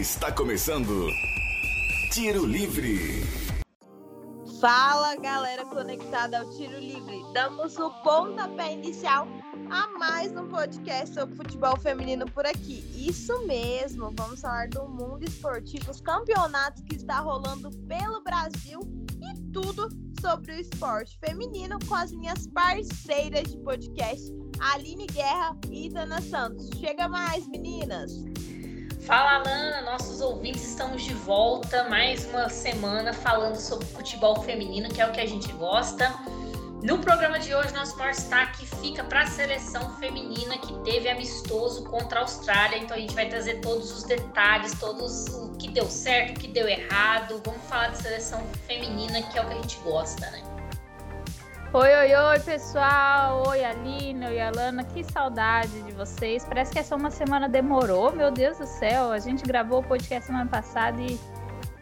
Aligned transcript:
Está 0.00 0.32
começando 0.32 1.10
Tiro 2.10 2.46
Livre. 2.46 3.22
Fala 4.58 5.14
galera 5.16 5.66
conectada 5.66 6.40
ao 6.40 6.50
Tiro 6.56 6.78
Livre. 6.78 7.22
Damos 7.34 7.78
o 7.78 7.90
pontapé 8.02 8.72
inicial 8.72 9.28
a 9.70 9.88
mais 9.98 10.32
um 10.32 10.48
podcast 10.48 11.14
sobre 11.14 11.36
futebol 11.36 11.76
feminino 11.76 12.24
por 12.32 12.46
aqui. 12.46 12.82
Isso 12.96 13.46
mesmo, 13.46 14.10
vamos 14.16 14.40
falar 14.40 14.70
do 14.70 14.88
mundo 14.88 15.22
esportivo, 15.22 15.90
os 15.90 16.00
campeonatos 16.00 16.82
que 16.84 16.96
está 16.96 17.20
rolando 17.20 17.70
pelo 17.86 18.22
Brasil 18.22 18.80
e 19.20 19.52
tudo 19.52 19.90
sobre 20.18 20.52
o 20.52 20.60
esporte 20.60 21.18
feminino 21.18 21.78
com 21.86 21.94
as 21.94 22.10
minhas 22.10 22.46
parceiras 22.46 23.52
de 23.52 23.58
podcast, 23.58 24.32
Aline 24.60 25.06
Guerra 25.08 25.58
e 25.70 25.90
Dana 25.90 26.22
Santos. 26.22 26.70
Chega 26.78 27.06
mais, 27.06 27.46
meninas! 27.46 28.12
Fala, 29.00 29.36
Alana, 29.36 29.80
nossos 29.82 30.20
ouvintes 30.20 30.62
estamos 30.62 31.02
de 31.02 31.14
volta 31.14 31.84
mais 31.88 32.26
uma 32.26 32.50
semana 32.50 33.14
falando 33.14 33.56
sobre 33.56 33.86
futebol 33.86 34.42
feminino, 34.42 34.90
que 34.90 35.00
é 35.00 35.06
o 35.06 35.10
que 35.10 35.20
a 35.20 35.26
gente 35.26 35.50
gosta. 35.52 36.14
No 36.82 36.98
programa 36.98 37.38
de 37.38 37.54
hoje, 37.54 37.72
nosso 37.72 37.96
maior 37.96 38.12
destaque 38.12 38.66
fica 38.66 39.02
para 39.02 39.22
a 39.22 39.26
seleção 39.26 39.96
feminina 39.96 40.58
que 40.58 40.72
teve 40.80 41.08
amistoso 41.08 41.84
contra 41.84 42.20
a 42.20 42.22
Austrália. 42.22 42.78
Então 42.78 42.96
a 42.96 43.00
gente 43.00 43.14
vai 43.14 43.28
trazer 43.28 43.60
todos 43.60 43.90
os 43.90 44.04
detalhes, 44.04 44.78
todos 44.78 45.28
o 45.28 45.52
que 45.52 45.68
deu 45.70 45.86
certo, 45.86 46.36
o 46.36 46.40
que 46.40 46.48
deu 46.48 46.68
errado. 46.68 47.40
Vamos 47.44 47.62
falar 47.68 47.88
de 47.88 47.98
seleção 47.98 48.42
feminina, 48.66 49.22
que 49.22 49.38
é 49.38 49.42
o 49.42 49.46
que 49.46 49.52
a 49.54 49.56
gente 49.56 49.76
gosta, 49.78 50.30
né? 50.30 50.49
Oi, 51.72 51.94
oi, 51.94 52.12
oi, 52.12 52.40
pessoal! 52.40 53.44
Oi, 53.46 53.64
Aline, 53.64 54.26
oi, 54.26 54.40
Alana, 54.40 54.82
que 54.82 55.04
saudade 55.04 55.80
de 55.82 55.92
vocês. 55.92 56.44
Parece 56.44 56.72
que 56.72 56.80
essa 56.80 56.96
uma 56.96 57.12
semana 57.12 57.48
demorou, 57.48 58.10
meu 58.10 58.32
Deus 58.32 58.58
do 58.58 58.66
céu. 58.66 59.12
A 59.12 59.20
gente 59.20 59.44
gravou 59.44 59.78
o 59.78 59.82
podcast 59.84 60.26
semana 60.26 60.50
passada 60.50 61.00
e, 61.00 61.16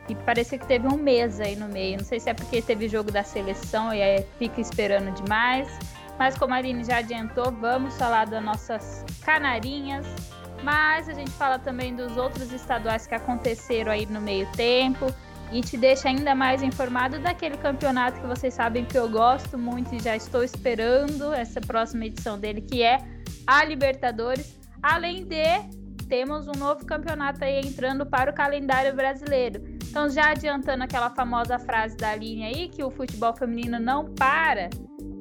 e 0.07 0.15
parecia 0.15 0.59
que 0.59 0.67
teve 0.67 0.87
um 0.87 0.99
mês 0.99 1.41
aí 1.41 1.57
no 1.57 1.69
meio. 1.69 1.97
Não 1.97 2.05
sei 2.05 2.21
se 2.21 2.29
é 2.29 2.35
porque 2.35 2.61
teve 2.61 2.87
jogo 2.87 3.11
da 3.11 3.23
seleção 3.23 3.95
e 3.95 4.03
aí 4.03 4.27
fica 4.39 4.61
esperando 4.61 5.11
demais. 5.23 5.67
Mas 6.19 6.37
como 6.37 6.53
a 6.53 6.59
Aline 6.59 6.85
já 6.85 6.99
adiantou, 6.99 7.51
vamos 7.51 7.97
falar 7.97 8.27
das 8.27 8.45
nossas 8.45 9.07
canarinhas. 9.25 10.05
Mas 10.63 11.09
a 11.09 11.15
gente 11.15 11.31
fala 11.31 11.59
também 11.59 11.97
dos 11.97 12.15
outros 12.19 12.53
estaduais 12.53 13.07
que 13.07 13.15
aconteceram 13.15 13.91
aí 13.91 14.05
no 14.05 14.21
meio 14.21 14.47
tempo 14.53 15.07
e 15.53 15.61
te 15.61 15.77
deixa 15.77 16.09
ainda 16.09 16.35
mais 16.35 16.63
informado 16.63 17.19
daquele 17.19 17.57
campeonato 17.57 18.21
que 18.21 18.27
vocês 18.27 18.55
sabem 18.55 18.85
que 18.85 18.99
eu 18.99 19.09
gosto 19.09 19.57
muito 19.57 19.95
e 19.95 19.99
já 19.99 20.15
estou 20.15 20.43
esperando 20.43 21.33
essa 21.33 21.61
próxima 21.61 22.07
edição 22.07 22.39
dele, 22.39 22.61
que 22.61 22.83
é 22.83 22.99
a 23.47 23.65
Libertadores. 23.65 24.59
Além 24.83 25.25
de 25.25 25.43
temos 26.09 26.49
um 26.49 26.53
novo 26.53 26.85
campeonato 26.87 27.45
aí 27.45 27.61
entrando 27.61 28.07
para 28.07 28.31
o 28.31 28.35
calendário 28.35 28.95
brasileiro. 28.95 29.63
Então, 29.89 30.09
já 30.09 30.31
adiantando 30.31 30.85
aquela 30.85 31.11
famosa 31.11 31.59
frase 31.59 31.97
da 31.97 32.15
linha 32.15 32.49
aí, 32.49 32.69
que 32.69 32.83
o 32.83 32.91
futebol 32.91 33.35
feminino 33.35 33.79
não 33.79 34.07
para. 34.15 34.71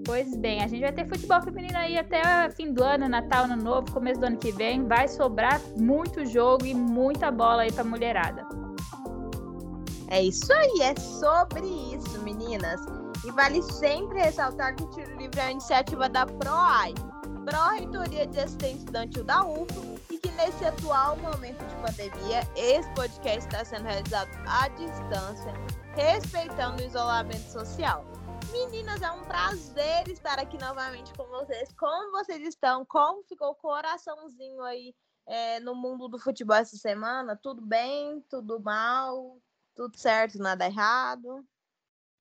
Pois 0.05 0.35
bem, 0.37 0.63
a 0.63 0.67
gente 0.67 0.81
vai 0.81 0.93
ter 0.93 1.07
futebol 1.07 1.41
feminino 1.41 1.77
aí 1.77 1.97
até 1.97 2.49
fim 2.51 2.71
do 2.71 2.81
ano, 2.81 3.09
Natal, 3.09 3.43
Ano 3.43 3.61
Novo, 3.61 3.91
começo 3.91 4.19
do 4.21 4.25
ano 4.25 4.37
que 4.37 4.51
vem. 4.53 4.87
Vai 4.87 5.07
sobrar 5.07 5.59
muito 5.77 6.25
jogo 6.25 6.65
e 6.65 6.73
muita 6.73 7.29
bola 7.29 7.63
aí 7.63 7.71
para 7.71 7.83
mulherada. 7.83 8.66
É 10.09 10.21
isso 10.21 10.51
aí, 10.53 10.81
é 10.81 10.99
sobre 10.99 11.65
isso, 11.65 12.21
meninas. 12.21 12.79
E 13.25 13.31
vale 13.31 13.61
sempre 13.61 14.19
ressaltar 14.19 14.75
que 14.75 14.83
o 14.83 14.89
Tiro 14.91 15.17
Livre 15.17 15.39
é 15.39 15.43
a 15.43 15.51
iniciativa 15.51 16.07
da 16.07 16.25
PROAI, 16.25 16.93
Pró-Reitoria 17.45 18.25
de 18.25 18.39
Assistência 18.39 18.77
Estudantil 18.77 19.23
da 19.25 19.45
UFO, 19.45 19.99
e 20.09 20.17
que 20.17 20.31
nesse 20.31 20.63
atual 20.63 21.17
momento 21.17 21.61
de 21.65 21.75
pandemia, 21.75 22.41
esse 22.55 22.89
podcast 22.93 23.39
está 23.39 23.65
sendo 23.65 23.83
realizado 23.83 24.29
à 24.47 24.69
distância, 24.69 25.53
respeitando 25.95 26.81
o 26.81 26.85
isolamento 26.85 27.51
social. 27.51 28.05
Meninas, 28.51 29.01
é 29.01 29.11
um 29.11 29.23
prazer 29.23 30.07
estar 30.07 30.39
aqui 30.39 30.57
novamente 30.57 31.13
com 31.15 31.25
vocês. 31.25 31.73
Como 31.77 32.11
vocês 32.11 32.41
estão? 32.47 32.85
Como 32.85 33.23
ficou 33.23 33.49
o 33.49 33.55
coraçãozinho 33.55 34.63
aí 34.63 34.95
é, 35.27 35.59
no 35.59 35.75
mundo 35.75 36.07
do 36.07 36.17
futebol 36.17 36.55
essa 36.55 36.77
semana? 36.77 37.35
Tudo 37.35 37.61
bem? 37.61 38.21
Tudo 38.29 38.59
mal? 38.61 39.37
Tudo 39.77 39.95
certo, 39.95 40.39
nada 40.39 40.65
errado. 40.65 41.45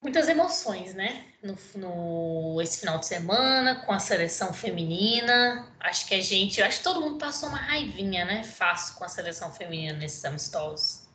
Muitas 0.02 0.28
emoções, 0.28 0.94
né? 0.94 1.24
No, 1.42 1.56
no, 1.74 2.60
esse 2.60 2.80
final 2.80 2.98
de 2.98 3.06
semana, 3.06 3.84
com 3.86 3.92
a 3.92 3.98
seleção 3.98 4.52
feminina. 4.52 5.66
Acho 5.80 6.06
que 6.06 6.14
a 6.14 6.20
gente, 6.20 6.62
acho 6.62 6.78
que 6.78 6.84
todo 6.84 7.00
mundo 7.00 7.18
passou 7.18 7.48
uma 7.48 7.58
raivinha, 7.58 8.26
né? 8.26 8.44
Fácil 8.44 8.94
com 8.96 9.04
a 9.04 9.08
seleção 9.08 9.50
feminina 9.50 9.98
nesses 9.98 10.22
amistosos. 10.24 11.08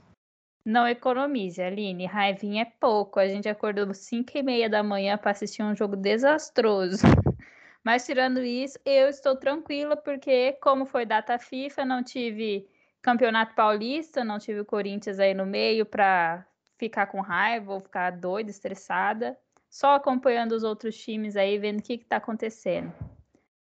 Não 0.65 0.87
economize, 0.87 1.61
Aline. 1.61 2.07
Raivinha 2.07 2.63
é 2.63 2.73
pouco. 2.79 3.19
A 3.19 3.27
gente 3.27 3.47
acordou 3.47 3.93
5 3.93 4.35
e 4.35 4.43
meia 4.43 4.69
da 4.69 4.81
manhã 4.81 5.17
para 5.17 5.31
assistir 5.31 5.61
um 5.61 5.75
jogo 5.75 5.95
desastroso. 5.95 7.03
Mas 7.83 8.05
tirando 8.05 8.43
isso, 8.43 8.79
eu 8.83 9.07
estou 9.09 9.35
tranquila 9.35 9.95
porque, 9.95 10.53
como 10.53 10.85
foi 10.85 11.05
data 11.05 11.37
FIFA, 11.37 11.85
não 11.85 12.03
tive 12.03 12.67
Campeonato 13.01 13.55
Paulista, 13.55 14.23
não 14.23 14.37
tive 14.37 14.59
o 14.59 14.65
Corinthians 14.65 15.19
aí 15.19 15.33
no 15.33 15.45
meio 15.45 15.85
para 15.85 16.45
ficar 16.77 17.07
com 17.07 17.19
raiva 17.19 17.73
ou 17.73 17.79
ficar 17.79 18.11
doida, 18.11 18.49
estressada. 18.49 19.37
Só 19.69 19.95
acompanhando 19.95 20.51
os 20.51 20.63
outros 20.63 20.97
times 20.97 21.35
aí, 21.35 21.57
vendo 21.57 21.79
o 21.79 21.83
que 21.83 21.93
está 21.93 22.17
acontecendo. 22.17 22.93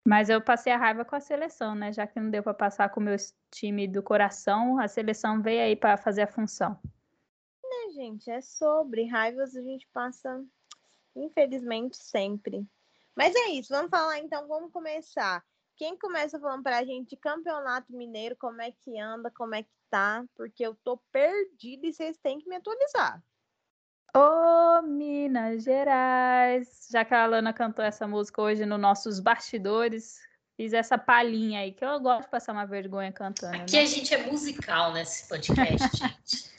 Mas 0.06 0.30
eu 0.30 0.42
passei 0.42 0.72
a 0.72 0.78
raiva 0.78 1.04
com 1.04 1.16
a 1.16 1.20
seleção, 1.20 1.76
né? 1.76 1.92
Já 1.92 2.08
que 2.08 2.20
não 2.20 2.30
deu 2.30 2.42
para 2.42 2.54
passar 2.54 2.90
com 2.90 3.02
o 3.02 3.04
meu 3.04 3.16
time 3.52 3.88
do 3.88 4.02
coração, 4.02 4.80
a 4.80 4.88
seleção 4.88 5.42
veio 5.42 5.62
aí 5.62 5.76
para 5.76 5.98
fazer 5.98 6.22
a 6.22 6.28
função. 6.28 6.80
Né, 7.64 7.94
gente? 7.94 8.30
É 8.30 8.40
sobre 8.40 9.06
raivas 9.06 9.56
a 9.56 9.62
gente 9.62 9.86
passa, 9.92 10.42
infelizmente, 11.14 11.98
sempre. 11.98 12.66
Mas 13.14 13.36
é 13.36 13.50
isso, 13.50 13.74
vamos 13.74 13.90
falar 13.90 14.20
então, 14.20 14.48
vamos 14.48 14.72
começar. 14.72 15.44
Quem 15.78 15.96
começa 15.96 16.40
falando 16.40 16.64
pra 16.64 16.84
gente 16.84 17.12
de 17.12 17.16
campeonato 17.16 17.94
mineiro, 17.96 18.36
como 18.36 18.60
é 18.62 18.72
que 18.72 19.00
anda, 19.00 19.30
como 19.30 19.54
é 19.54 19.62
que 19.62 19.70
tá? 19.92 20.26
Porque 20.36 20.66
eu 20.66 20.76
tô 20.84 20.98
perdida 21.12 21.86
e 21.86 21.94
vocês 21.94 22.18
têm 22.18 22.40
que 22.40 22.50
me 22.50 22.56
atualizar. 22.56 23.24
Ô, 24.16 24.82
Minas 24.82 25.64
Gerais! 25.64 26.88
Já 26.92 27.06
que 27.06 27.14
a 27.14 27.24
Alana 27.24 27.54
cantou 27.54 27.86
essa 27.86 28.08
música 28.08 28.42
hoje 28.42 28.66
nos 28.66 28.80
nossos 28.80 29.20
bastidores, 29.20 30.20
fiz 30.56 30.74
essa 30.74 30.98
palhinha 30.98 31.60
aí, 31.60 31.72
que 31.72 31.86
eu 31.86 32.00
gosto 32.00 32.24
de 32.24 32.32
passar 32.32 32.54
uma 32.54 32.66
vergonha 32.66 33.12
cantando. 33.12 33.58
Aqui 33.58 33.76
né? 33.76 33.84
a 33.84 33.86
gente 33.86 34.12
é 34.16 34.26
musical 34.26 34.94
nesse 34.94 35.30
podcast, 35.30 35.90
gente. 35.96 36.52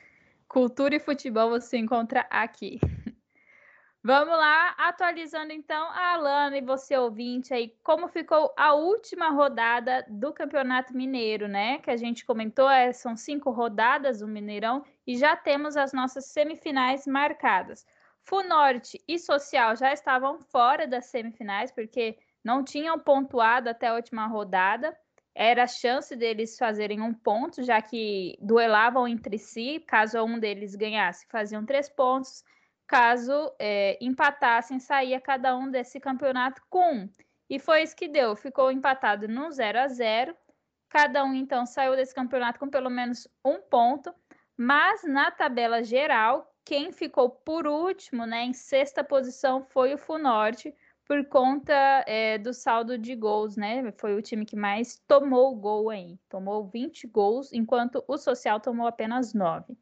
Cultura 0.46 0.94
e 0.94 1.00
futebol 1.00 1.50
você 1.50 1.76
encontra 1.76 2.24
aqui. 2.30 2.78
Vamos 4.02 4.36
lá, 4.36 4.76
atualizando 4.78 5.52
então 5.52 5.88
a 5.90 6.12
Alana 6.12 6.56
e 6.56 6.62
você 6.62 6.96
ouvinte 6.96 7.52
aí, 7.52 7.76
como 7.82 8.06
ficou 8.06 8.54
a 8.56 8.72
última 8.72 9.30
rodada 9.30 10.06
do 10.08 10.32
Campeonato 10.32 10.96
Mineiro, 10.96 11.48
né? 11.48 11.78
Que 11.80 11.90
a 11.90 11.96
gente 11.96 12.24
comentou, 12.24 12.70
é, 12.70 12.92
são 12.92 13.16
cinco 13.16 13.50
rodadas 13.50 14.20
do 14.20 14.28
Mineirão 14.28 14.84
e 15.04 15.16
já 15.16 15.36
temos 15.36 15.76
as 15.76 15.92
nossas 15.92 16.26
semifinais 16.26 17.08
marcadas. 17.08 17.84
Funorte 18.22 19.02
e 19.06 19.18
Social 19.18 19.74
já 19.74 19.92
estavam 19.92 20.38
fora 20.38 20.86
das 20.86 21.06
semifinais, 21.06 21.72
porque 21.72 22.16
não 22.44 22.62
tinham 22.62 23.00
pontuado 23.00 23.68
até 23.68 23.88
a 23.88 23.94
última 23.94 24.28
rodada. 24.28 24.96
Era 25.34 25.64
a 25.64 25.68
chance 25.68 26.14
deles 26.14 26.56
fazerem 26.56 27.00
um 27.00 27.12
ponto, 27.12 27.64
já 27.64 27.82
que 27.82 28.38
duelavam 28.40 29.08
entre 29.08 29.38
si. 29.38 29.82
Caso 29.88 30.22
um 30.22 30.38
deles 30.38 30.76
ganhasse, 30.76 31.26
faziam 31.28 31.66
três 31.66 31.88
pontos 31.88 32.44
caso 32.88 33.54
é, 33.58 33.96
empatassem, 34.00 34.80
saía 34.80 35.20
cada 35.20 35.54
um 35.56 35.70
desse 35.70 36.00
campeonato 36.00 36.62
com 36.68 36.94
um. 36.94 37.10
E 37.48 37.58
foi 37.58 37.82
isso 37.82 37.94
que 37.94 38.08
deu, 38.08 38.34
ficou 38.34 38.72
empatado 38.72 39.28
no 39.28 39.50
0 39.52 39.78
a 39.78 39.88
0 39.88 40.36
Cada 40.88 41.22
um, 41.22 41.34
então, 41.34 41.66
saiu 41.66 41.94
desse 41.94 42.14
campeonato 42.14 42.58
com 42.58 42.68
pelo 42.68 42.88
menos 42.88 43.28
um 43.44 43.60
ponto, 43.60 44.12
mas 44.56 45.04
na 45.04 45.30
tabela 45.30 45.84
geral, 45.84 46.50
quem 46.64 46.92
ficou 46.92 47.28
por 47.28 47.66
último, 47.66 48.24
né, 48.24 48.44
em 48.44 48.54
sexta 48.54 49.04
posição, 49.04 49.62
foi 49.62 49.92
o 49.92 49.98
Funorte, 49.98 50.74
por 51.04 51.24
conta 51.26 51.74
é, 52.06 52.38
do 52.38 52.52
saldo 52.52 52.98
de 52.98 53.16
gols, 53.16 53.56
né? 53.56 53.90
Foi 53.92 54.14
o 54.14 54.20
time 54.20 54.44
que 54.44 54.56
mais 54.56 55.02
tomou 55.08 55.56
gol 55.56 55.88
aí, 55.88 56.18
tomou 56.28 56.66
20 56.66 57.06
gols, 57.06 57.50
enquanto 57.50 58.04
o 58.06 58.18
Social 58.18 58.60
tomou 58.60 58.86
apenas 58.86 59.32
9. 59.32 59.74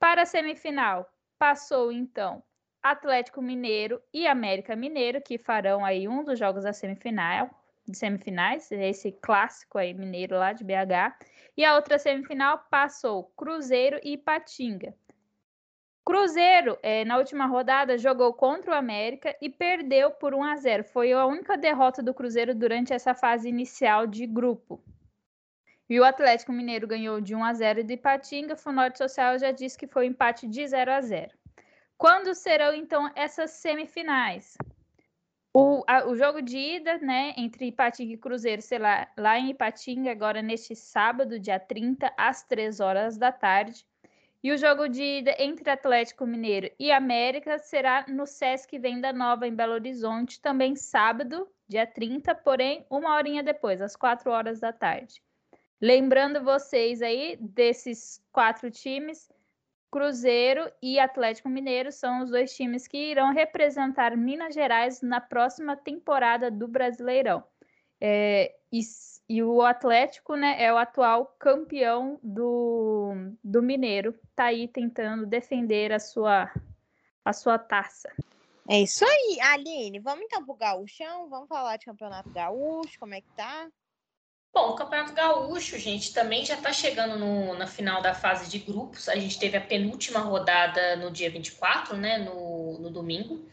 Para 0.00 0.22
a 0.22 0.26
semifinal, 0.26 1.08
Passou 1.38 1.92
então 1.92 2.42
Atlético 2.82 3.40
Mineiro 3.40 4.00
e 4.12 4.26
América 4.26 4.74
Mineiro, 4.74 5.20
que 5.20 5.38
farão 5.38 5.84
aí 5.84 6.08
um 6.08 6.24
dos 6.24 6.38
jogos 6.38 6.64
da 6.64 6.72
semifinal, 6.72 7.50
de 7.86 7.96
semifinais, 7.96 8.70
esse 8.70 9.12
clássico 9.12 9.78
aí 9.78 9.94
mineiro 9.94 10.36
lá 10.36 10.52
de 10.52 10.64
BH. 10.64 11.16
E 11.56 11.64
a 11.64 11.74
outra 11.74 11.98
semifinal 11.98 12.64
passou 12.70 13.32
Cruzeiro 13.36 13.98
e 14.02 14.16
Patinga. 14.16 14.94
Cruzeiro, 16.04 16.78
é, 16.82 17.04
na 17.04 17.18
última 17.18 17.46
rodada, 17.46 17.98
jogou 17.98 18.32
contra 18.32 18.70
o 18.70 18.74
América 18.74 19.36
e 19.42 19.50
perdeu 19.50 20.10
por 20.10 20.34
1 20.34 20.42
a 20.42 20.56
0. 20.56 20.84
Foi 20.84 21.12
a 21.12 21.26
única 21.26 21.56
derrota 21.56 22.02
do 22.02 22.14
Cruzeiro 22.14 22.54
durante 22.54 22.92
essa 22.94 23.14
fase 23.14 23.48
inicial 23.48 24.06
de 24.06 24.26
grupo. 24.26 24.82
E 25.88 25.98
o 25.98 26.04
Atlético 26.04 26.52
Mineiro 26.52 26.86
ganhou 26.86 27.20
de 27.20 27.34
1 27.34 27.44
a 27.44 27.54
0 27.54 27.82
de 27.82 27.94
Ipatinga. 27.94 28.54
O 28.54 28.58
Funorte 28.58 28.98
Social 28.98 29.38
já 29.38 29.50
disse 29.50 29.78
que 29.78 29.86
foi 29.86 30.06
um 30.06 30.10
empate 30.10 30.46
de 30.46 30.66
0 30.66 30.92
a 30.92 31.00
0. 31.00 31.30
Quando 31.96 32.34
serão 32.34 32.74
então 32.74 33.10
essas 33.16 33.52
semifinais? 33.52 34.56
O, 35.52 35.82
a, 35.86 36.06
o 36.06 36.14
jogo 36.14 36.42
de 36.42 36.58
ida, 36.58 36.98
né, 36.98 37.32
entre 37.36 37.66
Ipatinga 37.66 38.12
e 38.12 38.18
Cruzeiro 38.18 38.60
será 38.60 39.10
lá 39.16 39.38
em 39.38 39.50
Ipatinga, 39.50 40.10
agora 40.10 40.42
neste 40.42 40.76
sábado, 40.76 41.40
dia 41.40 41.58
30, 41.58 42.12
às 42.16 42.42
3 42.44 42.80
horas 42.80 43.16
da 43.16 43.32
tarde. 43.32 43.84
E 44.44 44.52
o 44.52 44.58
jogo 44.58 44.88
de 44.88 45.02
ida 45.02 45.34
entre 45.38 45.68
Atlético 45.68 46.24
Mineiro 46.26 46.70
e 46.78 46.92
América 46.92 47.58
será 47.58 48.04
no 48.06 48.26
Sesc 48.26 48.78
Venda 48.78 49.12
Nova, 49.12 49.48
em 49.48 49.54
Belo 49.54 49.72
Horizonte, 49.72 50.40
também 50.40 50.76
sábado, 50.76 51.48
dia 51.66 51.86
30, 51.86 52.34
porém 52.36 52.86
uma 52.88 53.16
horinha 53.16 53.42
depois, 53.42 53.80
às 53.80 53.96
4 53.96 54.30
horas 54.30 54.60
da 54.60 54.72
tarde. 54.72 55.20
Lembrando 55.80 56.42
vocês 56.42 57.02
aí 57.02 57.36
desses 57.40 58.20
quatro 58.32 58.70
times, 58.70 59.30
Cruzeiro 59.90 60.70
e 60.82 60.98
Atlético 60.98 61.48
Mineiro 61.48 61.90
são 61.90 62.22
os 62.22 62.30
dois 62.30 62.54
times 62.54 62.86
que 62.86 63.10
irão 63.10 63.32
representar 63.32 64.16
Minas 64.16 64.54
Gerais 64.54 65.00
na 65.00 65.20
próxima 65.20 65.76
temporada 65.76 66.50
do 66.50 66.68
Brasileirão. 66.68 67.42
É, 68.00 68.54
e, 68.72 68.80
e, 69.28 69.42
o 69.42 69.62
Atlético 69.62 70.36
né, 70.36 70.62
é 70.62 70.72
o 70.72 70.76
atual 70.76 71.34
campeão 71.38 72.20
do, 72.22 73.12
do 73.42 73.62
Mineiro, 73.62 74.14
está 74.30 74.44
aí 74.44 74.68
tentando 74.68 75.26
defender 75.26 75.92
a 75.92 75.98
sua, 75.98 76.52
a 77.24 77.32
sua 77.32 77.58
taça. 77.58 78.08
É 78.68 78.80
isso 78.82 79.04
aí, 79.04 79.38
Aline. 79.40 79.98
Vamos 79.98 80.24
então 80.26 80.44
pro 80.44 80.54
Gaúchão, 80.54 81.28
vamos 81.28 81.48
falar 81.48 81.76
de 81.78 81.86
Campeonato 81.86 82.30
Gaúcho, 82.30 83.00
como 83.00 83.14
é 83.14 83.20
que 83.20 83.30
tá? 83.34 83.68
Bom, 84.52 84.70
o 84.70 84.74
Campeonato 84.74 85.12
Gaúcho, 85.12 85.78
gente, 85.78 86.12
também 86.12 86.44
já 86.44 86.54
está 86.54 86.72
chegando 86.72 87.18
no, 87.18 87.54
na 87.54 87.66
final 87.66 88.02
da 88.02 88.14
fase 88.14 88.48
de 88.50 88.58
grupos. 88.58 89.08
A 89.08 89.14
gente 89.16 89.38
teve 89.38 89.56
a 89.56 89.60
penúltima 89.60 90.20
rodada 90.20 90.96
no 90.96 91.10
dia 91.10 91.30
24, 91.30 91.96
né, 91.96 92.18
no, 92.18 92.78
no 92.78 92.90
domingo. 92.90 93.46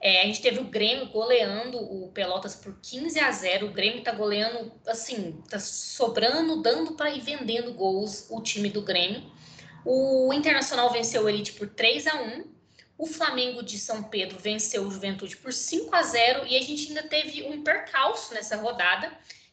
É, 0.00 0.22
a 0.22 0.24
gente 0.26 0.42
teve 0.42 0.58
o 0.58 0.64
Grêmio 0.64 1.06
goleando 1.06 1.78
o 1.78 2.10
Pelotas 2.12 2.56
por 2.56 2.76
15 2.82 3.20
a 3.20 3.30
0. 3.30 3.66
O 3.66 3.72
Grêmio 3.72 4.02
tá 4.02 4.12
goleando, 4.12 4.72
assim, 4.86 5.40
tá 5.48 5.60
sobrando, 5.60 6.60
dando 6.60 6.94
para 6.94 7.10
ir 7.10 7.20
vendendo 7.20 7.72
gols 7.72 8.26
o 8.28 8.40
time 8.42 8.68
do 8.68 8.82
Grêmio. 8.82 9.22
O 9.84 10.32
Internacional 10.32 10.90
venceu 10.90 11.24
o 11.24 11.28
Elite 11.28 11.52
por 11.52 11.68
3 11.68 12.06
a 12.08 12.20
1. 12.20 12.44
O 12.98 13.06
Flamengo 13.06 13.62
de 13.62 13.78
São 13.78 14.02
Pedro 14.02 14.38
venceu 14.38 14.82
o 14.82 14.90
Juventude 14.90 15.36
por 15.36 15.52
5 15.52 15.94
a 15.94 16.02
0 16.02 16.46
e 16.46 16.56
a 16.56 16.62
gente 16.62 16.88
ainda 16.88 17.02
teve 17.04 17.44
um 17.44 17.62
percalço 17.62 18.34
nessa 18.34 18.56
rodada 18.56 19.12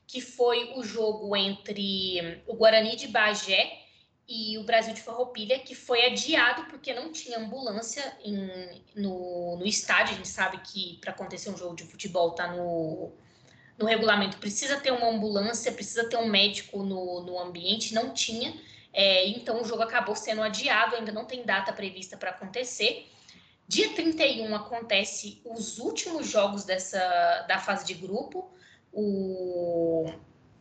que 0.10 0.22
foi 0.22 0.74
o 0.76 0.84
jogo 0.84 1.36
entre 1.36 2.42
o 2.48 2.56
Guarani 2.56 2.96
de 2.96 3.08
Bagé 3.08 3.80
e 4.28 4.58
o 4.58 4.64
Brasil 4.64 4.92
de 4.92 5.04
Farroupilha, 5.04 5.60
que 5.60 5.76
foi 5.76 6.04
adiado 6.04 6.66
porque 6.66 6.92
não 6.96 7.12
tinha 7.12 7.38
ambulância 7.38 8.18
em, 8.26 8.82
no, 8.96 9.58
no 9.58 9.68
estádio. 9.68 10.16
A 10.16 10.18
gente 10.18 10.28
sabe 10.28 10.58
que 10.62 10.98
para 11.00 11.12
acontecer 11.12 11.52
um 11.52 11.58
jogo 11.58 11.76
de 11.76 11.84
futebol 11.84 12.32
tá 12.32 12.48
no, 12.48 13.12
no 13.78 13.86
regulamento, 13.86 14.38
precisa 14.38 14.80
ter 14.80 14.90
uma 14.92 15.08
ambulância, 15.08 15.72
precisa 15.72 16.10
ter 16.10 16.18
um 16.18 16.28
médico 16.28 16.82
no, 16.82 17.22
no 17.22 17.38
ambiente, 17.38 17.94
não 17.94 18.12
tinha. 18.12 18.60
É, 18.92 19.28
então 19.28 19.62
o 19.62 19.66
jogo 19.66 19.84
acabou 19.84 20.16
sendo 20.16 20.42
adiado, 20.42 20.96
ainda 20.96 21.12
não 21.12 21.26
tem 21.26 21.46
data 21.46 21.72
prevista 21.72 22.18
para 22.18 22.32
acontecer. 22.32 23.08
Dia 23.68 23.94
31 23.94 24.56
acontece 24.56 25.40
os 25.46 25.78
últimos 25.78 26.28
jogos 26.28 26.64
dessa 26.64 27.46
da 27.48 27.60
fase 27.60 27.86
de 27.86 27.94
grupo. 27.94 28.52
O, 28.92 30.12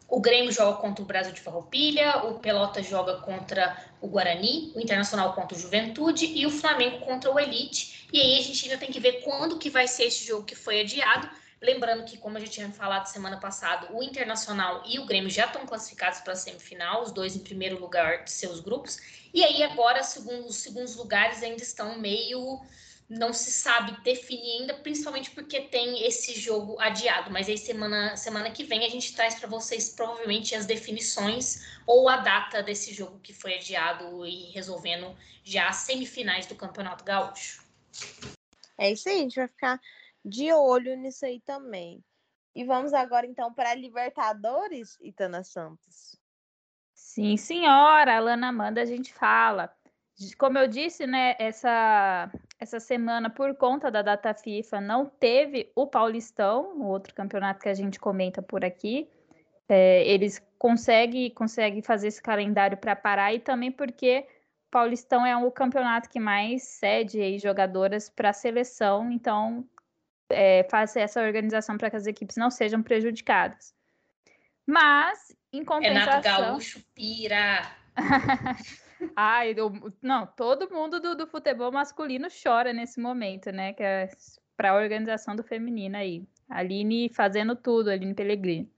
o 0.09 0.21
Grêmio 0.21 0.51
joga 0.53 0.79
contra 0.79 1.03
o 1.03 1.07
Brasil 1.07 1.33
de 1.33 1.41
Farroupilha, 1.41 2.25
o 2.25 2.39
Pelota 2.39 2.83
joga 2.83 3.19
contra 3.19 3.77
o 4.01 4.09
Guarani, 4.09 4.73
o 4.75 4.81
Internacional 4.81 5.35
contra 5.35 5.57
o 5.57 5.61
Juventude 5.61 6.27
e 6.27 6.47
o 6.47 6.51
Flamengo 6.51 7.01
contra 7.01 7.31
o 7.31 7.39
Elite. 7.39 8.09
E 8.13 8.21
aí 8.21 8.39
a 8.39 8.43
gente 8.43 8.65
ainda 8.65 8.79
tem 8.79 8.91
que 8.91 9.01
ver 9.01 9.23
quando 9.23 9.59
que 9.59 9.69
vai 9.69 9.87
ser 9.87 10.05
esse 10.05 10.27
jogo 10.27 10.45
que 10.45 10.55
foi 10.55 10.81
adiado. 10.81 11.29
Lembrando 11.61 12.05
que, 12.05 12.17
como 12.17 12.37
a 12.37 12.41
gente 12.41 12.53
tinha 12.53 12.71
falado 12.71 13.07
semana 13.07 13.37
passada, 13.37 13.93
o 13.93 14.03
Internacional 14.03 14.83
e 14.87 14.99
o 14.99 15.07
Grêmio 15.07 15.29
já 15.29 15.47
estão 15.47 15.67
classificados 15.67 16.21
para 16.21 16.33
a 16.33 16.37
semifinal, 16.37 17.03
os 17.03 17.11
dois 17.11 17.35
em 17.35 17.41
primeiro 17.41 17.81
lugar 17.81 18.23
de 18.23 18.31
seus 18.31 18.61
grupos. 18.61 18.99
E 19.35 19.45
aí 19.45 19.63
agora, 19.65 20.03
segundo, 20.05 20.47
os 20.47 20.57
segundos 20.57 20.95
lugares 20.95 21.43
ainda 21.43 21.63
estão 21.63 21.99
meio 21.99 22.61
não 23.09 23.33
se 23.33 23.51
sabe 23.51 23.99
definir 24.03 24.61
ainda, 24.61 24.75
principalmente 24.75 25.31
porque 25.31 25.63
tem 25.63 26.07
esse 26.07 26.39
jogo 26.39 26.79
adiado. 26.79 27.31
Mas 27.31 27.49
aí 27.49 27.57
semana, 27.57 28.17
semana 28.17 28.51
que 28.51 28.65
vem 28.65 28.85
a 28.85 28.89
gente 28.89 29.15
traz 29.15 29.37
para 29.37 29.49
vocês 29.49 29.95
provavelmente 29.95 30.55
as 30.55 30.67
definições 30.67 31.65
ou 31.87 32.09
a 32.09 32.19
data 32.19 32.63
desse 32.63 32.93
jogo 32.93 33.19
que 33.21 33.33
foi 33.33 33.55
adiado 33.55 34.27
e 34.27 34.51
resolvendo 34.51 35.17
já 35.43 35.69
as 35.69 35.77
semifinais 35.77 36.47
do 36.47 36.55
Campeonato 36.55 37.03
Gaúcho. 37.05 37.65
É 38.77 38.93
isso 38.93 39.09
aí, 39.09 39.17
a 39.17 39.21
gente 39.21 39.37
vai 39.37 39.49
ficar 39.49 39.81
de 40.23 40.53
olho 40.53 40.97
nisso 40.97 41.25
aí 41.25 41.41
também. 41.41 42.05
E 42.55 42.65
vamos 42.65 42.93
agora 42.93 43.27
então 43.27 43.53
para 43.55 43.71
a 43.71 43.75
Libertadores, 43.75 44.99
Itana 45.01 45.43
Santos. 45.43 46.19
Sim, 46.93 47.37
senhora, 47.37 48.17
Alana 48.17 48.49
Amanda, 48.49 48.83
a 48.83 48.85
gente 48.85 49.15
fala. 49.15 49.75
Como 50.37 50.59
eu 50.59 50.67
disse, 50.67 51.07
né, 51.07 51.37
essa, 51.39 52.31
essa 52.59 52.81
semana, 52.81 53.31
por 53.31 53.55
conta 53.55 53.91
da 53.91 54.03
data 54.03 54.35
FIFA, 54.35 54.81
não 54.81 55.07
teve 55.07 55.71
o 55.77 55.87
Paulistão, 55.87 56.77
o 56.77 56.87
outro 56.87 57.15
campeonato 57.15 57.61
que 57.61 57.69
a 57.69 57.75
gente 57.75 58.01
comenta 58.01 58.43
por 58.43 58.65
aqui. 58.65 59.09
É, 59.69 60.05
eles 60.09 60.43
conseguem, 60.59 61.31
conseguem 61.31 61.83
fazer 61.83 62.09
esse 62.09 62.21
calendário 62.21 62.77
para 62.77 62.97
parar 62.97 63.33
e 63.33 63.39
também 63.39 63.71
porque 63.71 64.27
o 64.67 64.71
Paulistão 64.71 65.25
é 65.25 65.37
o 65.37 65.51
campeonato 65.53 66.09
que 66.09 66.19
mais 66.19 66.65
cede 66.65 67.39
jogadoras 67.39 68.09
para 68.09 68.31
a 68.31 68.33
seleção, 68.33 69.13
então 69.13 69.65
é, 70.31 70.67
faz 70.69 70.97
essa 70.97 71.23
organização 71.23 71.79
para 71.79 71.91
que 71.91 71.97
as 71.97 72.07
equipes 72.07 72.37
não 72.37 72.51
sejam 72.51 72.83
prejudicadas. 72.83 73.73
Mas, 74.67 75.37
em 75.53 75.65
compensação... 75.65 76.21
Renato 76.21 76.43
Gaúcho 76.43 76.85
pira! 76.95 77.71
Ai, 79.15 79.55
eu, 79.57 79.73
não, 80.03 80.27
todo 80.27 80.71
mundo 80.71 81.01
do, 81.01 81.15
do, 81.15 81.27
futebol 81.27 81.71
masculino 81.71 82.29
chora 82.31 82.73
nesse 82.73 83.01
momento, 83.01 83.51
né? 83.53 83.73
Que 83.73 83.83
é 83.83 84.09
para 84.57 84.71
a 84.71 84.77
organização 84.77 85.37
do 85.37 85.43
feminino 85.43 85.97
aí. 85.97 86.27
Aline 86.49 87.11
fazendo 87.15 87.55
tudo, 87.55 87.91
Aline 87.91 88.15
Pellegrini. 88.15 88.71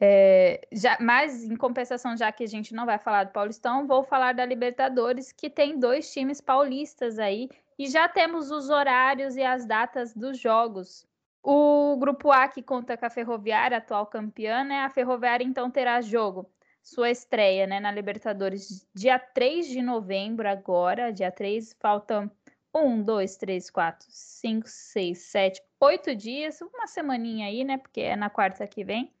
É, 0.00 0.66
já, 0.72 0.96
mas, 1.00 1.44
em 1.44 1.56
compensação, 1.56 2.16
já 2.16 2.30
que 2.32 2.44
a 2.44 2.46
gente 2.46 2.72
não 2.74 2.86
vai 2.86 2.98
falar 2.98 3.24
do 3.24 3.32
Paulistão, 3.32 3.86
vou 3.86 4.02
falar 4.02 4.32
da 4.32 4.44
Libertadores, 4.44 5.32
que 5.32 5.50
tem 5.50 5.78
dois 5.78 6.10
times 6.12 6.40
paulistas 6.40 7.18
aí, 7.18 7.48
e 7.78 7.86
já 7.88 8.08
temos 8.08 8.50
os 8.50 8.70
horários 8.70 9.36
e 9.36 9.42
as 9.42 9.66
datas 9.66 10.14
dos 10.14 10.38
jogos. 10.38 11.06
O 11.42 11.96
grupo 11.98 12.30
A, 12.30 12.48
que 12.48 12.62
conta 12.62 12.96
com 12.96 13.06
a 13.06 13.10
Ferroviária, 13.10 13.78
atual 13.78 14.06
campeã, 14.06 14.62
né? 14.64 14.80
A 14.80 14.90
Ferroviária, 14.90 15.44
então, 15.44 15.70
terá 15.70 16.00
jogo 16.00 16.50
sua 16.82 17.10
estreia 17.10 17.66
né, 17.66 17.78
na 17.80 17.92
Libertadores 17.92 18.86
dia 18.94 19.18
3 19.18 19.68
de 19.68 19.82
novembro, 19.82 20.48
agora, 20.48 21.12
dia 21.12 21.30
3, 21.30 21.76
faltam 21.78 22.30
1, 22.74 23.02
2, 23.02 23.36
3, 23.36 23.70
4, 23.70 24.06
5, 24.08 24.68
6, 24.68 25.18
7, 25.18 25.62
8 25.80 26.14
dias, 26.14 26.60
uma 26.60 26.86
semaninha 26.86 27.46
aí, 27.46 27.64
né? 27.64 27.78
Porque 27.78 28.00
é 28.00 28.16
na 28.16 28.30
quarta 28.30 28.66
que 28.66 28.84
vem. 28.84 29.12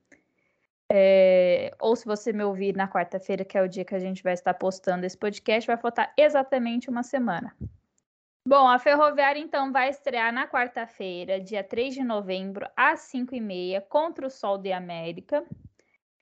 É, 0.92 1.72
ou 1.78 1.94
se 1.94 2.04
você 2.04 2.32
me 2.32 2.42
ouvir 2.42 2.74
na 2.74 2.88
quarta-feira, 2.88 3.44
que 3.44 3.56
é 3.56 3.62
o 3.62 3.68
dia 3.68 3.84
que 3.84 3.94
a 3.94 3.98
gente 4.00 4.22
vai 4.22 4.32
estar 4.32 4.54
postando 4.54 5.06
esse 5.06 5.16
podcast, 5.16 5.66
vai 5.66 5.76
faltar 5.76 6.12
exatamente 6.16 6.90
uma 6.90 7.02
semana. 7.02 7.54
Bom, 8.44 8.66
a 8.66 8.78
Ferroviária 8.78 9.38
então 9.38 9.70
vai 9.70 9.90
estrear 9.90 10.32
na 10.32 10.48
quarta-feira, 10.48 11.38
dia 11.38 11.62
3 11.62 11.94
de 11.94 12.02
novembro, 12.02 12.66
às 12.76 13.00
5h30, 13.12 13.82
contra 13.88 14.26
o 14.26 14.30
Sol 14.30 14.58
de 14.58 14.72
América. 14.72 15.44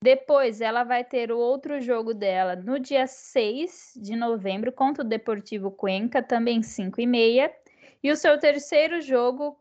Depois 0.00 0.60
ela 0.60 0.84
vai 0.84 1.04
ter 1.04 1.32
o 1.32 1.38
outro 1.38 1.80
jogo 1.80 2.14
dela 2.14 2.54
no 2.54 2.78
dia 2.78 3.06
6 3.06 3.94
de 3.96 4.14
novembro 4.14 4.70
contra 4.72 5.02
o 5.02 5.08
Deportivo 5.08 5.72
Cuenca, 5.72 6.22
também 6.22 6.62
5 6.62 7.00
e 7.00 7.06
meia. 7.06 7.52
E 8.00 8.12
o 8.12 8.16
seu 8.16 8.38
terceiro 8.38 9.00
jogo 9.00 9.58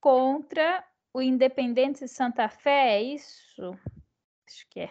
contra 0.00 0.84
o 1.14 1.22
Independente 1.22 2.08
Santa 2.08 2.48
Fé, 2.48 2.96
é 2.96 3.02
isso? 3.02 3.78
Acho 4.48 4.66
que 4.68 4.80
é. 4.80 4.90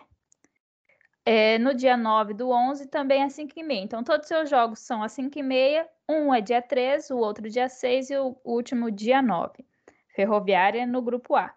é 1.26 1.60
no 1.60 1.74
dia 1.74 1.98
9 1.98 2.34
do 2.34 2.50
11, 2.50 2.88
também 2.88 3.24
às 3.24 3.34
5 3.34 3.60
e 3.60 3.64
meia. 3.64 3.84
Então, 3.84 4.04
todos 4.06 4.24
os 4.24 4.28
seus 4.30 4.50
jogos 4.50 4.80
são 4.80 5.04
às 5.04 5.12
5 5.12 5.38
e 5.38 5.44
meia. 5.44 5.88
Um 6.10 6.34
é 6.34 6.40
dia 6.40 6.62
3, 6.62 7.10
o 7.12 7.18
outro 7.18 7.50
dia 7.50 7.68
6 7.68 8.10
e 8.10 8.18
o 8.18 8.38
último 8.46 8.90
dia 8.90 9.22
9. 9.22 9.66
Ferroviária 10.16 10.86
no 10.86 11.02
grupo 11.02 11.36
A. 11.36 11.54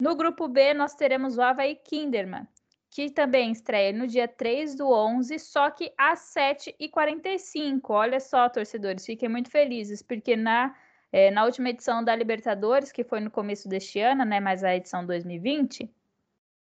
No 0.00 0.16
grupo 0.16 0.48
B, 0.48 0.74
nós 0.74 0.94
teremos 0.94 1.38
o 1.38 1.42
Havaí 1.42 1.76
Kinderman, 1.76 2.48
que 2.94 3.10
também 3.10 3.50
estreia 3.50 3.92
no 3.92 4.06
dia 4.06 4.28
3 4.28 4.76
do 4.76 4.88
11, 4.88 5.36
só 5.40 5.68
que 5.68 5.92
às 5.98 6.32
7h45. 6.32 7.80
Olha 7.90 8.20
só, 8.20 8.48
torcedores, 8.48 9.04
fiquem 9.04 9.28
muito 9.28 9.50
felizes, 9.50 10.00
porque 10.00 10.36
na, 10.36 10.72
é, 11.10 11.28
na 11.32 11.44
última 11.44 11.70
edição 11.70 12.04
da 12.04 12.14
Libertadores, 12.14 12.92
que 12.92 13.02
foi 13.02 13.18
no 13.18 13.32
começo 13.32 13.68
deste 13.68 13.98
ano, 13.98 14.24
né, 14.24 14.38
mas 14.38 14.62
a 14.62 14.76
edição 14.76 15.04
2020, 15.04 15.92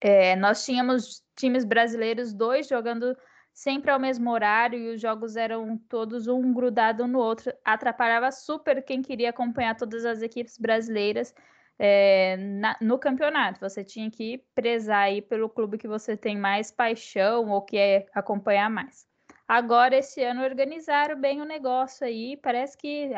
é, 0.02 0.36
nós 0.36 0.66
tínhamos 0.66 1.24
times 1.38 1.64
brasileiros, 1.64 2.34
dois 2.34 2.68
jogando 2.68 3.16
sempre 3.54 3.90
ao 3.90 4.00
mesmo 4.00 4.30
horário 4.30 4.78
e 4.78 4.96
os 4.96 5.00
jogos 5.00 5.38
eram 5.38 5.78
todos 5.88 6.28
um 6.28 6.54
grudado 6.54 7.08
no 7.08 7.20
outro. 7.20 7.54
Atrapalhava 7.64 8.30
super 8.30 8.84
quem 8.84 9.02
queria 9.02 9.30
acompanhar 9.30 9.78
todas 9.78 10.04
as 10.04 10.22
equipes 10.22 10.58
brasileiras 10.58 11.34
é, 11.80 12.36
na, 12.36 12.78
no 12.82 13.00
campeonato. 13.00 13.62
Você 13.62 13.84
tinha 13.84 14.12
que 14.12 14.44
prezar 14.54 15.04
aí 15.04 15.22
pelo 15.22 15.50
clube 15.50 15.78
que 15.78 15.88
você 15.88 16.18
tem 16.18 16.38
mais 16.38 16.70
paixão 16.70 17.50
ou 17.50 17.62
que 17.62 17.78
é 17.78 18.06
acompanhar 18.14 18.70
mais. 18.70 19.08
Agora, 19.48 19.96
esse 19.98 20.22
ano, 20.22 20.44
organizaram 20.44 21.20
bem 21.20 21.42
o 21.42 21.46
negócio 21.46 22.06
aí. 22.06 22.38
Parece 22.38 22.78
que 22.78 23.10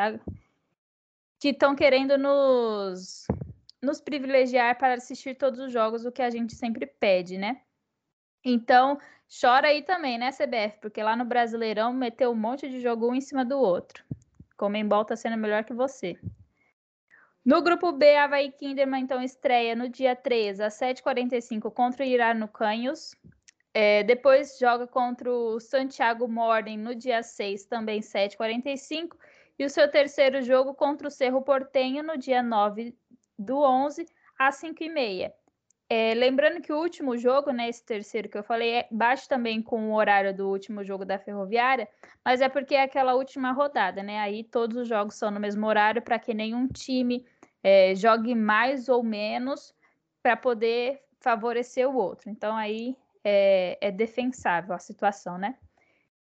estão 1.43 1.75
querendo 1.75 2.17
nos, 2.17 3.25
nos 3.81 3.99
privilegiar 3.99 4.77
para 4.77 4.93
assistir 4.93 5.35
todos 5.35 5.59
os 5.59 5.73
jogos, 5.73 6.05
o 6.05 6.11
que 6.11 6.21
a 6.21 6.29
gente 6.29 6.55
sempre 6.55 6.85
pede, 6.85 7.37
né? 7.37 7.61
Então, 8.45 8.97
chora 9.41 9.67
aí 9.67 9.81
também, 9.81 10.17
né, 10.17 10.31
CBF? 10.31 10.79
Porque 10.79 11.03
lá 11.03 11.15
no 11.15 11.25
Brasileirão 11.25 11.91
meteu 11.91 12.31
um 12.31 12.35
monte 12.35 12.69
de 12.69 12.79
jogo 12.79 13.09
um 13.09 13.15
em 13.15 13.21
cima 13.21 13.43
do 13.43 13.59
outro. 13.59 14.03
Comembol 14.55 15.03
tá 15.03 15.15
sendo 15.15 15.35
melhor 15.37 15.63
que 15.63 15.73
você. 15.73 16.17
No 17.43 17.61
grupo 17.63 17.91
B, 17.91 18.15
Havaí 18.15 18.51
Kinderman 18.51 19.01
então 19.01 19.19
estreia 19.21 19.75
no 19.75 19.89
dia 19.89 20.15
3 20.15 20.59
às 20.59 20.75
7h45 20.79 21.71
contra 21.71 22.03
o 22.03 22.07
Irá 22.07 22.35
no 22.35 22.47
Canhos. 22.47 23.15
É, 23.73 24.03
depois 24.03 24.59
joga 24.59 24.85
contra 24.85 25.31
o 25.31 25.59
Santiago 25.59 26.27
Morning 26.27 26.77
no 26.77 26.93
dia 26.93 27.23
6, 27.23 27.65
também 27.65 27.99
7h45. 27.99 29.15
E 29.57 29.65
o 29.65 29.69
seu 29.69 29.89
terceiro 29.89 30.41
jogo 30.43 30.75
contra 30.75 31.07
o 31.07 31.11
Cerro 31.11 31.41
Portenho 31.41 32.03
no 32.03 32.15
dia 32.15 32.43
9 32.43 32.95
do 33.37 33.59
11 33.59 34.05
às 34.37 34.61
5h30. 34.61 35.31
É, 35.93 36.13
lembrando 36.13 36.61
que 36.61 36.71
o 36.71 36.79
último 36.79 37.17
jogo, 37.17 37.51
né, 37.51 37.67
esse 37.67 37.83
terceiro 37.83 38.29
que 38.29 38.37
eu 38.37 38.43
falei, 38.43 38.75
é, 38.75 38.87
bate 38.89 39.27
também 39.27 39.61
com 39.61 39.91
o 39.91 39.95
horário 39.95 40.33
do 40.33 40.47
último 40.47 40.85
jogo 40.85 41.03
da 41.03 41.19
Ferroviária, 41.19 41.85
mas 42.23 42.39
é 42.39 42.47
porque 42.47 42.75
é 42.75 42.83
aquela 42.83 43.13
última 43.13 43.51
rodada, 43.51 44.01
né? 44.01 44.17
Aí 44.19 44.41
todos 44.45 44.77
os 44.77 44.87
jogos 44.87 45.15
são 45.15 45.29
no 45.29 45.37
mesmo 45.37 45.67
horário 45.67 46.01
para 46.01 46.17
que 46.17 46.33
nenhum 46.33 46.65
time 46.65 47.25
é, 47.61 47.93
jogue 47.93 48.33
mais 48.33 48.87
ou 48.87 49.03
menos 49.03 49.75
para 50.23 50.37
poder 50.37 51.01
favorecer 51.19 51.89
o 51.89 51.97
outro. 51.97 52.29
Então 52.29 52.55
aí 52.55 52.95
é, 53.21 53.77
é, 53.81 53.91
defensável 53.91 54.73
a 54.73 54.79
situação, 54.79 55.37
né? 55.37 55.57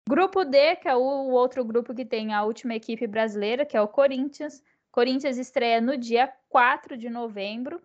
Grupo 0.06 0.44
D, 0.44 0.76
que 0.76 0.86
é 0.86 0.94
o, 0.94 1.00
o 1.00 1.30
outro 1.30 1.64
grupo 1.64 1.94
que 1.94 2.04
tem 2.04 2.34
a 2.34 2.42
última 2.42 2.74
equipe 2.74 3.06
brasileira, 3.06 3.64
que 3.64 3.74
é 3.74 3.80
o 3.80 3.88
Corinthians. 3.88 4.62
Corinthians 4.92 5.38
estreia 5.38 5.80
no 5.80 5.96
dia 5.96 6.30
4 6.50 6.94
de 6.94 7.08
novembro, 7.08 7.80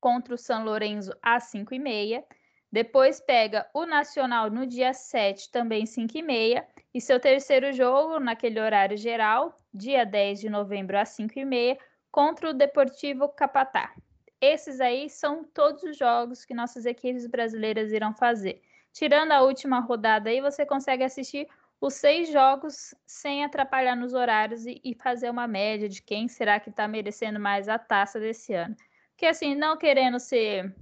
contra 0.00 0.34
o 0.34 0.38
São 0.38 0.64
Lourenço 0.64 1.12
às 1.22 1.50
5h30. 1.52 2.22
Depois 2.70 3.20
pega 3.20 3.68
o 3.72 3.86
Nacional 3.86 4.50
no 4.50 4.66
dia 4.66 4.92
7, 4.92 5.50
também 5.50 5.84
5h30. 5.84 6.64
E 6.92 7.00
seu 7.00 7.18
terceiro 7.18 7.72
jogo, 7.72 8.20
naquele 8.20 8.60
horário 8.60 8.96
geral, 8.96 9.58
dia 9.72 10.04
10 10.04 10.40
de 10.40 10.50
novembro 10.50 10.98
às 10.98 11.16
5h30, 11.16 11.78
contra 12.10 12.50
o 12.50 12.54
Deportivo 12.54 13.28
Capatá. 13.28 13.92
Esses 14.40 14.80
aí 14.80 15.08
são 15.08 15.42
todos 15.42 15.82
os 15.82 15.96
jogos 15.96 16.44
que 16.44 16.54
nossas 16.54 16.86
equipes 16.86 17.26
brasileiras 17.26 17.92
irão 17.92 18.14
fazer. 18.14 18.62
Tirando 18.92 19.32
a 19.32 19.42
última 19.42 19.80
rodada 19.80 20.30
aí, 20.30 20.40
você 20.40 20.64
consegue 20.64 21.02
assistir 21.02 21.48
os 21.80 21.94
seis 21.94 22.30
jogos 22.30 22.94
sem 23.06 23.44
atrapalhar 23.44 23.96
nos 23.96 24.14
horários 24.14 24.66
e, 24.66 24.80
e 24.84 24.94
fazer 24.94 25.30
uma 25.30 25.46
média 25.46 25.88
de 25.88 26.02
quem 26.02 26.28
será 26.28 26.58
que 26.58 26.70
está 26.70 26.88
merecendo 26.88 27.38
mais 27.38 27.68
a 27.68 27.78
taça 27.78 28.18
desse 28.18 28.52
ano 28.52 28.76
que 29.18 29.26
assim, 29.26 29.56
não 29.56 29.76
querendo 29.76 30.20
ser 30.20 30.72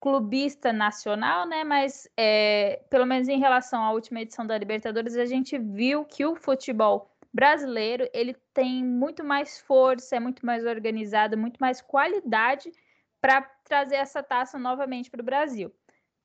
clubista 0.00 0.72
nacional, 0.72 1.46
né? 1.46 1.62
Mas 1.62 2.08
é, 2.16 2.82
pelo 2.90 3.06
menos 3.06 3.28
em 3.28 3.38
relação 3.38 3.82
à 3.82 3.92
última 3.92 4.20
edição 4.20 4.44
da 4.44 4.58
Libertadores, 4.58 5.16
a 5.16 5.24
gente 5.24 5.56
viu 5.56 6.04
que 6.04 6.26
o 6.26 6.34
futebol 6.34 7.08
brasileiro 7.32 8.08
ele 8.12 8.36
tem 8.52 8.84
muito 8.84 9.22
mais 9.22 9.60
força, 9.60 10.16
é 10.16 10.20
muito 10.20 10.44
mais 10.44 10.66
organizado, 10.66 11.38
muito 11.38 11.58
mais 11.58 11.80
qualidade 11.80 12.72
para 13.20 13.42
trazer 13.64 13.96
essa 13.96 14.24
taça 14.24 14.58
novamente 14.58 15.08
para 15.08 15.22
o 15.22 15.24
Brasil. 15.24 15.72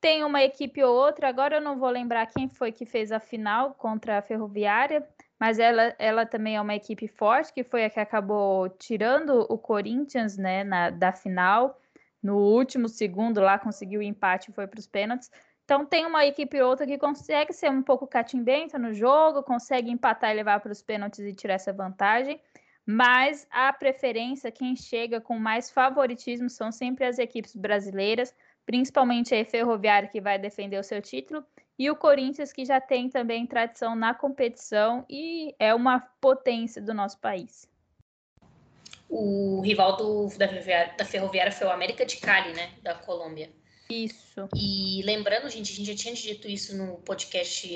Tem 0.00 0.24
uma 0.24 0.42
equipe 0.42 0.82
ou 0.82 0.94
outra, 0.94 1.28
agora 1.28 1.56
eu 1.56 1.60
não 1.60 1.78
vou 1.78 1.88
lembrar 1.88 2.26
quem 2.26 2.48
foi 2.48 2.72
que 2.72 2.84
fez 2.84 3.12
a 3.12 3.20
final 3.20 3.74
contra 3.74 4.18
a 4.18 4.22
Ferroviária, 4.22 5.08
mas 5.38 5.58
ela, 5.58 5.94
ela 5.98 6.24
também 6.24 6.56
é 6.56 6.60
uma 6.60 6.74
equipe 6.74 7.08
forte, 7.08 7.52
que 7.52 7.64
foi 7.64 7.84
a 7.84 7.90
que 7.90 8.00
acabou 8.00 8.68
tirando 8.68 9.46
o 9.48 9.58
Corinthians 9.58 10.36
né, 10.36 10.64
na, 10.64 10.90
da 10.90 11.12
final. 11.12 11.80
No 12.22 12.38
último 12.38 12.88
segundo 12.88 13.40
lá 13.40 13.58
conseguiu 13.58 14.00
o 14.00 14.02
empate 14.02 14.50
e 14.50 14.54
foi 14.54 14.66
para 14.66 14.80
os 14.80 14.86
pênaltis. 14.86 15.30
Então 15.64 15.84
tem 15.84 16.06
uma 16.06 16.24
equipe 16.24 16.60
ou 16.60 16.68
outra 16.68 16.86
que 16.86 16.98
consegue 16.98 17.52
ser 17.52 17.70
um 17.70 17.82
pouco 17.82 18.06
catimbenta 18.06 18.78
no 18.78 18.92
jogo, 18.92 19.42
consegue 19.42 19.90
empatar 19.90 20.30
e 20.30 20.34
levar 20.34 20.60
para 20.60 20.72
os 20.72 20.82
pênaltis 20.82 21.20
e 21.20 21.34
tirar 21.34 21.54
essa 21.54 21.72
vantagem. 21.72 22.40
Mas 22.86 23.46
a 23.50 23.72
preferência, 23.72 24.52
quem 24.52 24.76
chega 24.76 25.20
com 25.20 25.38
mais 25.38 25.70
favoritismo 25.70 26.50
são 26.50 26.70
sempre 26.70 27.04
as 27.06 27.18
equipes 27.18 27.56
brasileiras, 27.56 28.34
principalmente 28.66 29.34
a 29.34 29.44
Ferroviária 29.44 30.08
que 30.08 30.20
vai 30.20 30.38
defender 30.38 30.78
o 30.78 30.84
seu 30.84 31.00
título 31.00 31.44
e 31.78 31.90
o 31.90 31.96
Corinthians, 31.96 32.52
que 32.52 32.64
já 32.64 32.80
tem 32.80 33.08
também 33.08 33.46
tradição 33.46 33.96
na 33.96 34.14
competição 34.14 35.04
e 35.08 35.54
é 35.58 35.74
uma 35.74 35.98
potência 35.98 36.80
do 36.80 36.94
nosso 36.94 37.18
país. 37.18 37.68
O 39.08 39.60
rival 39.60 39.96
do, 39.96 40.28
da, 40.38 40.48
ferroviária, 40.48 40.94
da 40.96 41.04
Ferroviária 41.04 41.52
foi 41.52 41.66
o 41.66 41.70
América 41.70 42.06
de 42.06 42.16
Cali, 42.16 42.52
né? 42.52 42.72
Da 42.82 42.94
Colômbia. 42.94 43.50
Isso. 43.90 44.48
E 44.56 45.02
lembrando, 45.04 45.48
gente, 45.50 45.72
a 45.72 45.76
gente 45.76 45.86
já 45.86 45.94
tinha 45.94 46.14
dito 46.14 46.48
isso 46.48 46.76
no 46.76 46.96
podcast, 46.98 47.68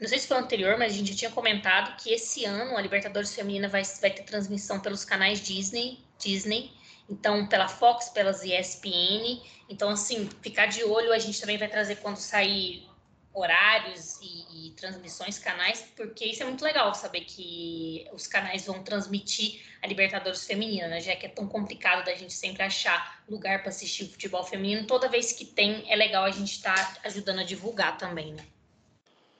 não 0.00 0.08
sei 0.08 0.18
se 0.18 0.26
foi 0.26 0.38
anterior, 0.38 0.78
mas 0.78 0.92
a 0.92 0.96
gente 0.96 1.12
já 1.12 1.18
tinha 1.18 1.30
comentado 1.30 1.96
que 2.02 2.10
esse 2.12 2.44
ano 2.44 2.76
a 2.76 2.80
Libertadores 2.80 3.34
Feminina 3.34 3.68
vai, 3.68 3.82
vai 4.00 4.10
ter 4.10 4.22
transmissão 4.22 4.80
pelos 4.80 5.04
canais 5.04 5.42
Disney, 5.42 5.98
Disney, 6.18 6.72
então 7.08 7.46
pela 7.46 7.68
Fox, 7.68 8.08
pelas 8.08 8.42
ESPN. 8.42 9.42
Então, 9.68 9.90
assim, 9.90 10.28
ficar 10.40 10.66
de 10.66 10.82
olho, 10.82 11.12
a 11.12 11.18
gente 11.18 11.40
também 11.40 11.58
vai 11.58 11.68
trazer 11.68 11.96
quando 11.96 12.16
sair 12.16 12.89
horários 13.32 14.18
e, 14.20 14.68
e, 14.68 14.70
transmissões, 14.72 15.38
canais, 15.38 15.82
porque 15.96 16.24
isso 16.26 16.42
é 16.42 16.46
muito 16.46 16.64
legal 16.64 16.92
saber 16.94 17.20
que 17.20 18.08
os 18.12 18.26
canais 18.26 18.66
vão 18.66 18.82
transmitir 18.82 19.62
a 19.80 19.86
Libertadores 19.86 20.44
feminina, 20.44 20.88
né? 20.88 21.00
já 21.00 21.14
que 21.14 21.26
é 21.26 21.28
tão 21.28 21.46
complicado 21.46 22.04
da 22.04 22.14
gente 22.14 22.32
sempre 22.32 22.62
achar 22.62 23.22
lugar 23.28 23.60
para 23.60 23.68
assistir 23.68 24.04
o 24.04 24.10
futebol 24.10 24.42
feminino. 24.42 24.86
Toda 24.86 25.08
vez 25.08 25.32
que 25.32 25.44
tem, 25.44 25.90
é 25.90 25.94
legal 25.94 26.24
a 26.24 26.30
gente 26.30 26.52
estar 26.52 26.94
tá 26.94 27.00
ajudando 27.04 27.40
a 27.40 27.44
divulgar 27.44 27.96
também, 27.96 28.34
né? 28.34 28.44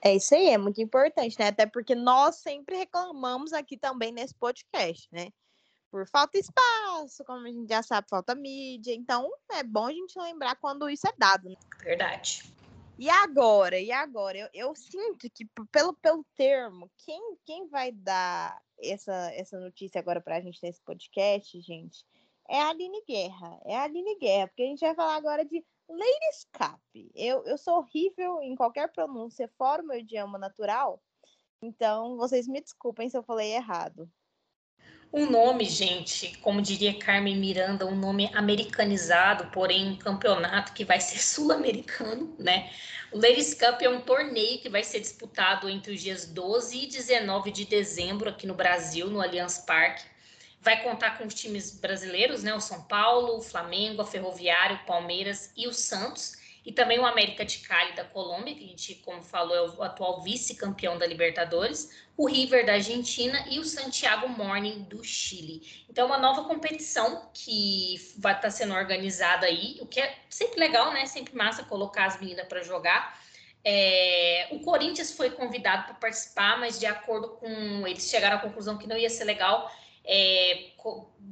É 0.03 0.15
isso 0.15 0.33
aí, 0.33 0.49
é 0.49 0.57
muito 0.57 0.81
importante, 0.81 1.37
né? 1.37 1.49
Até 1.49 1.67
porque 1.67 1.93
nós 1.93 2.37
sempre 2.37 2.75
reclamamos 2.75 3.53
aqui 3.53 3.77
também 3.77 4.11
nesse 4.11 4.33
podcast, 4.33 5.07
né? 5.11 5.27
Por 5.91 6.07
falta 6.07 6.39
de 6.39 6.45
espaço, 6.45 7.23
como 7.25 7.45
a 7.45 7.49
gente 7.51 7.69
já 7.69 7.83
sabe, 7.83 8.07
falta 8.09 8.33
mídia. 8.33 8.95
Então, 8.95 9.29
é 9.51 9.61
bom 9.61 9.85
a 9.85 9.91
gente 9.91 10.17
lembrar 10.17 10.55
quando 10.55 10.89
isso 10.89 11.07
é 11.07 11.13
dado, 11.17 11.49
né? 11.49 11.55
Verdade. 11.83 12.41
E 13.01 13.09
agora? 13.09 13.79
E 13.79 13.91
agora? 13.91 14.37
Eu, 14.37 14.47
eu 14.53 14.75
sinto 14.75 15.27
que, 15.31 15.43
pelo, 15.71 15.91
pelo 15.95 16.23
termo, 16.35 16.87
quem, 16.99 17.35
quem 17.43 17.67
vai 17.67 17.91
dar 17.91 18.61
essa, 18.79 19.33
essa 19.33 19.59
notícia 19.59 19.97
agora 19.97 20.21
para 20.21 20.37
a 20.37 20.39
gente 20.39 20.59
nesse 20.61 20.79
podcast, 20.83 21.59
gente, 21.61 22.05
é 22.47 22.61
a 22.61 22.69
Aline 22.69 23.03
Guerra. 23.07 23.59
É 23.65 23.75
a 23.75 23.83
Aline 23.85 24.19
Guerra, 24.19 24.47
porque 24.49 24.61
a 24.61 24.67
gente 24.67 24.81
vai 24.81 24.93
falar 24.93 25.15
agora 25.15 25.43
de 25.43 25.65
Ladies 25.89 26.47
Cup. 26.53 26.79
Eu, 27.15 27.43
eu 27.45 27.57
sou 27.57 27.79
horrível 27.79 28.39
em 28.39 28.55
qualquer 28.55 28.87
pronúncia 28.91 29.49
fora 29.57 29.81
o 29.81 29.87
meu 29.87 29.97
idioma 29.97 30.37
natural, 30.37 31.01
então 31.59 32.17
vocês 32.17 32.47
me 32.47 32.61
desculpem 32.61 33.09
se 33.09 33.17
eu 33.17 33.23
falei 33.23 33.51
errado. 33.51 34.07
Um 35.13 35.29
nome, 35.29 35.65
gente, 35.65 36.37
como 36.37 36.61
diria 36.61 36.97
Carmen 36.97 37.35
Miranda, 37.35 37.85
um 37.85 37.95
nome 37.95 38.31
americanizado, 38.33 39.47
porém 39.51 39.89
um 39.89 39.95
campeonato 39.97 40.71
que 40.71 40.85
vai 40.85 40.99
ser 41.01 41.19
sul-americano, 41.19 42.33
né? 42.39 42.71
O 43.11 43.17
Ladies 43.17 43.53
Cup 43.53 43.81
é 43.81 43.89
um 43.89 43.99
torneio 43.99 44.59
que 44.61 44.69
vai 44.69 44.85
ser 44.85 45.01
disputado 45.01 45.69
entre 45.69 45.93
os 45.93 46.01
dias 46.01 46.25
12 46.25 46.83
e 46.83 46.87
19 46.87 47.51
de 47.51 47.65
dezembro 47.65 48.29
aqui 48.29 48.47
no 48.47 48.53
Brasil, 48.53 49.07
no 49.09 49.21
Allianz 49.21 49.57
Parque. 49.57 50.05
Vai 50.61 50.81
contar 50.81 51.17
com 51.17 51.25
os 51.25 51.33
times 51.33 51.77
brasileiros, 51.77 52.41
né? 52.41 52.53
O 52.53 52.61
São 52.61 52.81
Paulo, 52.83 53.37
o 53.37 53.41
Flamengo, 53.41 54.01
a 54.01 54.05
Ferroviária, 54.05 54.77
o 54.77 54.85
Palmeiras 54.85 55.51
e 55.57 55.67
o 55.67 55.73
Santos 55.73 56.40
e 56.65 56.71
também 56.71 56.99
o 56.99 57.05
América 57.05 57.43
de 57.43 57.57
Cali 57.59 57.95
da 57.95 58.03
Colômbia, 58.03 58.53
que 58.53 58.63
a 58.63 58.67
gente, 58.67 58.95
como 58.95 59.23
falou, 59.23 59.55
é 59.55 59.61
o 59.61 59.83
atual 59.83 60.21
vice-campeão 60.21 60.97
da 60.97 61.07
Libertadores, 61.07 61.89
o 62.15 62.27
River 62.27 62.65
da 62.65 62.73
Argentina 62.73 63.45
e 63.49 63.59
o 63.59 63.63
Santiago 63.63 64.29
Morning 64.29 64.83
do 64.83 65.03
Chile. 65.03 65.85
Então, 65.89 66.05
uma 66.05 66.19
nova 66.19 66.43
competição 66.43 67.29
que 67.33 67.95
vai 68.17 68.33
estar 68.33 68.43
tá 68.43 68.51
sendo 68.51 68.75
organizada 68.75 69.47
aí, 69.47 69.77
o 69.81 69.87
que 69.87 69.99
é 69.99 70.15
sempre 70.29 70.59
legal, 70.59 70.93
né? 70.93 71.07
Sempre 71.07 71.35
massa 71.35 71.63
colocar 71.63 72.05
as 72.05 72.19
meninas 72.19 72.47
para 72.47 72.61
jogar. 72.61 73.19
É, 73.63 74.47
o 74.51 74.59
Corinthians 74.59 75.11
foi 75.11 75.31
convidado 75.31 75.85
para 75.85 75.93
participar, 75.95 76.59
mas 76.59 76.79
de 76.79 76.85
acordo 76.85 77.29
com 77.29 77.87
eles 77.87 78.09
chegaram 78.09 78.37
à 78.37 78.39
conclusão 78.39 78.77
que 78.77 78.87
não 78.87 78.97
ia 78.97 79.09
ser 79.09 79.23
legal 79.23 79.71
é, 80.05 80.71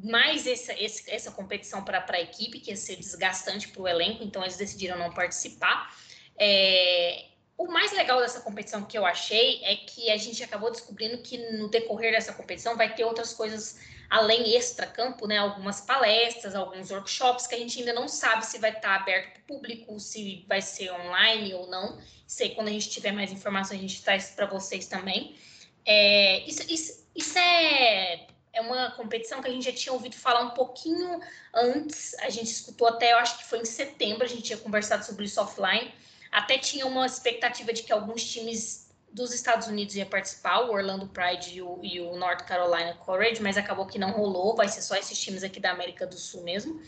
mais 0.04 0.46
essa, 0.48 0.74
essa 1.08 1.32
competição 1.32 1.84
para 1.84 2.06
a 2.08 2.22
equipe, 2.22 2.60
que 2.60 2.72
ia 2.72 2.78
ser 2.78 2.96
desgastante 2.96 3.68
para 3.70 3.82
o 3.82 3.88
elenco, 3.88 4.24
então 4.24 4.42
eles 4.44 4.58
decidiram 4.58 4.98
não 4.98 5.14
participar. 5.14 5.94
É, 6.38 7.26
o 7.58 7.68
mais 7.68 7.92
legal 7.92 8.22
dessa 8.22 8.40
competição 8.40 8.84
que 8.84 8.98
eu 8.98 9.06
achei 9.06 9.62
é 9.64 9.76
que 9.76 10.10
a 10.10 10.18
gente 10.18 10.42
acabou 10.42 10.72
descobrindo 10.72 11.18
que 11.18 11.38
no 11.58 11.68
decorrer 11.68 12.14
dessa 12.14 12.32
competição 12.34 12.78
vai 12.78 12.96
ter 12.96 13.04
outras 13.04 13.34
coisas 13.34 13.80
além 14.10 14.56
extra-campo, 14.56 15.28
né? 15.28 15.38
Algumas 15.38 15.82
palestras, 15.82 16.56
alguns 16.56 16.90
workshops 16.90 17.46
que 17.46 17.56
a 17.56 17.58
gente 17.58 17.80
ainda 17.80 17.94
não 17.94 18.08
sabe 18.08 18.46
se 18.46 18.58
vai 18.58 18.72
estar 18.72 18.96
aberto 18.96 19.34
para 19.34 19.42
o 19.42 19.58
público, 19.58 20.00
se 20.00 20.46
vai 20.48 20.62
ser 20.62 20.92
online 20.92 21.54
ou 21.54 21.68
não. 21.68 22.00
Aí, 22.40 22.56
quando 22.56 22.70
a 22.70 22.72
gente 22.72 22.90
tiver 22.90 23.12
mais 23.12 23.32
informações, 23.32 23.78
a 23.78 23.82
gente 23.82 24.02
traz 24.02 24.30
para 24.30 24.46
vocês 24.46 24.88
também. 24.88 25.36
É, 25.86 26.40
isso, 26.48 26.64
isso, 26.72 27.06
isso 27.16 27.38
é, 27.38 28.28
é 28.60 28.62
uma 28.62 28.92
competição 28.92 29.42
que 29.42 29.48
a 29.48 29.52
gente 29.52 29.66
já 29.66 29.74
tinha 29.74 29.94
ouvido 29.94 30.16
falar 30.16 30.42
um 30.42 30.52
pouquinho 30.52 31.20
antes. 31.54 32.14
A 32.20 32.30
gente 32.30 32.52
escutou 32.52 32.88
até, 32.88 33.14
eu 33.14 33.18
acho 33.18 33.38
que 33.38 33.46
foi 33.46 33.60
em 33.60 33.66
setembro, 33.66 34.24
a 34.24 34.28
gente 34.28 34.44
tinha 34.44 34.58
conversado 34.58 35.04
sobre 35.04 35.26
isso 35.26 35.42
offline 35.42 35.92
até 36.32 36.58
tinha 36.58 36.86
uma 36.86 37.06
expectativa 37.06 37.74
de 37.74 37.84
que 37.84 37.92
alguns 37.92 38.24
times 38.24 38.90
dos 39.12 39.34
Estados 39.34 39.68
Unidos 39.68 39.96
iam 39.96 40.08
participar, 40.08 40.62
o 40.62 40.72
Orlando 40.72 41.08
Pride 41.08 41.58
e 41.58 41.62
o, 41.62 41.80
e 41.82 42.00
o 42.00 42.16
North 42.16 42.46
Carolina 42.46 42.94
Courage, 42.94 43.42
mas 43.42 43.58
acabou 43.58 43.88
que 43.88 43.98
não 43.98 44.12
rolou, 44.12 44.56
vai 44.56 44.68
ser 44.68 44.84
só 44.84 44.96
esses 44.96 45.20
times 45.20 45.44
aqui 45.44 45.60
da 45.60 45.72
América 45.72 46.06
do 46.06 46.16
Sul 46.16 46.44
mesmo. 46.44 46.80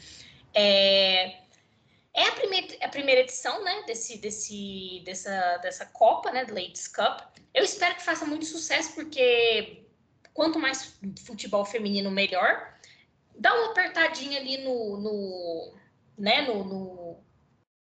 É, 0.53 1.39
é 2.13 2.23
a, 2.27 2.31
primeira, 2.33 2.67
a 2.81 2.89
primeira 2.89 3.21
edição, 3.21 3.63
né, 3.63 3.83
desse, 3.87 4.19
desse, 4.19 5.01
dessa, 5.03 5.57
dessa 5.57 5.85
Copa, 5.87 6.31
né, 6.31 6.45
Ladies 6.47 6.87
Cup. 6.87 7.21
Eu 7.53 7.63
espero 7.63 7.95
que 7.95 8.03
faça 8.03 8.25
muito 8.25 8.45
sucesso, 8.45 8.93
porque 8.93 9.83
quanto 10.33 10.59
mais 10.59 10.99
futebol 11.25 11.65
feminino, 11.65 12.09
melhor. 12.11 12.73
Dá 13.37 13.53
uma 13.53 13.71
apertadinha 13.71 14.39
ali 14.39 14.57
no, 14.63 14.97
no 14.97 15.73
né, 16.17 16.41
no, 16.41 16.63
no 16.63 17.31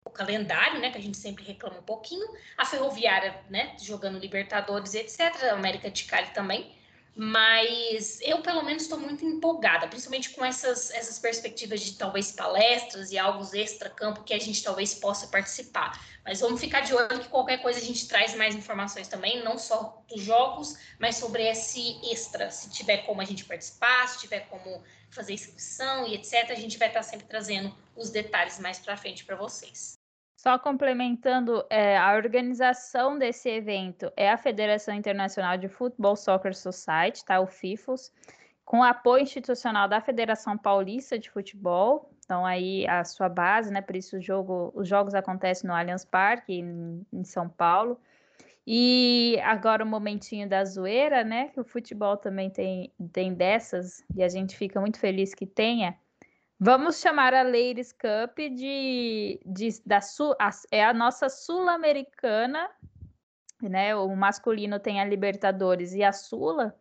o 0.05 0.11
calendário, 0.11 0.81
né, 0.81 0.91
que 0.91 0.99
a 0.99 1.01
gente 1.01 1.17
sempre 1.17 1.45
reclama 1.45 1.79
um 1.79 1.83
pouquinho, 1.83 2.27
a 2.57 2.65
Ferroviária, 2.65 3.41
né, 3.49 3.77
jogando 3.81 4.19
Libertadores, 4.19 4.95
etc, 4.95 5.21
a 5.45 5.55
América 5.55 5.91
de 5.91 6.05
Cali 6.05 6.29
também, 6.31 6.75
mas 7.15 8.21
eu 8.23 8.41
pelo 8.41 8.63
menos 8.63 8.85
estou 8.85 8.99
muito 8.99 9.25
empolgada, 9.25 9.87
principalmente 9.87 10.31
com 10.31 10.45
essas, 10.45 10.91
essas 10.91 11.19
perspectivas 11.19 11.81
de 11.81 11.95
talvez 11.95 12.33
palestras 12.33 13.11
e 13.13 13.19
algo 13.19 13.45
extra-campo 13.55 14.25
que 14.25 14.33
a 14.33 14.39
gente 14.39 14.63
talvez 14.63 14.95
possa 14.95 15.27
participar. 15.27 16.01
Mas 16.25 16.41
vamos 16.41 16.61
ficar 16.61 16.81
de 16.81 16.95
olho 16.95 17.21
que 17.21 17.29
qualquer 17.29 17.59
coisa 17.59 17.79
a 17.79 17.83
gente 17.83 18.09
traz 18.09 18.35
mais 18.35 18.55
informações 18.55 19.09
também, 19.09 19.45
não 19.45 19.59
só 19.59 20.03
dos 20.09 20.23
jogos, 20.23 20.77
mas 20.99 21.17
sobre 21.17 21.43
esse 21.43 22.01
extra. 22.11 22.51
Se 22.51 22.71
tiver 22.71 22.99
como 22.99 23.21
a 23.21 23.25
gente 23.25 23.45
participar, 23.45 24.09
se 24.09 24.21
tiver 24.21 24.41
como 24.49 24.83
fazer 25.11 25.35
inscrição 25.35 26.07
e 26.07 26.15
etc., 26.15 26.51
a 26.51 26.55
gente 26.55 26.79
vai 26.79 26.89
estar 26.89 27.03
sempre 27.03 27.27
trazendo 27.27 27.75
os 27.95 28.09
detalhes 28.09 28.59
mais 28.59 28.79
para 28.79 28.97
frente 28.97 29.25
para 29.25 29.37
vocês. 29.37 30.02
Só 30.43 30.59
complementando, 30.59 31.65
é, 31.71 31.97
a 31.97 32.17
organização 32.17 33.17
desse 33.17 33.49
evento 33.49 34.13
é 34.17 34.29
a 34.29 34.37
Federação 34.37 34.93
Internacional 34.93 35.57
de 35.57 35.69
Futebol 35.69 36.17
Soccer 36.17 36.53
Society, 36.53 37.25
tá? 37.25 37.39
O 37.39 37.47
FIFOS, 37.47 38.13
com 38.65 38.83
apoio 38.83 39.23
institucional 39.23 39.87
da 39.87 40.01
Federação 40.01 40.59
Paulista 40.59 41.17
de 41.17 41.31
Futebol. 41.31 42.11
Então, 42.25 42.45
aí 42.45 42.85
a 42.89 43.05
sua 43.05 43.29
base, 43.29 43.73
né? 43.73 43.81
Por 43.81 43.95
isso 43.95 44.17
o 44.17 44.21
jogo, 44.21 44.73
os 44.75 44.89
jogos 44.89 45.15
acontecem 45.15 45.69
no 45.69 45.77
Allianz 45.77 46.05
Parque, 46.05 46.55
em, 46.55 47.07
em 47.13 47.23
São 47.23 47.49
Paulo. 47.49 47.97
E 48.67 49.39
agora 49.45 49.85
o 49.85 49.87
momentinho 49.87 50.49
da 50.49 50.65
zoeira, 50.65 51.23
né? 51.23 51.51
Que 51.51 51.61
o 51.61 51.65
futebol 51.65 52.17
também 52.17 52.51
tem, 52.51 52.93
tem 53.13 53.33
dessas, 53.33 54.05
e 54.13 54.25
a 54.25 54.29
gente 54.29 54.57
fica 54.57 54.81
muito 54.81 54.99
feliz 54.99 55.35
que 55.35 55.47
tenha. 55.47 55.97
Vamos 56.65 57.01
chamar 57.01 57.35
a 57.35 57.43
Ladies 57.43 57.91
Cup 57.91 58.39
de, 58.39 59.41
de 59.45 59.69
da 59.85 60.01
Sul, 60.01 60.33
a, 60.39 60.49
é 60.71 60.85
a 60.85 60.95
nossa 60.95 61.29
sul-americana, 61.29 62.71
né? 63.61 63.97
O 63.97 64.15
masculino 64.15 64.79
tem 64.79 65.01
a 65.01 65.05
Libertadores 65.05 65.93
e 65.93 66.05
a 66.05 66.13
Sula, 66.13 66.73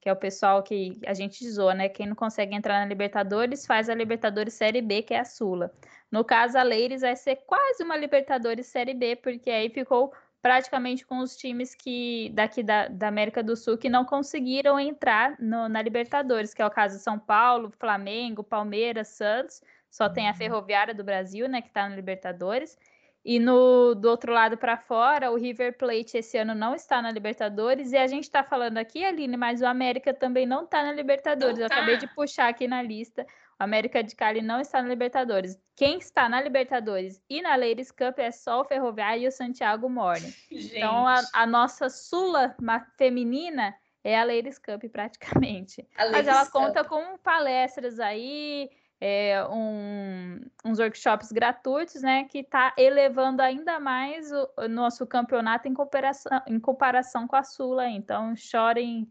que 0.00 0.08
é 0.08 0.12
o 0.12 0.16
pessoal 0.16 0.60
que 0.60 0.98
a 1.06 1.14
gente 1.14 1.48
zoa, 1.48 1.72
né? 1.72 1.88
Quem 1.88 2.08
não 2.08 2.16
consegue 2.16 2.52
entrar 2.52 2.80
na 2.80 2.86
Libertadores 2.86 3.64
faz 3.64 3.88
a 3.88 3.94
Libertadores 3.94 4.54
Série 4.54 4.82
B, 4.82 5.02
que 5.02 5.14
é 5.14 5.20
a 5.20 5.24
Sula. 5.24 5.72
No 6.10 6.24
caso, 6.24 6.58
a 6.58 6.64
Ladies 6.64 7.02
vai 7.02 7.14
ser 7.14 7.36
quase 7.46 7.84
uma 7.84 7.96
Libertadores 7.96 8.66
Série 8.66 8.92
B, 8.92 9.14
porque 9.14 9.50
aí 9.52 9.70
ficou 9.70 10.12
praticamente 10.40 11.04
com 11.04 11.18
os 11.18 11.36
times 11.36 11.74
que 11.74 12.30
daqui 12.34 12.62
da, 12.62 12.88
da 12.88 13.08
América 13.08 13.42
do 13.42 13.56
Sul 13.56 13.76
que 13.76 13.88
não 13.88 14.04
conseguiram 14.04 14.78
entrar 14.78 15.36
no, 15.38 15.68
na 15.68 15.82
Libertadores, 15.82 16.54
que 16.54 16.62
é 16.62 16.66
o 16.66 16.70
caso 16.70 16.96
de 16.96 17.02
São 17.02 17.18
Paulo, 17.18 17.72
Flamengo, 17.78 18.44
Palmeiras, 18.44 19.08
Santos, 19.08 19.60
só 19.90 20.08
tem 20.08 20.28
a 20.28 20.32
uhum. 20.32 20.36
Ferroviária 20.36 20.94
do 20.94 21.02
Brasil, 21.02 21.48
né, 21.48 21.60
que 21.60 21.68
está 21.68 21.88
na 21.88 21.96
Libertadores. 21.96 22.78
E 23.24 23.38
no 23.38 23.94
do 23.94 24.08
outro 24.08 24.32
lado 24.32 24.56
para 24.56 24.76
fora, 24.76 25.30
o 25.30 25.36
River 25.36 25.76
Plate 25.76 26.16
esse 26.16 26.38
ano 26.38 26.54
não 26.54 26.74
está 26.74 27.02
na 27.02 27.10
Libertadores. 27.10 27.92
E 27.92 27.96
a 27.96 28.06
gente 28.06 28.24
está 28.24 28.42
falando 28.42 28.78
aqui, 28.78 29.04
Aline, 29.04 29.36
mas 29.36 29.60
o 29.60 29.66
América 29.66 30.14
também 30.14 30.46
não 30.46 30.64
está 30.64 30.82
na 30.82 30.92
Libertadores. 30.92 31.58
Tá. 31.58 31.62
Eu 31.62 31.66
acabei 31.66 31.96
de 31.98 32.06
puxar 32.14 32.48
aqui 32.48 32.66
na 32.66 32.80
lista. 32.80 33.26
O 33.60 33.64
América 33.64 34.04
de 34.04 34.14
Cali 34.14 34.40
não 34.40 34.60
está 34.60 34.80
na 34.80 34.88
Libertadores. 34.88 35.60
Quem 35.74 35.98
está 35.98 36.28
na 36.28 36.40
Libertadores 36.40 37.20
e 37.28 37.42
na 37.42 37.56
Ladies 37.56 37.90
Cup 37.90 38.16
é 38.18 38.30
só 38.30 38.60
o 38.60 38.64
Ferroviário 38.64 39.24
e 39.24 39.28
o 39.28 39.32
Santiago 39.32 39.88
Morning. 39.88 40.32
Então, 40.78 41.08
a, 41.08 41.20
a, 41.32 41.46
nossa 41.46 41.88
Sula 41.88 42.54
feminina 42.96 43.74
é 44.04 44.18
a 44.18 44.22
Ladies 44.22 44.58
Cup, 44.58 44.84
praticamente. 44.92 45.84
Mas 45.96 46.28
ela 46.28 46.44
Cup. 46.44 46.52
conta 46.52 46.84
com 46.84 47.18
palestras 47.18 47.98
aí, 47.98 48.70
é, 49.00 49.44
um, 49.50 50.40
uns 50.64 50.78
workshops 50.78 51.32
gratuitos, 51.32 52.00
né, 52.02 52.24
que 52.24 52.38
está 52.38 52.72
elevando 52.76 53.42
ainda 53.42 53.80
mais 53.80 54.30
o, 54.30 54.48
o, 54.56 54.68
nosso 54.68 55.04
campeonato 55.04 55.66
em 55.66 55.74
comparação, 55.74 56.42
em 56.46 56.60
comparação 56.60 57.26
com 57.26 57.34
a 57.34 57.42
Sula. 57.42 57.88
Então, 57.88 58.36
chorem, 58.36 59.10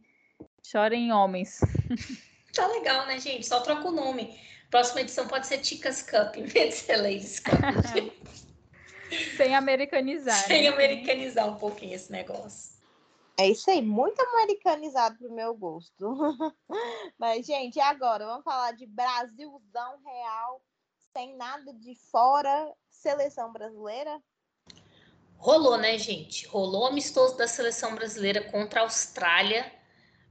chorem 0.64 1.12
homens. 1.12 1.60
Tá 2.58 2.66
legal, 2.66 3.06
né, 3.06 3.20
gente? 3.20 3.46
Só 3.46 3.60
troca 3.60 3.88
o 3.88 3.92
nome. 3.92 4.36
Próxima 4.72 5.02
edição 5.02 5.28
pode 5.28 5.46
ser 5.46 5.60
Ticas 5.60 6.02
Cup, 6.02 6.38
em 6.38 6.46
vez 6.46 6.74
de 6.74 6.82
ser 6.82 6.98
Ladies 6.98 7.40
Cup. 7.40 7.54
Sem 9.38 9.56
americanizar. 9.56 10.44
Sem 10.48 10.64
né? 10.64 10.70
americanizar 10.70 11.48
um 11.48 11.56
pouquinho 11.56 11.94
esse 11.94 12.12
negócio. 12.12 12.76
É 13.38 13.48
isso 13.48 13.70
aí, 13.70 13.80
muito 13.80 14.20
americanizado 14.20 15.20
pro 15.20 15.32
meu 15.32 15.54
gosto. 15.54 16.18
Mas, 17.20 17.46
gente, 17.46 17.80
agora 17.80 18.26
vamos 18.26 18.44
falar 18.44 18.72
de 18.72 18.88
Brasilzão 18.88 20.00
real, 20.04 20.60
sem 21.14 21.38
nada 21.38 21.72
de 21.76 21.94
fora, 22.12 22.74
seleção 22.90 23.54
brasileira? 23.54 24.20
Rolou, 25.38 25.78
né, 25.78 25.96
gente? 26.00 26.48
Rolou 26.48 26.88
amistoso 26.88 27.38
da 27.38 27.48
seleção 27.48 27.94
brasileira 27.94 28.50
contra 28.50 28.80
a 28.80 28.84
Austrália, 28.84 29.72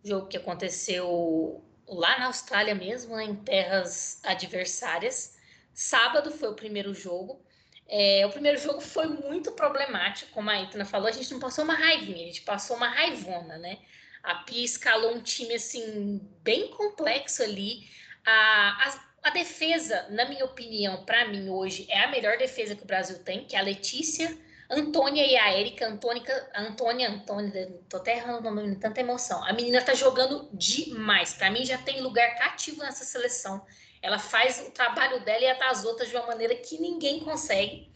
jogo 0.03 0.27
que 0.27 0.37
aconteceu 0.37 1.65
lá 1.89 2.19
na 2.19 2.27
Austrália 2.27 2.75
mesmo, 2.75 3.17
né, 3.17 3.25
em 3.25 3.35
terras 3.35 4.21
adversárias. 4.25 5.37
Sábado 5.73 6.31
foi 6.31 6.49
o 6.49 6.55
primeiro 6.55 6.95
jogo. 6.95 7.45
É, 7.89 8.27
o 8.27 8.31
primeiro 8.31 8.59
jogo 8.59 8.81
foi 8.81 9.07
muito 9.07 9.53
problemático, 9.53 10.33
como 10.33 10.51
a 10.51 10.61
Itana 10.61 10.85
falou, 10.85 11.07
a 11.07 11.13
gente 11.13 11.31
não 11.33 11.39
passou 11.39 11.65
uma 11.65 11.75
raivinha, 11.75 12.25
a 12.25 12.27
gente 12.27 12.43
passou 12.43 12.77
uma 12.77 12.89
raivona, 12.89 13.59
né? 13.59 13.79
A 14.23 14.35
Pia 14.37 14.65
escalou 14.65 15.15
um 15.15 15.23
time 15.23 15.55
assim 15.55 16.21
bem 16.43 16.69
complexo 16.71 17.45
ali. 17.45 17.89
A, 18.25 18.89
a, 19.23 19.29
a 19.29 19.31
defesa, 19.31 20.07
na 20.11 20.25
minha 20.25 20.45
opinião, 20.45 21.05
para 21.05 21.29
mim 21.29 21.49
hoje 21.49 21.87
é 21.89 22.03
a 22.03 22.11
melhor 22.11 22.37
defesa 22.37 22.75
que 22.75 22.83
o 22.83 22.87
Brasil 22.87 23.21
tem, 23.21 23.45
que 23.45 23.55
é 23.55 23.61
a 23.61 23.63
Letícia, 23.63 24.37
Antônia 24.69 25.25
e 25.27 25.37
a 25.37 25.53
Érica. 25.53 25.87
Antônica, 25.87 26.51
Antônia, 26.55 27.09
Antônia, 27.09 27.81
tô 27.89 27.99
até 27.99 28.17
errando 28.17 28.49
o 28.49 28.55
nome, 28.55 28.77
tanta 28.77 29.01
emoção. 29.01 29.45
A 29.45 29.53
menina 29.53 29.83
tá 29.83 29.95
jogando 29.95 30.49
demais. 30.53 31.35
Para 31.35 31.51
mim 31.51 31.65
já 31.65 31.79
tem 31.79 32.01
lugar 32.01 32.37
cativo 32.37 32.83
nessa 32.83 33.05
seleção. 33.05 33.65
Ela 34.03 34.19
faz 34.19 34.61
o 34.67 34.71
trabalho 34.71 35.25
dela 35.25 35.43
e 35.43 35.49
a 35.49 35.55
das 35.55 35.85
outras 35.85 36.09
de 36.09 36.17
uma 36.17 36.27
maneira 36.27 36.55
que 36.55 36.79
ninguém 36.81 37.21
consegue. 37.21 37.91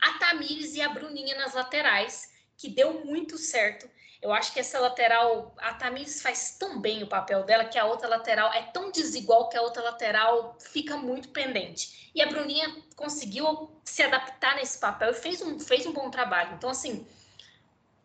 A 0.00 0.18
Tamires 0.18 0.74
e 0.74 0.82
a 0.82 0.88
Bruninha 0.88 1.36
nas 1.36 1.54
laterais, 1.54 2.30
que 2.56 2.68
deu 2.68 3.04
muito 3.04 3.38
certo. 3.38 3.88
Eu 4.22 4.32
acho 4.32 4.52
que 4.52 4.60
essa 4.60 4.78
lateral, 4.78 5.54
a 5.58 5.74
Tamires 5.74 6.22
faz 6.22 6.56
tão 6.58 6.80
bem 6.80 7.02
o 7.02 7.06
papel 7.06 7.44
dela 7.44 7.64
que 7.64 7.78
a 7.78 7.84
outra 7.84 8.08
lateral 8.08 8.52
é 8.52 8.62
tão 8.62 8.90
desigual 8.90 9.48
que 9.48 9.56
a 9.56 9.62
outra 9.62 9.82
lateral 9.82 10.56
fica 10.58 10.96
muito 10.96 11.28
pendente. 11.28 12.10
E 12.14 12.22
a 12.22 12.26
Bruninha 12.26 12.74
conseguiu 12.96 13.70
se 13.84 14.02
adaptar 14.02 14.56
nesse 14.56 14.78
papel 14.78 15.10
e 15.10 15.14
fez 15.14 15.42
um, 15.42 15.60
fez 15.60 15.86
um 15.86 15.92
bom 15.92 16.10
trabalho. 16.10 16.54
Então, 16.54 16.70
assim, 16.70 17.06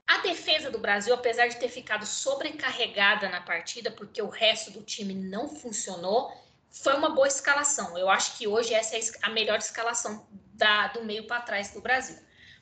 a 0.06 0.18
defesa 0.18 0.70
do 0.70 0.78
Brasil, 0.78 1.14
apesar 1.14 1.48
de 1.48 1.58
ter 1.58 1.70
ficado 1.70 2.06
sobrecarregada 2.06 3.30
na 3.30 3.40
partida, 3.40 3.90
porque 3.90 4.22
o 4.22 4.28
resto 4.28 4.70
do 4.72 4.82
time 4.82 5.14
não 5.14 5.48
funcionou, 5.48 6.32
foi 6.70 6.94
uma 6.96 7.10
boa 7.10 7.28
escalação. 7.28 7.98
Eu 7.98 8.10
acho 8.10 8.38
que 8.38 8.48
hoje 8.48 8.74
essa 8.74 8.98
é 8.98 9.02
a 9.22 9.30
melhor 9.30 9.60
escalação 9.60 10.28
da, 10.54 10.88
do 10.88 11.06
meio 11.06 11.26
para 11.28 11.42
trás 11.42 11.72
do 11.72 11.82
Brasil. 11.82 12.18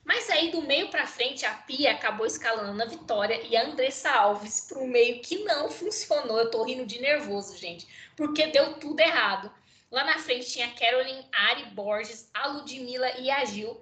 Mas 0.10 0.28
aí 0.32 0.50
do 0.50 0.64
meio 0.64 0.90
para 0.90 1.06
frente 1.06 1.46
a 1.46 1.54
Pia 1.54 1.92
acabou 1.92 2.26
escalando 2.26 2.82
a 2.82 2.88
Vitória 2.88 3.40
e 3.48 3.56
a 3.56 3.68
Andressa 3.68 4.10
Alves 4.10 4.62
para 4.62 4.82
meio 4.82 5.22
que 5.22 5.44
não 5.44 5.70
funcionou. 5.70 6.40
Eu 6.40 6.50
tô 6.50 6.64
rindo 6.64 6.84
de 6.84 7.00
nervoso, 7.00 7.56
gente, 7.56 7.88
porque 8.18 8.48
deu 8.48 8.74
tudo 8.80 9.00
errado. 9.02 9.54
Lá 9.92 10.04
na 10.04 10.18
frente 10.18 10.52
tinha 10.52 10.66
a 10.66 10.72
Caroline, 10.72 11.28
Ari 11.32 11.66
Borges, 11.76 12.28
a 12.34 12.48
Ludmilla 12.48 13.20
e 13.20 13.30
a 13.30 13.46
Gil. 13.46 13.80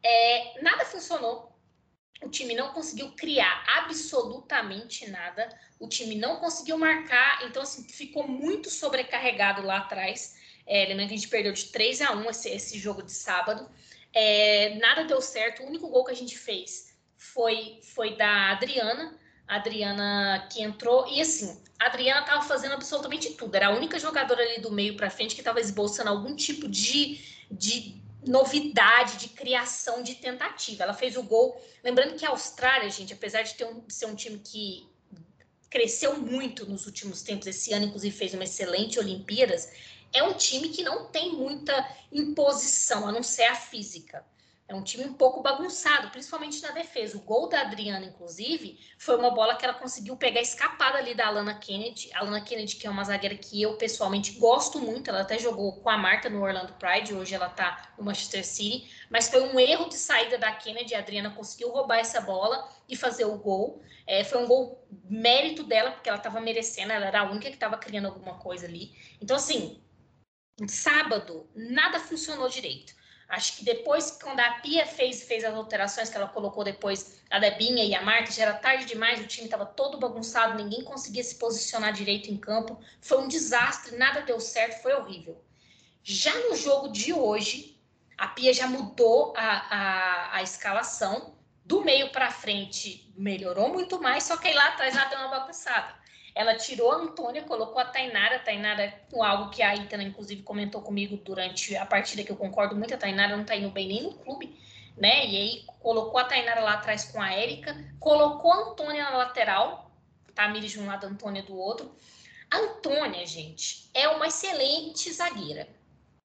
É, 0.00 0.62
nada 0.62 0.84
funcionou. 0.84 1.52
O 2.22 2.28
time 2.28 2.54
não 2.54 2.68
conseguiu 2.68 3.10
criar 3.16 3.64
absolutamente 3.66 5.10
nada. 5.10 5.48
O 5.80 5.88
time 5.88 6.14
não 6.14 6.36
conseguiu 6.36 6.78
marcar. 6.78 7.44
Então, 7.46 7.62
assim, 7.64 7.82
ficou 7.82 8.28
muito 8.28 8.70
sobrecarregado 8.70 9.60
lá 9.62 9.78
atrás. 9.78 10.36
É, 10.68 10.84
lembrando 10.84 11.08
que 11.08 11.14
a 11.14 11.18
gente 11.18 11.28
perdeu 11.28 11.52
de 11.52 11.64
3 11.64 12.00
a 12.00 12.12
1 12.12 12.30
esse, 12.30 12.48
esse 12.48 12.78
jogo 12.78 13.02
de 13.02 13.10
sábado. 13.10 13.68
É, 14.14 14.76
nada 14.76 15.04
deu 15.04 15.20
certo. 15.20 15.62
O 15.62 15.66
único 15.66 15.88
gol 15.88 16.04
que 16.04 16.12
a 16.12 16.16
gente 16.16 16.38
fez 16.38 16.94
foi, 17.16 17.80
foi 17.82 18.16
da 18.16 18.52
Adriana. 18.52 19.18
Adriana 19.46 20.48
que 20.50 20.62
entrou. 20.62 21.06
E 21.08 21.20
assim, 21.20 21.60
a 21.78 21.86
Adriana 21.86 22.20
estava 22.20 22.42
fazendo 22.42 22.72
absolutamente 22.72 23.34
tudo. 23.34 23.54
Era 23.54 23.68
a 23.68 23.76
única 23.76 23.98
jogadora 23.98 24.42
ali 24.42 24.60
do 24.60 24.70
meio 24.70 24.96
para 24.96 25.10
frente 25.10 25.34
que 25.34 25.40
estava 25.40 25.60
esboçando 25.60 26.08
algum 26.08 26.34
tipo 26.34 26.68
de, 26.68 27.20
de 27.50 28.00
novidade, 28.26 29.18
de 29.18 29.28
criação, 29.28 30.02
de 30.02 30.14
tentativa. 30.14 30.84
Ela 30.84 30.94
fez 30.94 31.16
o 31.16 31.22
gol. 31.22 31.60
Lembrando 31.82 32.14
que 32.14 32.24
a 32.24 32.30
Austrália, 32.30 32.88
gente, 32.88 33.12
apesar 33.12 33.42
de 33.42 33.54
ter 33.54 33.64
um, 33.64 33.82
ser 33.88 34.06
um 34.06 34.14
time 34.14 34.38
que 34.38 34.88
cresceu 35.68 36.16
muito 36.20 36.64
nos 36.66 36.86
últimos 36.86 37.22
tempos, 37.22 37.48
esse 37.48 37.72
ano, 37.72 37.86
inclusive, 37.86 38.16
fez 38.16 38.32
uma 38.32 38.44
excelente 38.44 38.98
Olimpíadas, 38.98 39.72
é 40.14 40.22
um 40.22 40.32
time 40.32 40.68
que 40.68 40.82
não 40.82 41.06
tem 41.06 41.32
muita 41.32 41.86
imposição, 42.10 43.06
a 43.06 43.12
não 43.12 43.22
ser 43.22 43.44
a 43.44 43.56
física. 43.56 44.24
É 44.66 44.74
um 44.74 44.82
time 44.82 45.04
um 45.04 45.12
pouco 45.12 45.42
bagunçado, 45.42 46.08
principalmente 46.08 46.62
na 46.62 46.70
defesa. 46.70 47.18
O 47.18 47.20
gol 47.20 47.50
da 47.50 47.60
Adriana, 47.60 48.06
inclusive, 48.06 48.80
foi 48.96 49.14
uma 49.16 49.30
bola 49.30 49.56
que 49.56 49.64
ela 49.64 49.74
conseguiu 49.74 50.16
pegar 50.16 50.40
escapada 50.40 50.96
ali 50.96 51.14
da 51.14 51.26
Alana 51.26 51.54
Kennedy. 51.54 52.10
A 52.14 52.20
Alana 52.20 52.40
Kennedy, 52.40 52.76
que 52.76 52.86
é 52.86 52.90
uma 52.90 53.04
zagueira 53.04 53.36
que 53.36 53.60
eu 53.60 53.76
pessoalmente 53.76 54.32
gosto 54.38 54.78
muito, 54.78 55.10
ela 55.10 55.20
até 55.20 55.38
jogou 55.38 55.80
com 55.80 55.90
a 55.90 55.98
Marta 55.98 56.30
no 56.30 56.42
Orlando 56.42 56.72
Pride, 56.74 57.12
hoje 57.12 57.34
ela 57.34 57.50
tá 57.50 57.92
no 57.98 58.04
Manchester 58.04 58.46
City, 58.46 58.90
mas 59.10 59.28
foi 59.28 59.42
um 59.42 59.60
erro 59.60 59.90
de 59.90 59.96
saída 59.96 60.38
da 60.38 60.50
Kennedy. 60.52 60.94
A 60.94 61.00
Adriana 61.00 61.30
conseguiu 61.30 61.68
roubar 61.68 61.98
essa 61.98 62.22
bola 62.22 62.66
e 62.88 62.96
fazer 62.96 63.26
o 63.26 63.36
gol. 63.36 63.82
É, 64.06 64.24
foi 64.24 64.42
um 64.42 64.46
gol 64.46 64.82
mérito 65.04 65.62
dela, 65.62 65.90
porque 65.90 66.08
ela 66.08 66.18
estava 66.18 66.40
merecendo, 66.40 66.90
ela 66.90 67.04
era 67.04 67.20
a 67.20 67.30
única 67.30 67.48
que 67.48 67.56
estava 67.56 67.76
criando 67.76 68.06
alguma 68.06 68.38
coisa 68.38 68.64
ali. 68.64 68.94
Então, 69.20 69.36
assim, 69.36 69.83
sábado, 70.68 71.48
nada 71.54 71.98
funcionou 71.98 72.48
direito. 72.48 72.94
Acho 73.28 73.56
que 73.56 73.64
depois, 73.64 74.12
quando 74.12 74.38
a 74.38 74.52
Pia 74.60 74.86
fez, 74.86 75.24
fez 75.24 75.44
as 75.44 75.54
alterações 75.54 76.10
que 76.10 76.16
ela 76.16 76.28
colocou 76.28 76.62
depois, 76.62 77.20
a 77.30 77.38
Debinha 77.38 77.84
e 77.84 77.94
a 77.94 78.02
Marta, 78.02 78.30
já 78.30 78.42
era 78.42 78.54
tarde 78.54 78.84
demais, 78.84 79.20
o 79.20 79.26
time 79.26 79.46
estava 79.46 79.66
todo 79.66 79.98
bagunçado, 79.98 80.62
ninguém 80.62 80.84
conseguia 80.84 81.24
se 81.24 81.36
posicionar 81.36 81.92
direito 81.92 82.30
em 82.30 82.36
campo. 82.36 82.78
Foi 83.00 83.18
um 83.18 83.28
desastre, 83.28 83.96
nada 83.96 84.20
deu 84.20 84.38
certo, 84.38 84.82
foi 84.82 84.92
horrível. 84.92 85.42
Já 86.02 86.34
no 86.48 86.54
jogo 86.54 86.88
de 86.88 87.12
hoje, 87.12 87.80
a 88.16 88.28
Pia 88.28 88.52
já 88.52 88.66
mudou 88.66 89.34
a, 89.36 89.42
a, 89.42 90.36
a 90.36 90.42
escalação. 90.42 91.34
Do 91.64 91.82
meio 91.82 92.12
para 92.12 92.30
frente 92.30 93.10
melhorou 93.16 93.70
muito 93.70 93.98
mais, 93.98 94.24
só 94.24 94.36
que 94.36 94.48
aí 94.48 94.54
lá 94.54 94.68
atrás 94.68 94.94
ela 94.94 95.06
deu 95.06 95.18
uma 95.18 95.28
bagunçada. 95.28 95.94
Ela 96.34 96.56
tirou 96.56 96.90
a 96.90 96.96
Antônia, 96.96 97.42
colocou 97.44 97.78
a 97.80 97.84
Tainara. 97.84 98.36
A 98.36 98.38
Tainara, 98.40 98.92
algo 99.20 99.50
que 99.50 99.62
a 99.62 99.74
Itana, 99.74 100.02
inclusive, 100.02 100.42
comentou 100.42 100.82
comigo 100.82 101.16
durante 101.16 101.76
a 101.76 101.86
partida, 101.86 102.24
que 102.24 102.32
eu 102.32 102.36
concordo 102.36 102.74
muito, 102.74 102.94
a 102.94 102.98
Tainara 102.98 103.36
não 103.36 103.44
tá 103.44 103.54
indo 103.54 103.70
bem 103.70 103.86
nem 103.86 104.02
no 104.02 104.14
clube, 104.14 104.58
né? 104.96 105.26
E 105.26 105.36
aí 105.36 105.64
colocou 105.80 106.18
a 106.18 106.24
Tainara 106.24 106.60
lá 106.60 106.74
atrás 106.74 107.04
com 107.04 107.22
a 107.22 107.32
Érica, 107.32 107.76
colocou 108.00 108.52
a 108.52 108.70
Antônia 108.70 109.04
na 109.04 109.16
lateral, 109.16 109.92
Tamires 110.34 110.72
de 110.72 110.80
um 110.80 110.86
lado, 110.86 111.06
a 111.06 111.08
Antônia 111.08 111.42
do 111.42 111.56
outro. 111.56 111.94
A 112.50 112.58
Antônia, 112.58 113.24
gente, 113.24 113.88
é 113.94 114.08
uma 114.08 114.26
excelente 114.26 115.12
zagueira. 115.12 115.68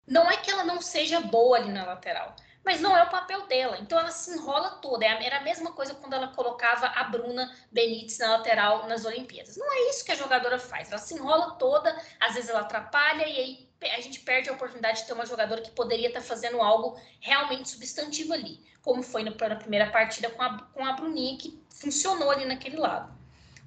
Não 0.06 0.28
é 0.30 0.38
que 0.38 0.50
ela 0.50 0.64
não 0.64 0.80
seja 0.80 1.20
boa 1.20 1.58
ali 1.58 1.70
na 1.70 1.84
lateral, 1.84 2.34
mas 2.64 2.80
não 2.80 2.96
é 2.96 3.02
o 3.02 3.10
papel 3.10 3.46
dela. 3.46 3.78
Então 3.80 3.98
ela 3.98 4.10
se 4.10 4.30
enrola 4.32 4.70
toda. 4.82 5.04
É 5.04 5.26
era 5.26 5.38
a 5.38 5.42
mesma 5.42 5.72
coisa 5.72 5.94
quando 5.94 6.12
ela 6.12 6.28
colocava 6.28 6.86
a 6.86 7.04
Bruna 7.04 7.50
Benítez 7.70 8.18
na 8.18 8.36
lateral 8.36 8.86
nas 8.86 9.04
Olimpíadas. 9.04 9.56
Não 9.56 9.72
é 9.72 9.90
isso 9.90 10.04
que 10.04 10.12
a 10.12 10.16
jogadora 10.16 10.58
faz. 10.58 10.88
Ela 10.88 10.98
se 10.98 11.14
enrola 11.14 11.52
toda, 11.52 11.96
às 12.18 12.34
vezes 12.34 12.50
ela 12.50 12.60
atrapalha 12.60 13.26
e 13.26 13.36
aí 13.36 13.70
a 13.96 14.00
gente 14.00 14.20
perde 14.20 14.50
a 14.50 14.52
oportunidade 14.52 15.00
de 15.00 15.06
ter 15.06 15.14
uma 15.14 15.24
jogadora 15.24 15.62
que 15.62 15.70
poderia 15.70 16.08
estar 16.08 16.20
fazendo 16.20 16.60
algo 16.60 17.00
realmente 17.18 17.70
substantivo 17.70 18.34
ali, 18.34 18.60
como 18.82 19.02
foi 19.02 19.22
na 19.22 19.32
primeira 19.56 19.90
partida 19.90 20.28
com 20.28 20.42
a, 20.42 20.58
com 20.74 20.84
a 20.84 20.92
Bruninha, 20.92 21.38
que 21.38 21.58
funcionou 21.70 22.30
ali 22.30 22.44
naquele 22.44 22.76
lado. 22.76 23.18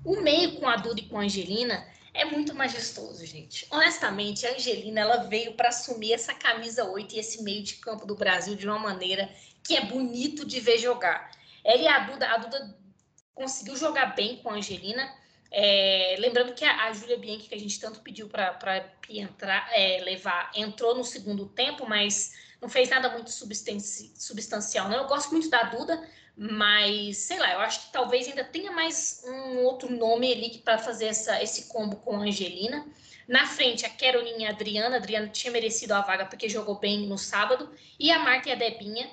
O 0.06 0.18
meio 0.18 0.60
com 0.60 0.68
a 0.68 0.76
Duda 0.76 1.00
e 1.00 1.10
com 1.10 1.18
a 1.18 1.24
Angelina 1.24 1.88
é 2.14 2.26
muito 2.26 2.54
majestoso, 2.54 3.26
gente. 3.26 3.68
Honestamente, 3.72 4.46
a 4.46 4.54
Angelina 4.54 5.02
ela 5.02 5.18
veio 5.24 5.54
para 5.54 5.70
assumir 5.70 6.14
essa 6.14 6.34
camisa 6.34 6.86
8 6.86 7.16
e 7.16 7.20
esse 7.20 7.42
meio 7.42 7.64
de 7.64 7.76
campo 7.76 8.06
do 8.06 8.16
Brasil 8.16 8.56
de 8.56 8.68
uma 8.68 8.78
maneira 8.78 9.30
que 9.64 9.76
é 9.76 9.86
bonito 9.86 10.46
de 10.46 10.60
ver 10.60 10.78
jogar. 10.78 11.32
Ela 11.64 11.82
e 11.82 11.88
a 11.88 12.00
Duda, 12.00 12.28
a 12.28 12.38
Duda 12.38 12.78
conseguiu 13.34 13.76
jogar 13.76 14.16
bem 14.16 14.38
com 14.38 14.50
a 14.50 14.56
Angelina. 14.56 15.12
É, 15.50 16.16
lembrando 16.20 16.54
que 16.54 16.66
a, 16.66 16.86
a 16.86 16.94
Júlia 16.94 17.18
Bianchi, 17.18 17.48
que 17.48 17.56
a 17.56 17.60
gente 17.60 17.80
tanto 17.80 18.02
pediu 18.02 18.28
para 18.28 18.94
entrar, 19.10 19.70
é, 19.72 20.00
levar, 20.04 20.52
entrou 20.56 20.96
no 20.96 21.04
segundo 21.04 21.48
tempo, 21.48 21.88
mas 21.88 22.34
não 22.62 22.70
fez 22.70 22.90
nada 22.90 23.10
muito 23.10 23.32
substanci, 23.32 24.14
substancial. 24.16 24.88
Não. 24.90 24.98
Eu 24.98 25.08
gosto 25.08 25.32
muito 25.32 25.50
da 25.50 25.64
Duda, 25.64 26.08
mas, 26.36 27.18
sei 27.18 27.38
lá, 27.38 27.54
eu 27.54 27.60
acho 27.60 27.86
que 27.86 27.92
talvez 27.92 28.28
ainda 28.28 28.44
tenha 28.44 28.72
mais 28.72 29.24
um 29.26 29.60
outro 29.60 29.92
nome 29.92 30.32
ali 30.32 30.58
para 30.60 30.80
fazer 30.80 31.06
essa, 31.06 31.42
esse 31.44 31.68
combo 31.68 31.98
com 31.98 32.16
a 32.16 32.20
Angelina. 32.22 32.88
Na 33.28 33.46
frente, 33.46 33.86
a 33.86 33.90
Caroline 33.90 34.44
e 34.44 34.46
a 34.46 34.50
Adriana. 34.50 34.96
A 34.96 35.00
Adriana 35.00 35.28
tinha 35.28 35.52
merecido 35.52 35.94
a 35.94 36.02
vaga 36.02 36.26
porque 36.26 36.50
jogou 36.50 36.80
bem 36.80 37.08
no 37.08 37.18
sábado. 37.18 37.72
E 38.00 38.12
a 38.12 38.20
Marta 38.20 38.50
e 38.50 38.52
a 38.52 38.56
Debinha. 38.56 39.10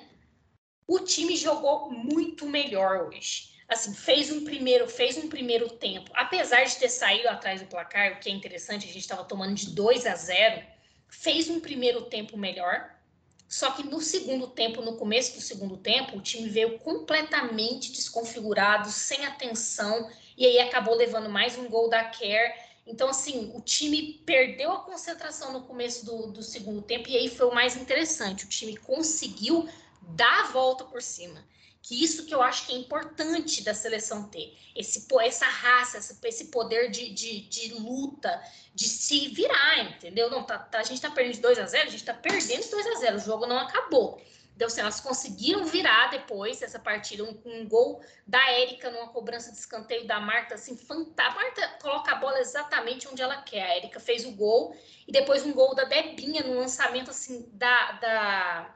O 0.87 0.99
time 0.99 1.37
jogou 1.37 1.91
muito 1.91 2.47
melhor 2.47 3.07
hoje. 3.07 3.51
Assim, 3.69 3.93
fez 3.93 4.31
um 4.31 4.43
primeiro, 4.43 4.89
fez 4.89 5.15
um 5.15 5.29
primeiro 5.29 5.69
tempo. 5.69 6.11
Apesar 6.15 6.63
de 6.63 6.75
ter 6.75 6.89
saído 6.89 7.29
atrás 7.29 7.61
do 7.61 7.67
placar, 7.67 8.13
o 8.13 8.19
que 8.19 8.29
é 8.29 8.33
interessante, 8.33 8.83
a 8.83 8.91
gente 8.91 8.99
estava 8.99 9.23
tomando 9.23 9.53
de 9.53 9.69
2 9.69 10.05
a 10.07 10.15
0, 10.15 10.61
fez 11.07 11.49
um 11.49 11.59
primeiro 11.59 12.01
tempo 12.01 12.35
melhor 12.35 12.89
só 13.51 13.71
que 13.71 13.83
no 13.83 13.99
segundo 13.99 14.47
tempo, 14.47 14.81
no 14.81 14.95
começo 14.95 15.35
do 15.35 15.41
segundo 15.41 15.75
tempo, 15.75 16.17
o 16.17 16.21
time 16.21 16.47
veio 16.47 16.79
completamente 16.79 17.91
desconfigurado, 17.91 18.89
sem 18.89 19.25
atenção, 19.25 20.09
e 20.37 20.45
aí 20.45 20.57
acabou 20.59 20.95
levando 20.95 21.29
mais 21.29 21.57
um 21.57 21.67
gol 21.67 21.89
da 21.89 22.01
Care. 22.05 22.53
Então, 22.87 23.09
assim, 23.09 23.51
o 23.53 23.59
time 23.59 24.23
perdeu 24.25 24.71
a 24.71 24.79
concentração 24.79 25.51
no 25.51 25.63
começo 25.63 26.05
do, 26.05 26.31
do 26.31 26.41
segundo 26.41 26.81
tempo, 26.81 27.09
e 27.09 27.17
aí 27.17 27.27
foi 27.27 27.45
o 27.45 27.53
mais 27.53 27.75
interessante. 27.75 28.45
O 28.45 28.47
time 28.47 28.77
conseguiu 28.77 29.67
dar 30.01 30.45
a 30.45 30.47
volta 30.47 30.85
por 30.85 31.01
cima 31.01 31.43
que 31.81 32.03
isso 32.03 32.25
que 32.25 32.33
eu 32.33 32.41
acho 32.41 32.67
que 32.67 32.73
é 32.73 32.77
importante 32.77 33.63
da 33.63 33.73
seleção 33.73 34.29
ter, 34.29 34.55
esse, 34.75 35.07
essa 35.21 35.45
raça, 35.45 35.97
esse 35.97 36.45
poder 36.45 36.91
de, 36.91 37.09
de, 37.09 37.41
de 37.41 37.73
luta, 37.73 38.41
de 38.73 38.87
se 38.87 39.29
virar, 39.29 39.79
entendeu? 39.79 40.29
Não, 40.29 40.43
tá, 40.43 40.59
tá 40.59 40.79
a 40.79 40.83
gente 40.83 41.01
tá 41.01 41.09
perdendo 41.09 41.35
de 41.35 41.41
2 41.41 41.59
a 41.59 41.65
0 41.65 41.87
a 41.87 41.91
gente 41.91 42.05
tá 42.05 42.13
perdendo 42.13 42.63
de 42.63 42.69
2 42.69 42.87
a 42.87 42.95
0 42.99 43.17
o 43.17 43.19
jogo 43.19 43.47
não 43.47 43.57
acabou. 43.57 44.21
Então, 44.55 44.67
assim, 44.67 44.81
elas 44.81 45.01
conseguiram 45.01 45.65
virar 45.65 46.11
depois 46.11 46.59
dessa 46.59 46.77
partida, 46.77 47.23
um, 47.23 47.41
um 47.45 47.67
gol 47.67 47.99
da 48.27 48.51
Érica 48.51 48.91
numa 48.91 49.07
cobrança 49.07 49.51
de 49.51 49.57
escanteio 49.57 50.05
da 50.05 50.19
Marta, 50.19 50.53
assim, 50.53 50.77
fantástica. 50.77 51.35
Marta 51.35 51.67
coloca 51.81 52.11
a 52.11 52.15
bola 52.15 52.39
exatamente 52.39 53.07
onde 53.07 53.23
ela 53.23 53.41
quer. 53.41 53.63
A 53.63 53.75
Érica 53.77 53.99
fez 53.99 54.23
o 54.23 54.31
gol 54.33 54.75
e 55.07 55.11
depois 55.11 55.43
um 55.43 55.51
gol 55.51 55.73
da 55.73 55.85
Debinha 55.85 56.43
no 56.43 56.59
lançamento, 56.59 57.09
assim, 57.09 57.49
da, 57.53 57.93
da 57.93 58.75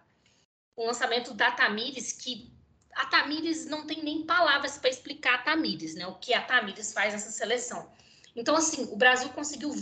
um 0.76 0.88
lançamento 0.88 1.36
da 1.36 1.52
Tamires, 1.52 2.12
que 2.12 2.55
a 2.96 3.06
Tamires 3.08 3.66
não 3.66 3.86
tem 3.86 4.02
nem 4.02 4.24
palavras 4.24 4.78
para 4.78 4.90
explicar 4.90 5.36
a 5.36 5.38
Tamires, 5.40 5.96
né? 5.96 6.08
O 6.08 6.16
que 6.16 6.34
a 6.34 6.42
Tamires 6.42 6.94
faz 6.94 7.14
nessa 7.14 7.30
seleção. 7.30 7.92
Então, 8.34 8.56
assim, 8.56 8.88
o 8.92 8.96
Brasil 8.96 9.30
conseguiu 9.30 9.76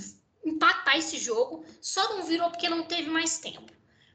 empatar 0.43 0.97
esse 0.97 1.17
jogo, 1.17 1.63
só 1.80 2.15
não 2.15 2.23
virou 2.23 2.49
porque 2.49 2.67
não 2.67 2.84
teve 2.84 3.10
mais 3.10 3.38
tempo. 3.38 3.71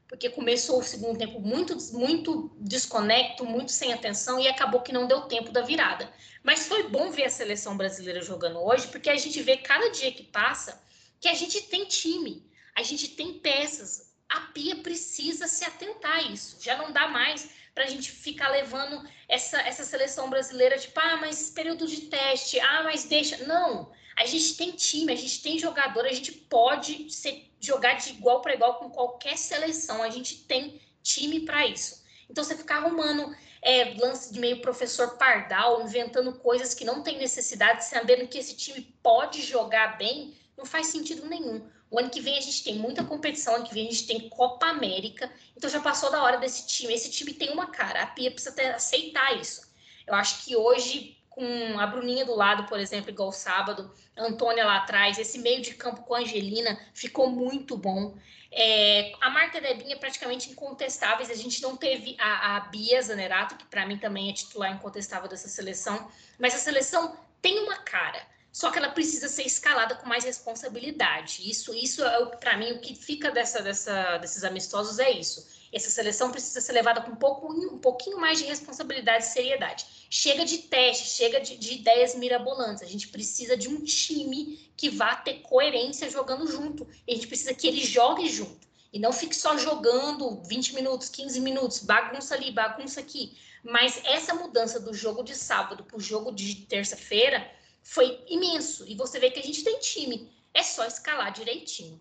Porque 0.07 0.29
começou 0.29 0.79
o 0.79 0.83
segundo 0.83 1.17
tempo 1.17 1.39
muito, 1.39 1.77
muito 1.93 2.51
desconecto, 2.59 3.45
muito 3.45 3.71
sem 3.71 3.93
atenção 3.93 4.39
e 4.39 4.47
acabou 4.47 4.81
que 4.81 4.91
não 4.91 5.07
deu 5.07 5.21
tempo 5.21 5.51
da 5.51 5.61
virada. 5.61 6.11
Mas 6.43 6.67
foi 6.67 6.89
bom 6.89 7.11
ver 7.11 7.25
a 7.25 7.29
seleção 7.29 7.77
brasileira 7.77 8.21
jogando 8.21 8.59
hoje, 8.59 8.87
porque 8.87 9.09
a 9.09 9.17
gente 9.17 9.41
vê 9.41 9.57
cada 9.57 9.89
dia 9.91 10.11
que 10.11 10.23
passa 10.23 10.81
que 11.19 11.27
a 11.27 11.33
gente 11.33 11.61
tem 11.63 11.85
time, 11.85 12.43
a 12.75 12.81
gente 12.81 13.09
tem 13.09 13.39
peças. 13.39 14.09
A 14.27 14.41
Pia 14.41 14.77
precisa 14.77 15.47
se 15.47 15.63
atentar 15.63 16.17
a 16.17 16.21
isso. 16.23 16.57
Já 16.61 16.77
não 16.77 16.91
dá 16.91 17.07
mais 17.07 17.49
para 17.79 17.87
a 17.87 17.89
gente 17.89 18.11
ficar 18.11 18.49
levando 18.49 19.01
essa, 19.29 19.57
essa 19.61 19.85
seleção 19.85 20.29
brasileira, 20.29 20.77
tipo, 20.77 20.99
ah, 20.99 21.15
mas 21.15 21.49
período 21.49 21.87
de 21.87 22.01
teste, 22.07 22.59
ah, 22.59 22.83
mas 22.83 23.05
deixa. 23.05 23.37
Não, 23.47 23.89
a 24.17 24.25
gente 24.25 24.57
tem 24.57 24.71
time, 24.71 25.13
a 25.13 25.15
gente 25.15 25.41
tem 25.41 25.57
jogador, 25.57 26.05
a 26.05 26.11
gente 26.11 26.33
pode 26.33 27.09
ser, 27.09 27.49
jogar 27.57 27.93
de 27.93 28.09
igual 28.09 28.41
para 28.41 28.53
igual 28.53 28.79
com 28.79 28.89
qualquer 28.89 29.37
seleção, 29.37 30.03
a 30.03 30.09
gente 30.09 30.43
tem 30.43 30.81
time 31.01 31.45
para 31.45 31.65
isso. 31.67 32.03
Então, 32.29 32.43
você 32.43 32.53
ficar 32.53 32.79
arrumando 32.79 33.33
é, 33.61 33.93
lance 33.97 34.33
de 34.33 34.41
meio 34.41 34.59
professor 34.59 35.17
pardal, 35.17 35.81
inventando 35.81 36.33
coisas 36.33 36.73
que 36.73 36.83
não 36.83 37.01
tem 37.01 37.17
necessidade, 37.17 37.85
sabendo 37.85 38.27
que 38.27 38.37
esse 38.37 38.57
time 38.57 38.93
pode 39.01 39.41
jogar 39.41 39.97
bem, 39.97 40.35
não 40.57 40.65
faz 40.65 40.87
sentido 40.87 41.25
nenhum. 41.27 41.65
O 41.91 41.97
ano 41.99 42.09
que 42.09 42.21
vem 42.21 42.37
a 42.37 42.41
gente 42.41 42.63
tem 42.63 42.75
muita 42.75 43.03
competição, 43.03 43.55
ano 43.55 43.65
que 43.65 43.73
vem 43.73 43.87
a 43.87 43.91
gente 43.91 44.05
tem 44.05 44.29
Copa 44.29 44.67
América, 44.67 45.31
então 45.57 45.69
já 45.69 45.79
passou 45.79 46.11
da 46.11 46.21
hora 46.21 46.37
desse 46.37 46.67
time. 46.67 46.93
Esse 46.93 47.09
time 47.09 47.33
tem 47.33 47.51
uma 47.51 47.67
cara, 47.67 48.03
a 48.03 48.07
Pia 48.07 48.31
precisa 48.31 48.55
ter, 48.55 48.73
aceitar 48.73 49.39
isso. 49.39 49.67
Eu 50.05 50.13
acho 50.13 50.43
que 50.43 50.55
hoje, 50.55 51.17
com 51.29 51.79
a 51.79 51.87
Bruninha 51.87 52.25
do 52.25 52.35
lado, 52.35 52.65
por 52.65 52.79
exemplo, 52.79 53.09
igual 53.09 53.31
sábado, 53.31 53.91
a 54.15 54.23
Antônia 54.23 54.65
lá 54.65 54.77
atrás, 54.77 55.17
esse 55.17 55.39
meio 55.39 55.61
de 55.61 55.73
campo 55.73 56.03
com 56.03 56.13
a 56.13 56.19
Angelina 56.19 56.79
ficou 56.93 57.29
muito 57.29 57.75
bom. 57.75 58.15
É, 58.51 59.13
a 59.21 59.29
Marta 59.29 59.61
Debinha 59.61 59.95
é 59.95 59.99
praticamente 59.99 60.49
incontestáveis. 60.49 61.29
A 61.29 61.35
gente 61.35 61.61
não 61.61 61.75
teve 61.75 62.15
a, 62.19 62.57
a 62.57 62.59
Bia 62.61 63.01
Zanerato, 63.01 63.55
que 63.55 63.65
para 63.65 63.85
mim 63.85 63.97
também 63.97 64.29
é 64.29 64.33
titular 64.33 64.71
incontestável 64.71 65.29
dessa 65.29 65.47
seleção, 65.47 66.09
mas 66.39 66.53
a 66.53 66.57
seleção 66.57 67.17
tem 67.41 67.59
uma 67.59 67.77
cara. 67.77 68.21
Só 68.59 68.69
que 68.71 68.77
ela 68.77 68.89
precisa 68.89 69.29
ser 69.29 69.43
escalada 69.43 69.95
com 69.95 70.05
mais 70.05 70.25
responsabilidade. 70.25 71.49
Isso, 71.49 71.73
isso 71.73 72.03
é 72.03 72.25
para 72.25 72.57
mim 72.57 72.73
o 72.73 72.81
que 72.81 72.93
fica 72.93 73.31
dessa, 73.31 73.61
dessa, 73.61 74.17
desses 74.17 74.43
amistosos 74.43 74.99
é 74.99 75.09
isso. 75.09 75.47
Essa 75.71 75.89
seleção 75.89 76.29
precisa 76.29 76.59
ser 76.59 76.73
levada 76.73 76.99
com 76.99 77.11
um, 77.11 77.15
pouco, 77.15 77.53
um 77.53 77.77
pouquinho 77.77 78.19
mais 78.19 78.37
de 78.37 78.43
responsabilidade 78.43 79.23
e 79.23 79.27
seriedade. 79.27 79.85
Chega 80.09 80.43
de 80.43 80.57
teste, 80.57 81.07
chega 81.07 81.39
de, 81.39 81.55
de 81.55 81.75
ideias 81.75 82.15
mirabolantes. 82.15 82.83
A 82.83 82.85
gente 82.85 83.07
precisa 83.07 83.55
de 83.55 83.69
um 83.69 83.81
time 83.81 84.69
que 84.75 84.89
vá 84.89 85.15
ter 85.15 85.35
coerência 85.35 86.09
jogando 86.09 86.45
junto. 86.45 86.85
E 87.07 87.13
a 87.13 87.15
gente 87.15 87.27
precisa 87.27 87.53
que 87.53 87.65
ele 87.65 87.81
jogue 87.81 88.27
junto. 88.27 88.67
E 88.91 88.99
não 88.99 89.13
fique 89.13 89.37
só 89.37 89.57
jogando 89.57 90.43
20 90.43 90.75
minutos, 90.75 91.07
15 91.07 91.39
minutos, 91.39 91.79
bagunça 91.79 92.35
ali, 92.35 92.51
bagunça 92.51 92.99
aqui. 92.99 93.37
Mas 93.63 94.01
essa 94.03 94.33
mudança 94.33 94.81
do 94.81 94.93
jogo 94.93 95.23
de 95.23 95.33
sábado 95.33 95.85
para 95.85 95.95
o 95.95 96.01
jogo 96.01 96.29
de 96.29 96.55
terça-feira 96.55 97.57
foi 97.83 98.23
imenso. 98.27 98.85
E 98.87 98.95
você 98.95 99.19
vê 99.19 99.31
que 99.31 99.39
a 99.39 99.43
gente 99.43 99.63
tem 99.63 99.79
time. 99.79 100.31
É 100.53 100.63
só 100.63 100.85
escalar 100.85 101.31
direitinho. 101.31 101.99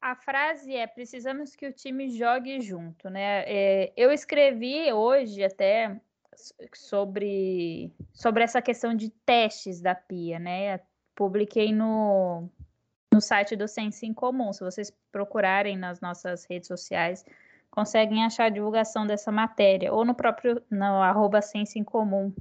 A 0.00 0.14
frase 0.14 0.74
é: 0.74 0.86
precisamos 0.86 1.56
que 1.56 1.66
o 1.66 1.72
time 1.72 2.10
jogue 2.10 2.60
junto, 2.60 3.10
né? 3.10 3.44
É, 3.46 3.92
eu 3.96 4.12
escrevi 4.12 4.92
hoje 4.92 5.42
até 5.42 6.00
sobre, 6.74 7.90
sobre 8.12 8.44
essa 8.44 8.60
questão 8.60 8.94
de 8.94 9.10
testes 9.10 9.80
da 9.80 9.94
Pia, 9.94 10.38
né? 10.38 10.80
Publiquei 11.14 11.72
no, 11.72 12.48
no 13.12 13.20
site 13.20 13.56
do 13.56 13.66
Senso 13.66 14.04
em 14.04 14.12
Comum. 14.12 14.52
Se 14.52 14.62
vocês 14.62 14.92
procurarem 15.10 15.76
nas 15.76 16.00
nossas 16.00 16.44
redes 16.44 16.68
sociais, 16.68 17.24
conseguem 17.70 18.24
achar 18.24 18.44
a 18.44 18.50
divulgação 18.50 19.06
dessa 19.06 19.32
matéria, 19.32 19.92
ou 19.92 20.04
no 20.04 20.14
próprio 20.14 20.62
no 20.70 21.02
arroba 21.02 21.40
Senso 21.40 21.78
em 21.78 21.84
Comum 21.84 22.32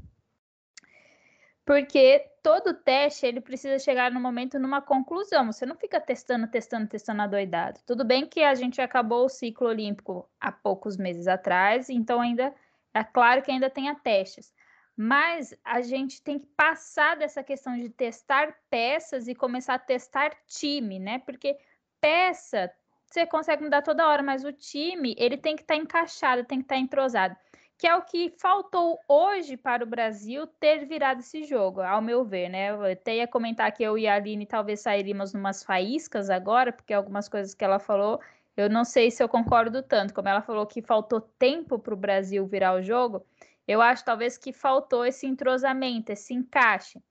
porque 1.66 2.24
todo 2.44 2.76
teste 2.76 3.26
ele 3.26 3.42
precisa 3.42 3.80
chegar 3.80 4.12
no 4.12 4.20
momento 4.20 4.60
numa 4.60 4.82
conclusão. 4.82 5.52
Você 5.52 5.66
não 5.66 5.76
fica 5.76 6.00
testando, 6.00 6.48
testando, 6.48 6.88
testando 6.88 7.24
adoidado. 7.24 7.80
Tudo 7.88 8.06
bem 8.06 8.28
que 8.28 8.44
a 8.44 8.54
gente 8.54 8.80
acabou 8.80 9.26
o 9.26 9.30
ciclo 9.30 9.68
olímpico 9.68 10.30
há 10.40 10.52
poucos 10.52 10.96
meses 10.96 11.28
atrás, 11.28 11.90
então 11.90 12.22
ainda 12.22 12.54
é 12.94 13.04
claro 13.04 13.42
que 13.42 13.52
ainda 13.52 13.70
tenha 13.70 13.96
testes. 13.96 14.54
Mas 14.96 15.54
a 15.64 15.82
gente 15.82 16.22
tem 16.22 16.40
que 16.40 16.46
passar 16.56 17.18
dessa 17.18 17.44
questão 17.44 17.76
de 17.76 17.90
testar 17.90 18.56
peças 18.70 19.28
e 19.28 19.36
começar 19.36 19.74
a 19.74 19.80
testar 19.80 20.32
time, 20.48 21.00
né? 21.00 21.20
Porque 21.20 21.58
peça 22.00 22.72
você 23.08 23.26
consegue 23.26 23.64
mudar 23.64 23.82
toda 23.82 24.08
hora, 24.08 24.22
mas 24.22 24.44
o 24.44 24.52
time 24.52 25.16
ele 25.18 25.38
tem 25.38 25.56
que 25.56 25.62
estar 25.62 25.76
tá 25.76 25.80
encaixado, 25.80 26.44
tem 26.44 26.60
que 26.60 26.66
estar 26.66 26.76
tá 26.76 26.82
entrosado 26.82 27.36
que 27.78 27.88
é 27.88 27.96
o 27.96 28.02
que 28.02 28.34
faltou 28.38 29.00
hoje 29.08 29.58
para 29.58 29.84
o 29.84 29.88
Brasil 29.88 30.48
ter 30.48 30.86
virado 30.86 31.20
esse 31.20 31.44
jogo, 31.44 31.82
ao 31.82 32.02
meu 32.02 32.24
ver, 32.24 32.50
né? 32.50 32.72
Eu 32.72 32.84
até 32.84 33.18
ia 33.18 33.28
comentar 33.28 33.72
que 33.72 33.84
eu 33.84 33.98
e 33.98 34.08
a 34.08 34.16
Aline 34.16 34.46
talvez 34.46 34.80
sairíamos 34.82 35.34
numas 35.34 35.64
faíscas 35.64 36.30
agora, 36.30 36.72
porque 36.72 36.94
algumas 36.94 37.28
coisas 37.28 37.54
que 37.54 37.66
ela 37.66 37.80
falou, 37.80 38.22
eu 38.56 38.70
não 38.70 38.86
sei 38.86 39.12
se 39.12 39.22
eu 39.22 39.28
concordo 39.28 39.84
tanto. 39.84 40.14
Como 40.14 40.30
ela 40.30 40.42
falou 40.42 40.66
que 40.66 40.82
faltou 40.82 41.20
tempo 41.20 41.78
para 41.78 41.94
o 41.94 41.98
Brasil 41.98 42.46
virar 42.46 42.76
o 42.76 42.82
jogo, 42.82 43.26
eu 43.68 43.82
acho 43.82 44.06
talvez 44.06 44.38
que 44.38 44.54
faltou 44.54 45.06
esse 45.06 45.28
entrosamento, 45.28 46.12
esse 46.12 46.34
encaixe. 46.34 47.02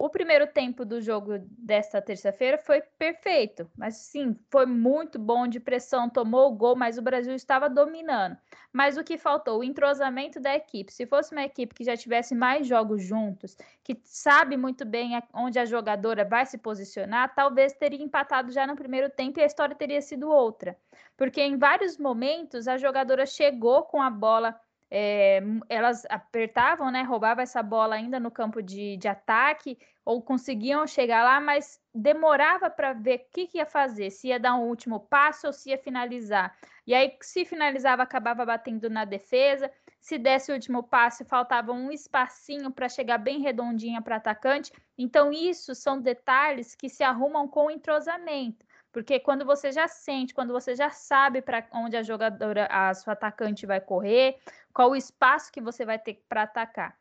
O 0.00 0.08
primeiro 0.08 0.46
tempo 0.46 0.84
do 0.84 1.00
jogo 1.00 1.38
desta 1.40 2.00
terça-feira 2.00 2.56
foi 2.56 2.80
perfeito, 2.80 3.68
mas 3.76 3.96
sim, 3.96 4.38
foi 4.48 4.64
muito 4.64 5.18
bom 5.18 5.48
de 5.48 5.58
pressão, 5.58 6.08
tomou 6.08 6.46
o 6.46 6.54
gol, 6.54 6.76
mas 6.76 6.98
o 6.98 7.02
Brasil 7.02 7.34
estava 7.34 7.68
dominando. 7.68 8.38
Mas 8.72 8.96
o 8.96 9.02
que 9.02 9.18
faltou? 9.18 9.58
O 9.58 9.64
entrosamento 9.64 10.38
da 10.38 10.54
equipe. 10.54 10.92
Se 10.92 11.04
fosse 11.04 11.32
uma 11.32 11.42
equipe 11.42 11.74
que 11.74 11.82
já 11.82 11.96
tivesse 11.96 12.32
mais 12.32 12.64
jogos 12.64 13.02
juntos, 13.02 13.56
que 13.82 14.00
sabe 14.04 14.56
muito 14.56 14.84
bem 14.84 15.20
onde 15.34 15.58
a 15.58 15.64
jogadora 15.64 16.24
vai 16.24 16.46
se 16.46 16.58
posicionar, 16.58 17.34
talvez 17.34 17.72
teria 17.72 18.00
empatado 18.00 18.52
já 18.52 18.68
no 18.68 18.76
primeiro 18.76 19.10
tempo 19.10 19.40
e 19.40 19.42
a 19.42 19.46
história 19.46 19.74
teria 19.74 20.00
sido 20.00 20.30
outra. 20.30 20.78
Porque 21.16 21.40
em 21.40 21.58
vários 21.58 21.98
momentos 21.98 22.68
a 22.68 22.76
jogadora 22.76 23.26
chegou 23.26 23.82
com 23.82 24.00
a 24.00 24.10
bola 24.10 24.56
é, 24.90 25.42
elas 25.68 26.04
apertavam, 26.08 26.90
né, 26.90 27.02
roubavam 27.02 27.42
essa 27.42 27.62
bola 27.62 27.94
ainda 27.94 28.18
no 28.18 28.30
campo 28.30 28.62
de, 28.62 28.96
de 28.96 29.08
ataque, 29.08 29.78
ou 30.04 30.22
conseguiam 30.22 30.86
chegar 30.86 31.22
lá, 31.22 31.38
mas 31.38 31.78
demorava 31.94 32.70
para 32.70 32.94
ver 32.94 33.16
o 33.16 33.32
que, 33.32 33.46
que, 33.46 33.58
ia 33.58 33.66
fazer, 33.66 34.10
se 34.10 34.28
ia 34.28 34.40
dar 34.40 34.54
um 34.54 34.66
último 34.68 35.00
passo 35.00 35.46
ou 35.46 35.52
se 35.52 35.68
ia 35.68 35.76
finalizar. 35.76 36.56
E 36.86 36.94
aí, 36.94 37.14
se 37.20 37.44
finalizava, 37.44 38.02
acabava 38.02 38.46
batendo 38.46 38.88
na 38.88 39.04
defesa. 39.04 39.70
Se 40.00 40.16
desse 40.16 40.50
o 40.50 40.54
último 40.54 40.82
passo, 40.82 41.26
faltava 41.26 41.72
um 41.72 41.92
espacinho 41.92 42.70
para 42.70 42.88
chegar 42.88 43.18
bem 43.18 43.42
redondinha 43.42 44.00
para 44.00 44.16
atacante. 44.16 44.72
Então, 44.96 45.30
isso 45.30 45.74
são 45.74 46.00
detalhes 46.00 46.74
que 46.74 46.88
se 46.88 47.02
arrumam 47.02 47.46
com 47.46 47.70
entrosamento. 47.70 48.64
Porque 48.92 49.20
quando 49.20 49.44
você 49.44 49.70
já 49.70 49.86
sente, 49.86 50.34
quando 50.34 50.52
você 50.52 50.74
já 50.74 50.90
sabe 50.90 51.42
para 51.42 51.66
onde 51.72 51.96
a 51.96 52.02
jogadora, 52.02 52.66
a 52.70 52.92
sua 52.94 53.12
atacante 53.12 53.66
vai 53.66 53.80
correr, 53.80 54.38
qual 54.72 54.90
o 54.90 54.96
espaço 54.96 55.52
que 55.52 55.60
você 55.60 55.84
vai 55.84 55.98
ter 55.98 56.22
para 56.28 56.42
atacar. 56.42 56.98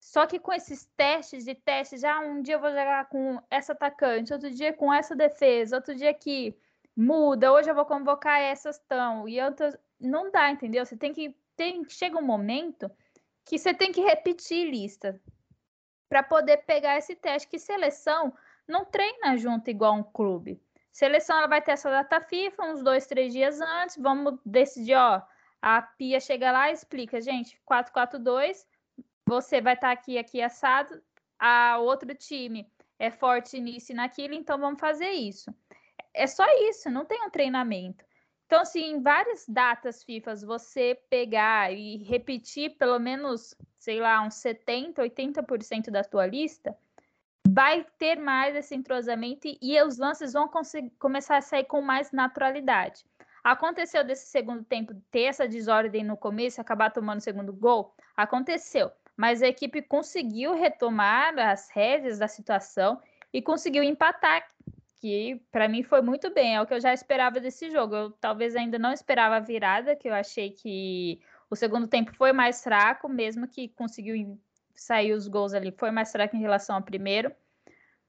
Só 0.00 0.26
que 0.26 0.38
com 0.38 0.52
esses 0.52 0.84
testes 0.96 1.44
de 1.44 1.54
testes, 1.54 2.02
já 2.02 2.20
um 2.20 2.42
dia 2.42 2.56
eu 2.56 2.60
vou 2.60 2.68
jogar 2.68 3.08
com 3.08 3.42
essa 3.50 3.72
atacante, 3.72 4.32
outro 4.32 4.50
dia 4.50 4.72
com 4.72 4.92
essa 4.92 5.16
defesa, 5.16 5.76
outro 5.76 5.94
dia 5.94 6.10
aqui 6.10 6.56
muda, 6.96 7.52
hoje 7.52 7.70
eu 7.70 7.74
vou 7.74 7.86
convocar 7.86 8.40
essas 8.40 8.78
tão 8.86 9.28
e 9.28 9.40
outras 9.40 9.76
não 9.98 10.30
dá, 10.30 10.50
entendeu? 10.50 10.84
Você 10.84 10.96
tem 10.96 11.12
que 11.12 11.34
tem 11.56 11.88
chega 11.88 12.18
um 12.18 12.22
momento 12.22 12.90
que 13.44 13.58
você 13.58 13.72
tem 13.72 13.92
que 13.92 14.00
repetir 14.00 14.70
lista 14.70 15.20
para 16.08 16.22
poder 16.22 16.58
pegar 16.58 16.98
esse 16.98 17.16
teste 17.16 17.48
que 17.48 17.58
seleção 17.58 18.32
não 18.68 18.84
treina 18.84 19.36
junto 19.36 19.70
igual 19.70 19.94
um 19.94 20.02
clube. 20.02 20.60
Seleção 20.94 21.36
ela 21.38 21.48
vai 21.48 21.60
ter 21.60 21.72
essa 21.72 21.90
data 21.90 22.20
FIFA 22.20 22.66
uns 22.66 22.80
dois, 22.80 23.04
três 23.04 23.32
dias 23.32 23.60
antes. 23.60 23.96
Vamos 23.96 24.38
decidir, 24.46 24.94
ó. 24.94 25.20
A 25.60 25.82
Pia 25.82 26.20
chega 26.20 26.52
lá 26.52 26.70
e 26.70 26.72
explica, 26.72 27.20
gente, 27.20 27.60
4-4-2, 27.68 28.64
você 29.26 29.60
vai 29.60 29.74
estar 29.74 29.88
tá 29.88 29.92
aqui, 29.92 30.16
aqui 30.16 30.40
assado. 30.40 31.02
A 31.36 31.78
outro 31.78 32.14
time 32.14 32.70
é 32.96 33.10
forte 33.10 33.58
nisso 33.58 33.90
e 33.90 33.94
naquilo, 33.94 34.34
então 34.34 34.56
vamos 34.56 34.78
fazer 34.78 35.10
isso. 35.10 35.52
É 36.12 36.28
só 36.28 36.44
isso, 36.68 36.88
não 36.88 37.04
tem 37.04 37.24
um 37.24 37.30
treinamento. 37.30 38.04
Então, 38.46 38.60
assim, 38.60 38.92
em 38.92 39.02
várias 39.02 39.44
datas 39.48 40.04
FIFA, 40.04 40.36
você 40.46 40.96
pegar 41.10 41.72
e 41.72 42.04
repetir 42.04 42.76
pelo 42.76 43.00
menos, 43.00 43.52
sei 43.80 43.98
lá, 43.98 44.22
uns 44.22 44.34
70%, 44.34 44.98
80% 44.98 45.90
da 45.90 46.04
tua 46.04 46.24
lista, 46.24 46.76
vai 47.48 47.86
ter 47.98 48.16
mais 48.16 48.56
esse 48.56 48.74
entrosamento 48.74 49.46
e 49.60 49.80
os 49.82 49.98
lances 49.98 50.32
vão 50.32 50.50
começar 50.98 51.36
a 51.36 51.42
sair 51.42 51.64
com 51.64 51.80
mais 51.80 52.10
naturalidade. 52.10 53.04
Aconteceu 53.44 54.02
desse 54.02 54.26
segundo 54.26 54.64
tempo 54.64 54.94
ter 55.10 55.24
essa 55.24 55.46
desordem 55.46 56.02
no 56.02 56.16
começo, 56.16 56.60
acabar 56.60 56.90
tomando 56.90 57.18
o 57.18 57.22
segundo 57.22 57.52
gol? 57.52 57.94
Aconteceu, 58.16 58.90
mas 59.16 59.42
a 59.42 59.46
equipe 59.46 59.82
conseguiu 59.82 60.54
retomar 60.54 61.38
as 61.38 61.68
rédeas 61.70 62.18
da 62.18 62.26
situação 62.26 63.00
e 63.32 63.42
conseguiu 63.42 63.82
empatar, 63.82 64.48
que 64.96 65.40
para 65.52 65.68
mim 65.68 65.82
foi 65.82 66.00
muito 66.00 66.32
bem, 66.32 66.56
é 66.56 66.62
o 66.62 66.66
que 66.66 66.72
eu 66.72 66.80
já 66.80 66.94
esperava 66.94 67.38
desse 67.38 67.70
jogo. 67.70 67.94
Eu 67.94 68.10
talvez 68.12 68.56
ainda 68.56 68.78
não 68.78 68.92
esperava 68.92 69.36
a 69.36 69.40
virada, 69.40 69.94
que 69.94 70.08
eu 70.08 70.14
achei 70.14 70.50
que 70.50 71.20
o 71.50 71.54
segundo 71.54 71.86
tempo 71.86 72.14
foi 72.16 72.32
mais 72.32 72.64
fraco, 72.64 73.08
mesmo 73.08 73.46
que 73.46 73.68
conseguiu 73.68 74.38
sair 74.74 75.12
os 75.12 75.28
gols 75.28 75.54
ali, 75.54 75.72
foi 75.72 75.90
mais 75.90 76.10
fraco 76.10 76.36
em 76.36 76.40
relação 76.40 76.76
ao 76.76 76.82
primeiro, 76.82 77.34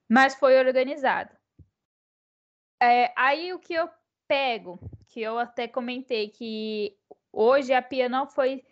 mas 0.10 0.36
foi 0.36 0.58
organizado. 0.58 1.36
É, 2.82 3.14
aí 3.16 3.54
o 3.54 3.60
que 3.60 3.74
eu 3.74 3.90
pego, 4.28 4.80
que 5.08 5.22
eu 5.22 5.38
até 5.40 5.68
comentei 5.68 6.30
que 6.30 6.98
hoje 7.32 7.74
a 7.74 7.82
Pia 7.82 8.10
não 8.10 8.28
foi 8.28 8.64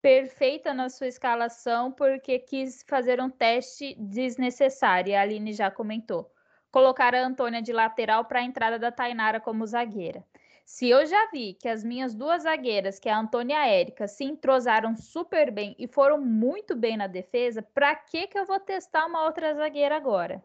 perfeita 0.00 0.72
na 0.72 0.88
sua 0.88 1.08
escalação 1.08 1.90
porque 1.90 2.38
quis 2.38 2.84
fazer 2.88 3.20
um 3.20 3.28
teste 3.28 3.94
desnecessário, 3.98 5.16
a 5.16 5.20
Aline 5.20 5.52
já 5.52 5.70
comentou. 5.70 6.32
Colocar 6.70 7.14
a 7.14 7.24
Antônia 7.24 7.62
de 7.62 7.72
lateral 7.72 8.24
para 8.24 8.40
a 8.40 8.44
entrada 8.44 8.78
da 8.78 8.92
Tainara 8.92 9.40
como 9.40 9.66
zagueira. 9.66 10.24
Se 10.68 10.90
eu 10.90 11.06
já 11.06 11.30
vi 11.32 11.54
que 11.54 11.66
as 11.66 11.82
minhas 11.82 12.14
duas 12.14 12.42
zagueiras, 12.42 12.98
que 12.98 13.08
é 13.08 13.12
a 13.12 13.18
Antônia 13.18 13.54
e 13.54 13.56
a 13.56 13.66
Érica, 13.66 14.06
se 14.06 14.22
entrosaram 14.22 14.94
super 14.94 15.50
bem 15.50 15.74
e 15.78 15.88
foram 15.88 16.20
muito 16.20 16.76
bem 16.76 16.94
na 16.94 17.06
defesa, 17.06 17.62
para 17.62 17.96
que 17.96 18.26
que 18.26 18.38
eu 18.38 18.44
vou 18.44 18.60
testar 18.60 19.06
uma 19.06 19.24
outra 19.24 19.54
zagueira 19.54 19.96
agora? 19.96 20.44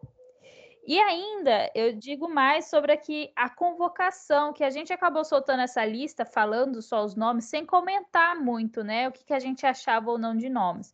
E 0.88 0.98
ainda 0.98 1.70
eu 1.76 1.92
digo 1.92 2.30
mais 2.30 2.70
sobre 2.70 2.94
aqui 2.94 3.34
a 3.36 3.50
convocação, 3.50 4.54
que 4.54 4.64
a 4.64 4.70
gente 4.70 4.94
acabou 4.94 5.26
soltando 5.26 5.62
essa 5.62 5.84
lista, 5.84 6.24
falando 6.24 6.82
só 6.82 7.04
os 7.04 7.16
nomes, 7.16 7.44
sem 7.44 7.66
comentar 7.66 8.34
muito, 8.38 8.82
né? 8.82 9.10
O 9.10 9.12
que, 9.12 9.26
que 9.26 9.34
a 9.34 9.40
gente 9.40 9.66
achava 9.66 10.10
ou 10.10 10.18
não 10.18 10.38
de 10.38 10.50
nomes. 10.50 10.94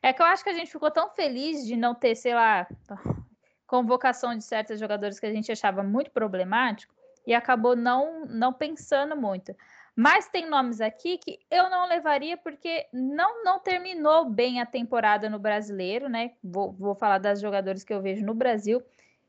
É 0.00 0.12
que 0.12 0.22
eu 0.22 0.26
acho 0.26 0.44
que 0.44 0.50
a 0.50 0.54
gente 0.54 0.70
ficou 0.70 0.90
tão 0.90 1.10
feliz 1.10 1.66
de 1.66 1.76
não 1.76 1.96
ter, 1.96 2.14
sei 2.14 2.32
lá, 2.32 2.64
convocação 3.66 4.38
de 4.38 4.44
certos 4.44 4.78
jogadores 4.78 5.18
que 5.18 5.26
a 5.26 5.32
gente 5.32 5.50
achava 5.50 5.82
muito 5.82 6.12
problemático 6.12 6.96
e 7.28 7.34
acabou 7.34 7.76
não, 7.76 8.24
não 8.24 8.54
pensando 8.54 9.14
muito. 9.14 9.54
Mas 9.94 10.30
tem 10.30 10.48
nomes 10.48 10.80
aqui 10.80 11.18
que 11.18 11.38
eu 11.50 11.68
não 11.68 11.86
levaria 11.86 12.38
porque 12.38 12.86
não, 12.90 13.44
não 13.44 13.58
terminou 13.58 14.24
bem 14.24 14.62
a 14.62 14.66
temporada 14.66 15.28
no 15.28 15.38
brasileiro, 15.38 16.08
né? 16.08 16.32
Vou, 16.42 16.72
vou 16.72 16.94
falar 16.94 17.18
das 17.18 17.38
jogadores 17.38 17.84
que 17.84 17.92
eu 17.92 18.00
vejo 18.00 18.24
no 18.24 18.32
Brasil 18.32 18.82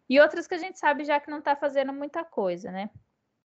e 0.09 0.17
outras 0.17 0.47
que 0.47 0.53
a 0.55 0.57
gente 0.57 0.79
sabe 0.79 1.03
já 1.03 1.19
que 1.19 1.29
não 1.29 1.39
está 1.39 1.57
fazendo 1.57 1.91
muita 1.91 2.23
coisa, 2.23 2.71
né? 2.71 2.89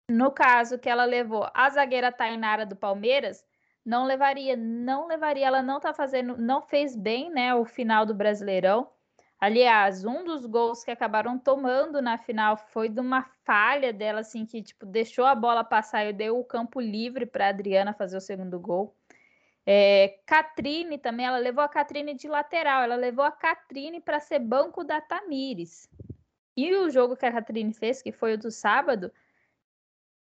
No 0.09 0.29
caso 0.29 0.77
que 0.77 0.89
ela 0.89 1.05
levou 1.05 1.49
a 1.53 1.69
zagueira 1.69 2.11
Tainara 2.11 2.65
do 2.65 2.75
Palmeiras, 2.75 3.45
não 3.85 4.03
levaria, 4.03 4.57
não 4.57 5.07
levaria, 5.07 5.47
ela 5.47 5.61
não 5.61 5.79
tá 5.79 5.93
fazendo, 5.93 6.37
não 6.37 6.61
fez 6.61 6.97
bem, 6.97 7.29
né, 7.29 7.55
o 7.55 7.63
final 7.63 8.05
do 8.05 8.13
Brasileirão. 8.13 8.89
Aliás, 9.43 10.05
um 10.05 10.23
dos 10.23 10.45
gols 10.45 10.85
que 10.85 10.91
acabaram 10.91 11.37
tomando 11.37 12.01
na 12.01 12.17
final 12.17 12.55
foi 12.55 12.87
de 12.87 13.01
uma 13.01 13.23
falha 13.43 13.91
dela, 13.91 14.21
assim, 14.21 14.45
que 14.45 14.61
tipo 14.61 14.85
deixou 14.85 15.25
a 15.25 15.35
bola 15.35 15.65
passar 15.65 16.05
e 16.05 16.13
deu 16.13 16.39
o 16.39 16.45
campo 16.45 16.79
livre 16.79 17.25
para 17.25 17.49
Adriana 17.49 17.91
fazer 17.91 18.15
o 18.15 18.21
segundo 18.21 18.57
gol. 18.57 18.95
É, 19.65 20.17
Catrine 20.25 20.97
também, 20.97 21.25
ela 21.25 21.39
levou 21.39 21.61
a 21.61 21.67
Catrine 21.67 22.13
de 22.13 22.25
lateral, 22.25 22.83
ela 22.83 22.95
levou 22.95 23.25
a 23.25 23.31
Catrine 23.33 23.99
para 23.99 24.17
ser 24.21 24.39
banco 24.39 24.81
da 24.81 25.01
Tamires. 25.01 25.89
E 26.55 26.73
o 26.77 26.89
jogo 26.89 27.17
que 27.17 27.25
a 27.25 27.31
Catrine 27.33 27.73
fez, 27.73 28.01
que 28.01 28.13
foi 28.13 28.35
o 28.35 28.37
do 28.37 28.49
sábado, 28.49 29.11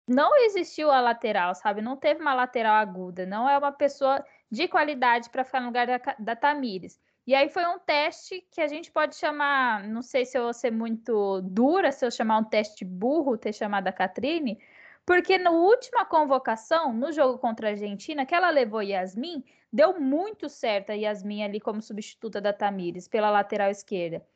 não 0.09 0.35
existiu 0.47 0.91
a 0.91 0.99
lateral, 0.99 1.55
sabe? 1.55 1.83
Não 1.83 1.95
teve 1.95 2.23
uma 2.23 2.33
lateral 2.33 2.77
aguda. 2.77 3.27
Não 3.27 3.47
é 3.47 3.59
uma 3.59 3.71
pessoa 3.71 4.25
de 4.51 4.67
qualidade 4.67 5.29
para 5.29 5.45
ficar 5.45 5.61
no 5.61 5.67
lugar 5.67 5.87
da, 5.87 6.01
da 6.19 6.35
Tamires. 6.35 6.99
E 7.31 7.35
aí 7.37 7.49
foi 7.49 7.65
um 7.65 7.79
teste 7.79 8.45
que 8.51 8.61
a 8.61 8.67
gente 8.67 8.91
pode 8.91 9.15
chamar, 9.15 9.85
não 9.85 10.03
sei 10.03 10.25
se 10.25 10.37
eu 10.37 10.43
vou 10.43 10.53
ser 10.53 10.73
muito 10.73 11.41
dura, 11.43 11.93
se 11.93 12.05
eu 12.05 12.11
chamar 12.11 12.39
um 12.39 12.45
teste 12.45 12.85
burro, 12.85 13.39
ter 13.39 13.53
chamado 13.53 13.87
a 13.87 13.93
Catrine, 13.93 14.59
porque 15.07 15.39
na 15.39 15.53
última 15.53 16.05
convocação, 16.05 16.93
no 16.93 17.13
jogo 17.13 17.39
contra 17.39 17.69
a 17.69 17.71
Argentina, 17.71 18.27
que 18.27 18.35
ela 18.35 18.51
levou 18.51 18.83
Yasmin, 18.83 19.45
deu 19.73 20.01
muito 20.01 20.49
certo 20.49 20.91
a 20.91 20.95
Yasmin 20.95 21.45
ali 21.45 21.61
como 21.61 21.81
substituta 21.81 22.41
da 22.41 22.53
Tamires 22.53 23.07
pela 23.07 23.31
lateral 23.31 23.71
esquerda. 23.71 24.27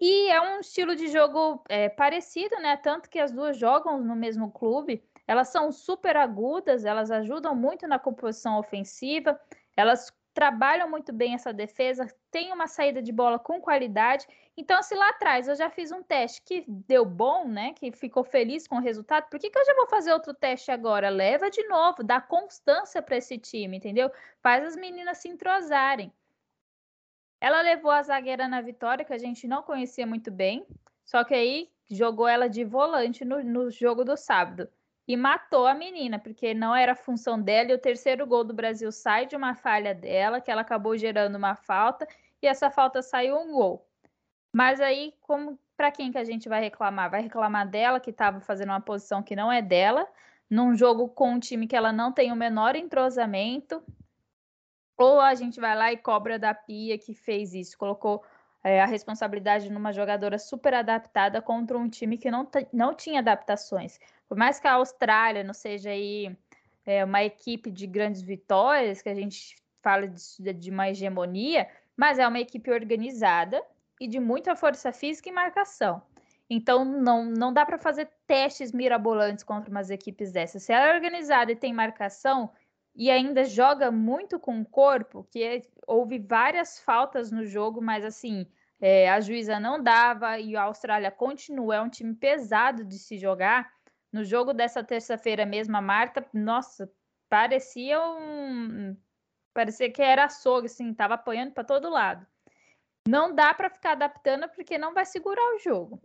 E 0.00 0.30
é 0.30 0.40
um 0.40 0.60
estilo 0.60 0.96
de 0.96 1.08
jogo 1.08 1.62
é, 1.68 1.90
parecido, 1.90 2.56
né? 2.56 2.78
Tanto 2.78 3.10
que 3.10 3.18
as 3.18 3.32
duas 3.32 3.58
jogam 3.58 4.02
no 4.02 4.16
mesmo 4.16 4.50
clube. 4.50 5.04
Elas 5.26 5.48
são 5.48 5.70
super 5.70 6.16
agudas, 6.16 6.86
elas 6.86 7.10
ajudam 7.10 7.54
muito 7.54 7.86
na 7.86 7.98
composição 7.98 8.58
ofensiva, 8.58 9.38
elas 9.76 10.10
trabalham 10.38 10.88
muito 10.88 11.12
bem 11.12 11.34
essa 11.34 11.52
defesa, 11.52 12.06
tem 12.30 12.52
uma 12.52 12.68
saída 12.68 13.02
de 13.02 13.10
bola 13.10 13.40
com 13.40 13.60
qualidade. 13.60 14.24
Então, 14.56 14.80
se 14.84 14.94
lá 14.94 15.08
atrás 15.08 15.48
eu 15.48 15.56
já 15.56 15.68
fiz 15.68 15.90
um 15.90 16.00
teste 16.00 16.42
que 16.42 16.64
deu 16.68 17.04
bom, 17.04 17.48
né? 17.48 17.72
Que 17.72 17.90
ficou 17.90 18.22
feliz 18.22 18.68
com 18.68 18.76
o 18.76 18.80
resultado, 18.80 19.28
por 19.28 19.40
que, 19.40 19.50
que 19.50 19.58
eu 19.58 19.66
já 19.66 19.74
vou 19.74 19.88
fazer 19.88 20.12
outro 20.12 20.32
teste 20.32 20.70
agora? 20.70 21.08
Leva 21.08 21.50
de 21.50 21.66
novo, 21.66 22.04
dá 22.04 22.20
constância 22.20 23.02
para 23.02 23.16
esse 23.16 23.36
time, 23.36 23.78
entendeu? 23.78 24.12
Faz 24.40 24.64
as 24.64 24.76
meninas 24.76 25.18
se 25.18 25.28
entrosarem. 25.28 26.12
Ela 27.40 27.60
levou 27.60 27.90
a 27.90 28.04
zagueira 28.04 28.46
na 28.46 28.60
vitória, 28.60 29.04
que 29.04 29.12
a 29.12 29.18
gente 29.18 29.48
não 29.48 29.64
conhecia 29.64 30.06
muito 30.06 30.30
bem, 30.30 30.64
só 31.04 31.24
que 31.24 31.34
aí 31.34 31.68
jogou 31.90 32.28
ela 32.28 32.48
de 32.48 32.62
volante 32.64 33.24
no, 33.24 33.42
no 33.42 33.72
jogo 33.72 34.04
do 34.04 34.16
sábado 34.16 34.68
e 35.08 35.16
matou 35.16 35.66
a 35.66 35.72
menina, 35.72 36.18
porque 36.18 36.52
não 36.52 36.76
era 36.76 36.94
função 36.94 37.40
dela. 37.40 37.70
E 37.70 37.74
o 37.74 37.78
terceiro 37.78 38.26
gol 38.26 38.44
do 38.44 38.52
Brasil 38.52 38.92
sai 38.92 39.24
de 39.24 39.34
uma 39.34 39.54
falha 39.54 39.94
dela, 39.94 40.38
que 40.38 40.50
ela 40.50 40.60
acabou 40.60 40.98
gerando 40.98 41.36
uma 41.36 41.56
falta, 41.56 42.06
e 42.42 42.46
essa 42.46 42.70
falta 42.70 43.00
saiu 43.00 43.38
um 43.38 43.52
gol. 43.52 43.88
Mas 44.52 44.82
aí, 44.82 45.14
como 45.22 45.58
para 45.78 45.90
quem 45.90 46.12
que 46.12 46.18
a 46.18 46.24
gente 46.24 46.46
vai 46.46 46.60
reclamar? 46.60 47.10
Vai 47.10 47.22
reclamar 47.22 47.66
dela, 47.66 47.98
que 47.98 48.10
estava 48.10 48.38
fazendo 48.40 48.68
uma 48.68 48.82
posição 48.82 49.22
que 49.22 49.34
não 49.34 49.50
é 49.50 49.62
dela, 49.62 50.06
num 50.50 50.76
jogo 50.76 51.08
com 51.08 51.32
um 51.32 51.40
time 51.40 51.66
que 51.66 51.76
ela 51.76 51.90
não 51.90 52.12
tem 52.12 52.30
o 52.30 52.36
menor 52.36 52.76
entrosamento, 52.76 53.82
ou 54.94 55.20
a 55.20 55.34
gente 55.34 55.58
vai 55.58 55.74
lá 55.74 55.90
e 55.90 55.96
cobra 55.96 56.38
da 56.38 56.52
Pia 56.52 56.98
que 56.98 57.14
fez 57.14 57.54
isso, 57.54 57.78
colocou 57.78 58.22
é, 58.62 58.82
a 58.82 58.86
responsabilidade 58.86 59.70
numa 59.70 59.92
jogadora 59.92 60.38
super 60.38 60.74
adaptada 60.74 61.40
contra 61.40 61.78
um 61.78 61.88
time 61.88 62.18
que 62.18 62.30
não, 62.30 62.46
não 62.72 62.94
tinha 62.94 63.20
adaptações. 63.20 63.98
Por 64.28 64.36
mais 64.36 64.60
que 64.60 64.66
a 64.66 64.74
Austrália 64.74 65.42
não 65.42 65.54
seja 65.54 65.90
aí 65.90 66.36
é, 66.84 67.04
uma 67.04 67.22
equipe 67.24 67.70
de 67.70 67.86
grandes 67.86 68.20
vitórias, 68.20 69.00
que 69.00 69.08
a 69.08 69.14
gente 69.14 69.56
fala 69.82 70.06
de, 70.06 70.52
de 70.52 70.70
uma 70.70 70.90
hegemonia, 70.90 71.68
mas 71.96 72.18
é 72.18 72.28
uma 72.28 72.38
equipe 72.38 72.70
organizada 72.70 73.62
e 74.00 74.06
de 74.06 74.20
muita 74.20 74.54
força 74.54 74.92
física 74.92 75.28
e 75.28 75.32
marcação. 75.32 76.02
Então, 76.50 76.84
não, 76.84 77.24
não 77.24 77.52
dá 77.52 77.66
para 77.66 77.78
fazer 77.78 78.08
testes 78.26 78.72
mirabolantes 78.72 79.44
contra 79.44 79.70
umas 79.70 79.90
equipes 79.90 80.32
dessas. 80.32 80.62
Se 80.62 80.72
ela 80.72 80.88
é 80.88 80.94
organizada 80.94 81.52
e 81.52 81.56
tem 81.56 81.74
marcação, 81.74 82.50
e 82.94 83.10
ainda 83.10 83.44
joga 83.44 83.90
muito 83.90 84.40
com 84.40 84.60
o 84.60 84.64
corpo, 84.64 85.26
que 85.30 85.42
é, 85.42 85.62
houve 85.86 86.18
várias 86.18 86.80
faltas 86.80 87.30
no 87.30 87.44
jogo, 87.44 87.80
mas 87.80 88.04
assim, 88.04 88.46
é, 88.80 89.10
a 89.10 89.20
juíza 89.20 89.60
não 89.60 89.82
dava 89.82 90.38
e 90.38 90.56
a 90.56 90.62
Austrália 90.62 91.10
continua, 91.10 91.76
é 91.76 91.80
um 91.80 91.88
time 91.88 92.14
pesado 92.14 92.84
de 92.84 92.98
se 92.98 93.18
jogar. 93.18 93.72
No 94.12 94.24
jogo 94.24 94.52
dessa 94.54 94.82
terça-feira 94.82 95.44
mesmo, 95.44 95.76
a 95.76 95.82
Marta, 95.82 96.24
nossa, 96.32 96.90
parecia 97.28 98.00
um. 98.00 98.96
Parecia 99.52 99.90
que 99.90 100.00
era 100.00 100.24
açougue, 100.24 100.66
assim, 100.66 100.94
tava 100.94 101.14
apanhando 101.14 101.52
para 101.52 101.64
todo 101.64 101.90
lado. 101.90 102.26
Não 103.06 103.34
dá 103.34 103.52
para 103.54 103.70
ficar 103.70 103.92
adaptando 103.92 104.48
porque 104.48 104.78
não 104.78 104.94
vai 104.94 105.04
segurar 105.04 105.54
o 105.54 105.58
jogo. 105.58 106.00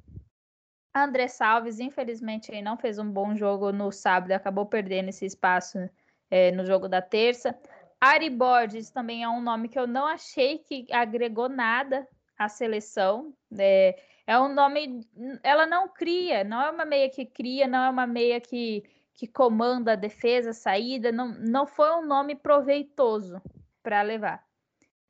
André 0.96 1.28
Salves, 1.28 1.80
infelizmente, 1.80 2.62
não 2.62 2.78
fez 2.78 3.00
um 3.00 3.10
bom 3.10 3.36
jogo 3.36 3.72
no 3.72 3.92
sábado, 3.92 4.32
acabou 4.32 4.66
perdendo 4.66 5.10
esse 5.10 5.26
espaço 5.26 5.90
é, 6.30 6.52
no 6.52 6.66
jogo 6.66 6.88
da 6.88 7.02
terça. 7.02 7.58
Ari 8.00 8.30
Borges 8.30 8.92
também 8.92 9.24
é 9.24 9.30
um 9.30 9.42
nome 9.42 9.70
que 9.70 9.80
eu 9.80 9.88
não 9.88 10.06
achei 10.06 10.60
que 10.60 10.86
agregou 10.92 11.50
nada 11.50 12.08
à 12.38 12.48
seleção. 12.48 13.34
É, 13.58 13.98
é 14.26 14.40
um 14.40 14.54
nome. 14.54 15.02
Ela 15.44 15.66
não 15.66 15.88
cria, 15.88 16.44
não 16.44 16.62
é 16.62 16.70
uma 16.72 16.86
meia 16.86 17.10
que 17.10 17.26
cria, 17.26 17.68
não 17.68 17.84
é 17.84 17.90
uma 17.90 18.08
meia 18.08 18.40
que, 18.40 18.84
que 19.14 19.28
comanda 19.28 19.94
a 19.94 19.98
defesa, 19.98 20.52
a 20.52 20.54
saída. 20.54 21.12
Não, 21.12 21.30
não 21.30 21.66
foi 21.68 21.92
um 21.92 22.06
nome 22.06 22.36
proveitoso 22.36 23.42
para 23.82 24.02
levar. 24.02 24.44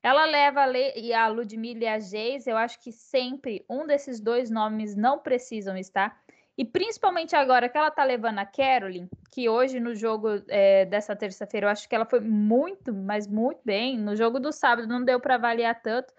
Ela 0.01 0.25
leva 0.25 0.63
a 0.63 1.27
Ludmilla 1.27 1.83
e 1.83 1.87
a 1.87 1.97
Geis, 1.97 2.45
eu 2.45 2.57
acho 2.57 2.77
que 2.81 2.91
sempre 2.91 3.63
um 3.69 3.87
desses 3.87 4.19
dois 4.19 4.49
nomes 4.49 4.97
não 4.97 5.19
precisam 5.19 5.77
estar. 5.77 6.21
E 6.57 6.65
principalmente 6.65 7.35
agora 7.35 7.69
que 7.69 7.77
ela 7.77 7.89
tá 7.89 8.03
levando 8.03 8.39
a 8.39 8.45
Caroline, 8.45 9.09
que 9.31 9.47
hoje 9.47 9.79
no 9.79 9.95
jogo 9.95 10.27
é, 10.49 10.85
dessa 10.85 11.15
terça-feira 11.15 11.65
eu 11.65 11.71
acho 11.71 11.87
que 11.87 11.95
ela 11.95 12.05
foi 12.05 12.19
muito, 12.19 12.93
mas 12.93 13.25
muito 13.25 13.61
bem. 13.63 13.97
No 13.97 14.15
jogo 14.15 14.39
do 14.39 14.51
sábado 14.51 14.87
não 14.87 15.03
deu 15.03 15.19
para 15.19 15.35
avaliar 15.35 15.81
tanto, 15.81 16.13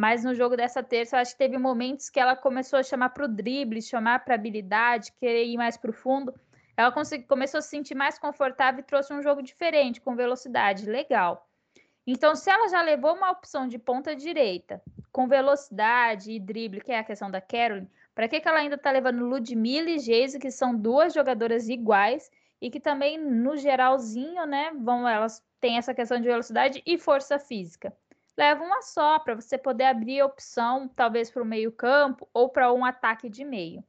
mas 0.00 0.24
no 0.24 0.34
jogo 0.34 0.56
dessa 0.56 0.82
terça 0.82 1.14
eu 1.14 1.20
acho 1.20 1.32
que 1.32 1.38
teve 1.38 1.58
momentos 1.58 2.08
que 2.08 2.18
ela 2.18 2.34
começou 2.34 2.78
a 2.78 2.82
chamar 2.82 3.10
para 3.10 3.26
o 3.26 3.28
drible, 3.28 3.82
chamar 3.82 4.24
para 4.24 4.34
habilidade, 4.34 5.12
querer 5.20 5.44
ir 5.44 5.58
mais 5.58 5.76
para 5.76 5.90
o 5.90 5.92
fundo. 5.92 6.32
Ela 6.74 6.90
começou 7.28 7.58
a 7.58 7.60
se 7.60 7.68
sentir 7.68 7.94
mais 7.94 8.18
confortável 8.18 8.80
e 8.80 8.82
trouxe 8.82 9.12
um 9.12 9.20
jogo 9.20 9.42
diferente, 9.42 10.00
com 10.00 10.16
velocidade, 10.16 10.86
legal. 10.86 11.46
Então, 12.06 12.34
se 12.34 12.48
ela 12.48 12.66
já 12.70 12.80
levou 12.80 13.14
uma 13.14 13.30
opção 13.30 13.68
de 13.68 13.78
ponta 13.78 14.16
direita, 14.16 14.82
com 15.12 15.28
velocidade 15.28 16.32
e 16.32 16.40
drible, 16.40 16.80
que 16.80 16.92
é 16.92 17.00
a 17.00 17.04
questão 17.04 17.30
da 17.30 17.42
Caroline, 17.42 17.90
para 18.14 18.26
que, 18.26 18.40
que 18.40 18.48
ela 18.48 18.60
ainda 18.60 18.76
está 18.76 18.90
levando 18.90 19.26
Ludmilla 19.26 19.90
e 19.90 19.98
Geise, 19.98 20.38
que 20.38 20.50
são 20.50 20.74
duas 20.74 21.12
jogadoras 21.12 21.68
iguais 21.68 22.30
e 22.58 22.70
que 22.70 22.80
também, 22.80 23.18
no 23.18 23.54
geralzinho, 23.54 24.46
né, 24.46 24.72
vão, 24.80 25.06
elas 25.06 25.44
têm 25.60 25.76
essa 25.76 25.92
questão 25.92 26.18
de 26.18 26.26
velocidade 26.26 26.82
e 26.86 26.96
força 26.96 27.38
física. 27.38 27.94
Leva 28.40 28.64
uma 28.64 28.80
só, 28.80 29.18
para 29.18 29.34
você 29.34 29.58
poder 29.58 29.84
abrir 29.84 30.20
a 30.20 30.24
opção, 30.24 30.88
talvez 30.88 31.30
para 31.30 31.42
o 31.42 31.44
meio-campo 31.44 32.26
ou 32.32 32.48
para 32.48 32.72
um 32.72 32.86
ataque 32.86 33.28
de 33.28 33.44
meio. 33.44 33.84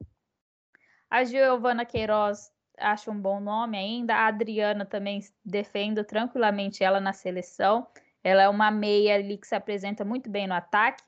A 1.08 1.24
Giovana 1.24 1.86
Queiroz 1.86 2.52
acho 2.76 3.10
um 3.10 3.18
bom 3.18 3.40
nome 3.40 3.78
ainda. 3.78 4.14
A 4.14 4.26
Adriana 4.26 4.84
também 4.84 5.20
defendo 5.42 6.04
tranquilamente 6.04 6.84
ela 6.84 7.00
na 7.00 7.14
seleção. 7.14 7.86
Ela 8.22 8.42
é 8.42 8.48
uma 8.50 8.70
meia 8.70 9.14
ali 9.14 9.38
que 9.38 9.46
se 9.46 9.54
apresenta 9.54 10.04
muito 10.04 10.28
bem 10.28 10.46
no 10.46 10.52
ataque. 10.52 11.02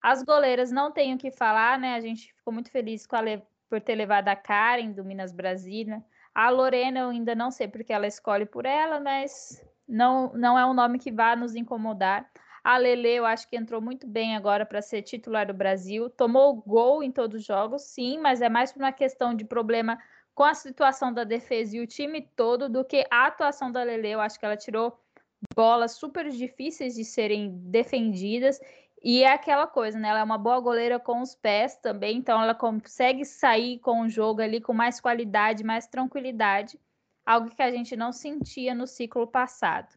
As 0.00 0.22
goleiras 0.22 0.72
não 0.72 0.90
tenho 0.90 1.16
o 1.16 1.18
que 1.18 1.30
falar, 1.30 1.78
né? 1.78 1.96
A 1.96 2.00
gente 2.00 2.32
ficou 2.32 2.50
muito 2.50 2.70
feliz 2.70 3.06
por 3.68 3.78
ter 3.78 3.94
levado 3.94 4.28
a 4.28 4.36
Karen 4.36 4.92
do 4.92 5.04
Minas 5.04 5.32
Brasília. 5.32 6.02
A 6.34 6.48
Lorena 6.48 7.00
eu 7.00 7.10
ainda 7.10 7.34
não 7.34 7.50
sei 7.50 7.68
porque 7.68 7.92
ela 7.92 8.06
escolhe 8.06 8.46
por 8.46 8.64
ela, 8.64 9.00
mas 9.00 9.62
não, 9.92 10.32
não 10.32 10.58
é 10.58 10.64
um 10.64 10.72
nome 10.72 10.98
que 10.98 11.12
vá 11.12 11.36
nos 11.36 11.54
incomodar. 11.54 12.28
A 12.64 12.78
Lele, 12.78 13.08
eu 13.08 13.26
acho 13.26 13.46
que 13.48 13.56
entrou 13.56 13.80
muito 13.80 14.06
bem 14.06 14.34
agora 14.34 14.64
para 14.64 14.80
ser 14.80 15.02
titular 15.02 15.46
do 15.46 15.52
Brasil. 15.52 16.08
Tomou 16.08 16.62
gol 16.66 17.02
em 17.02 17.10
todos 17.12 17.40
os 17.40 17.44
jogos, 17.46 17.82
sim, 17.82 18.18
mas 18.18 18.40
é 18.40 18.48
mais 18.48 18.72
por 18.72 18.80
uma 18.80 18.92
questão 18.92 19.34
de 19.34 19.44
problema 19.44 19.98
com 20.34 20.44
a 20.44 20.54
situação 20.54 21.12
da 21.12 21.24
defesa 21.24 21.76
e 21.76 21.80
o 21.80 21.86
time 21.86 22.22
todo 22.34 22.68
do 22.68 22.84
que 22.84 23.04
a 23.10 23.26
atuação 23.26 23.70
da 23.70 23.82
Lele. 23.82 24.08
Eu 24.08 24.20
acho 24.20 24.38
que 24.38 24.46
ela 24.46 24.56
tirou 24.56 24.98
bolas 25.54 25.92
super 25.92 26.30
difíceis 26.30 26.94
de 26.94 27.04
serem 27.04 27.50
defendidas. 27.64 28.60
E 29.04 29.24
é 29.24 29.32
aquela 29.32 29.66
coisa, 29.66 29.98
né? 29.98 30.08
Ela 30.08 30.20
é 30.20 30.24
uma 30.24 30.38
boa 30.38 30.60
goleira 30.60 30.98
com 30.98 31.20
os 31.20 31.34
pés 31.34 31.76
também, 31.76 32.16
então 32.16 32.40
ela 32.40 32.54
consegue 32.54 33.24
sair 33.24 33.78
com 33.80 34.02
o 34.02 34.08
jogo 34.08 34.40
ali 34.40 34.60
com 34.60 34.72
mais 34.72 35.00
qualidade, 35.00 35.64
mais 35.64 35.88
tranquilidade, 35.88 36.78
algo 37.24 37.50
que 37.54 37.62
a 37.62 37.70
gente 37.70 37.96
não 37.96 38.12
sentia 38.12 38.74
no 38.74 38.86
ciclo 38.86 39.26
passado. 39.26 39.88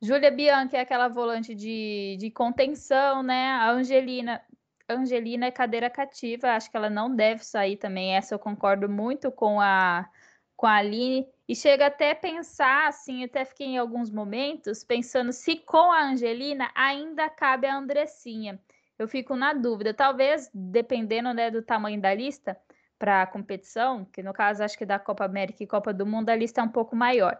Júlia 0.00 0.30
Bianchi 0.30 0.76
é 0.76 0.80
aquela 0.80 1.08
volante 1.08 1.54
de, 1.54 2.16
de 2.18 2.30
contenção, 2.30 3.22
né? 3.22 3.50
A 3.52 3.70
Angelina, 3.70 4.42
Angelina 4.88 5.46
é 5.46 5.50
cadeira 5.50 5.88
cativa, 5.88 6.50
acho 6.50 6.70
que 6.70 6.76
ela 6.76 6.90
não 6.90 7.14
deve 7.14 7.44
sair 7.44 7.76
também. 7.76 8.16
Essa 8.16 8.34
eu 8.34 8.38
concordo 8.38 8.88
muito 8.88 9.30
com 9.30 9.60
a, 9.60 10.08
com 10.56 10.66
a 10.66 10.76
Aline. 10.76 11.26
E 11.48 11.54
chega 11.54 11.86
até 11.86 12.14
pensar, 12.14 12.88
assim, 12.88 13.24
até 13.24 13.44
fiquei 13.44 13.66
em 13.68 13.78
alguns 13.78 14.10
momentos 14.10 14.82
pensando 14.82 15.32
se 15.32 15.56
com 15.56 15.92
a 15.92 16.02
Angelina 16.02 16.70
ainda 16.74 17.28
cabe 17.28 17.66
a 17.66 17.76
Andressinha. 17.76 18.60
Eu 18.98 19.06
fico 19.06 19.36
na 19.36 19.52
dúvida. 19.52 19.94
Talvez, 19.94 20.50
dependendo 20.52 21.32
né, 21.32 21.50
do 21.50 21.62
tamanho 21.62 22.00
da 22.00 22.14
lista 22.14 22.58
para 23.02 23.22
a 23.22 23.26
competição, 23.26 24.04
que 24.04 24.22
no 24.22 24.32
caso 24.32 24.62
acho 24.62 24.78
que 24.78 24.86
da 24.86 24.96
Copa 24.96 25.24
América 25.24 25.60
e 25.60 25.66
Copa 25.66 25.92
do 25.92 26.06
Mundo, 26.06 26.30
a 26.30 26.36
lista 26.36 26.60
é 26.60 26.64
um 26.64 26.68
pouco 26.68 26.94
maior 26.94 27.36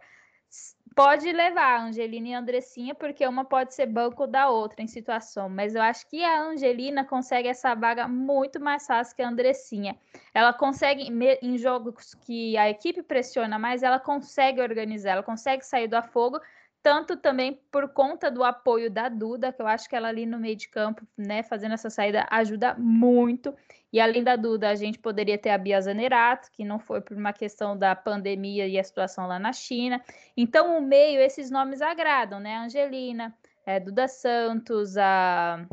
pode 0.94 1.32
levar 1.32 1.80
a 1.80 1.84
Angelina 1.84 2.28
e 2.28 2.34
a 2.34 2.38
Andressinha, 2.38 2.94
porque 2.94 3.26
uma 3.26 3.44
pode 3.44 3.74
ser 3.74 3.86
banco 3.86 4.26
da 4.26 4.50
outra 4.50 4.82
em 4.82 4.86
situação, 4.86 5.48
mas 5.48 5.74
eu 5.74 5.80
acho 5.80 6.06
que 6.08 6.22
a 6.22 6.42
Angelina 6.42 7.04
consegue 7.04 7.48
essa 7.48 7.74
vaga 7.74 8.06
muito 8.06 8.60
mais 8.60 8.86
fácil 8.86 9.16
que 9.16 9.22
a 9.22 9.28
Andressinha. 9.28 9.96
Ela 10.34 10.52
consegue, 10.52 11.08
em 11.40 11.56
jogos 11.56 12.14
que 12.14 12.56
a 12.58 12.68
equipe 12.68 13.02
pressiona 13.02 13.58
mais, 13.58 13.82
ela 13.82 13.98
consegue 13.98 14.60
organizar, 14.60 15.12
ela 15.12 15.22
consegue 15.22 15.64
sair 15.64 15.88
do 15.88 15.94
afogo 15.94 16.38
tanto 16.82 17.16
também 17.16 17.60
por 17.70 17.88
conta 17.90 18.30
do 18.30 18.42
apoio 18.42 18.90
da 18.90 19.08
Duda, 19.08 19.52
que 19.52 19.62
eu 19.62 19.66
acho 19.66 19.88
que 19.88 19.94
ela 19.94 20.08
ali 20.08 20.26
no 20.26 20.38
meio 20.38 20.56
de 20.56 20.68
campo, 20.68 21.06
né, 21.16 21.42
fazendo 21.42 21.72
essa 21.72 21.88
saída, 21.88 22.26
ajuda 22.30 22.74
muito. 22.74 23.54
E 23.92 24.00
além 24.00 24.24
da 24.24 24.36
Duda, 24.36 24.68
a 24.68 24.74
gente 24.74 24.98
poderia 24.98 25.38
ter 25.38 25.50
a 25.50 25.58
Bia 25.58 25.80
Zanerato, 25.80 26.50
que 26.50 26.64
não 26.64 26.78
foi 26.78 27.00
por 27.00 27.16
uma 27.16 27.32
questão 27.32 27.78
da 27.78 27.94
pandemia 27.94 28.66
e 28.66 28.78
a 28.78 28.84
situação 28.84 29.26
lá 29.26 29.38
na 29.38 29.52
China. 29.52 30.02
Então, 30.36 30.78
o 30.78 30.82
meio, 30.82 31.20
esses 31.20 31.50
nomes 31.50 31.80
agradam, 31.80 32.40
né? 32.40 32.56
Angelina, 32.56 33.34
é, 33.64 33.78
Duda 33.78 34.08
Santos, 34.08 34.96
a, 34.96 35.64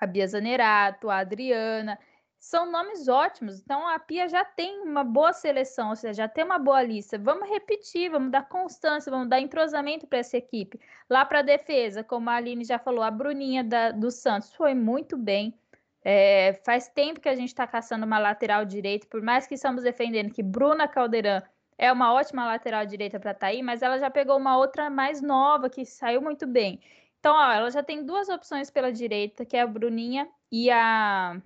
a 0.00 0.06
Bia 0.06 0.26
Zanerato, 0.26 1.10
a 1.10 1.18
Adriana 1.18 1.98
são 2.38 2.70
nomes 2.70 3.08
ótimos. 3.08 3.60
Então 3.60 3.86
a 3.86 3.98
Pia 3.98 4.28
já 4.28 4.44
tem 4.44 4.80
uma 4.82 5.02
boa 5.02 5.32
seleção, 5.32 5.90
ou 5.90 5.96
seja, 5.96 6.14
já 6.22 6.28
tem 6.28 6.44
uma 6.44 6.58
boa 6.58 6.82
lista. 6.82 7.18
Vamos 7.18 7.48
repetir, 7.48 8.10
vamos 8.10 8.30
dar 8.30 8.48
constância, 8.48 9.10
vamos 9.10 9.28
dar 9.28 9.40
entrosamento 9.40 10.06
para 10.06 10.18
essa 10.18 10.36
equipe. 10.36 10.80
Lá 11.10 11.24
para 11.24 11.40
a 11.40 11.42
defesa, 11.42 12.04
como 12.04 12.30
a 12.30 12.34
Aline 12.34 12.64
já 12.64 12.78
falou, 12.78 13.02
a 13.02 13.10
Bruninha 13.10 13.64
da, 13.64 13.90
do 13.90 14.10
Santos 14.10 14.54
foi 14.54 14.74
muito 14.74 15.16
bem. 15.16 15.54
É, 16.04 16.54
faz 16.64 16.88
tempo 16.88 17.20
que 17.20 17.28
a 17.28 17.34
gente 17.34 17.48
está 17.48 17.66
caçando 17.66 18.06
uma 18.06 18.18
lateral 18.18 18.64
direita, 18.64 19.06
por 19.10 19.20
mais 19.20 19.46
que 19.46 19.54
estamos 19.54 19.82
defendendo 19.82 20.32
que 20.32 20.42
Bruna 20.42 20.86
Caldeirão 20.86 21.42
é 21.76 21.92
uma 21.92 22.12
ótima 22.12 22.46
lateral 22.46 22.86
direita 22.86 23.20
para 23.20 23.32
estar 23.32 23.46
tá 23.46 23.46
aí, 23.48 23.62
mas 23.62 23.82
ela 23.82 23.98
já 23.98 24.10
pegou 24.10 24.36
uma 24.36 24.56
outra 24.56 24.88
mais 24.88 25.20
nova 25.20 25.68
que 25.68 25.84
saiu 25.84 26.22
muito 26.22 26.46
bem. 26.46 26.80
Então, 27.18 27.34
ó, 27.34 27.52
ela 27.52 27.70
já 27.70 27.82
tem 27.82 28.04
duas 28.04 28.28
opções 28.28 28.70
pela 28.70 28.92
direita, 28.92 29.44
que 29.44 29.56
é 29.56 29.60
a 29.60 29.66
Bruninha 29.66 30.28
e 30.50 30.70
a 30.70 31.40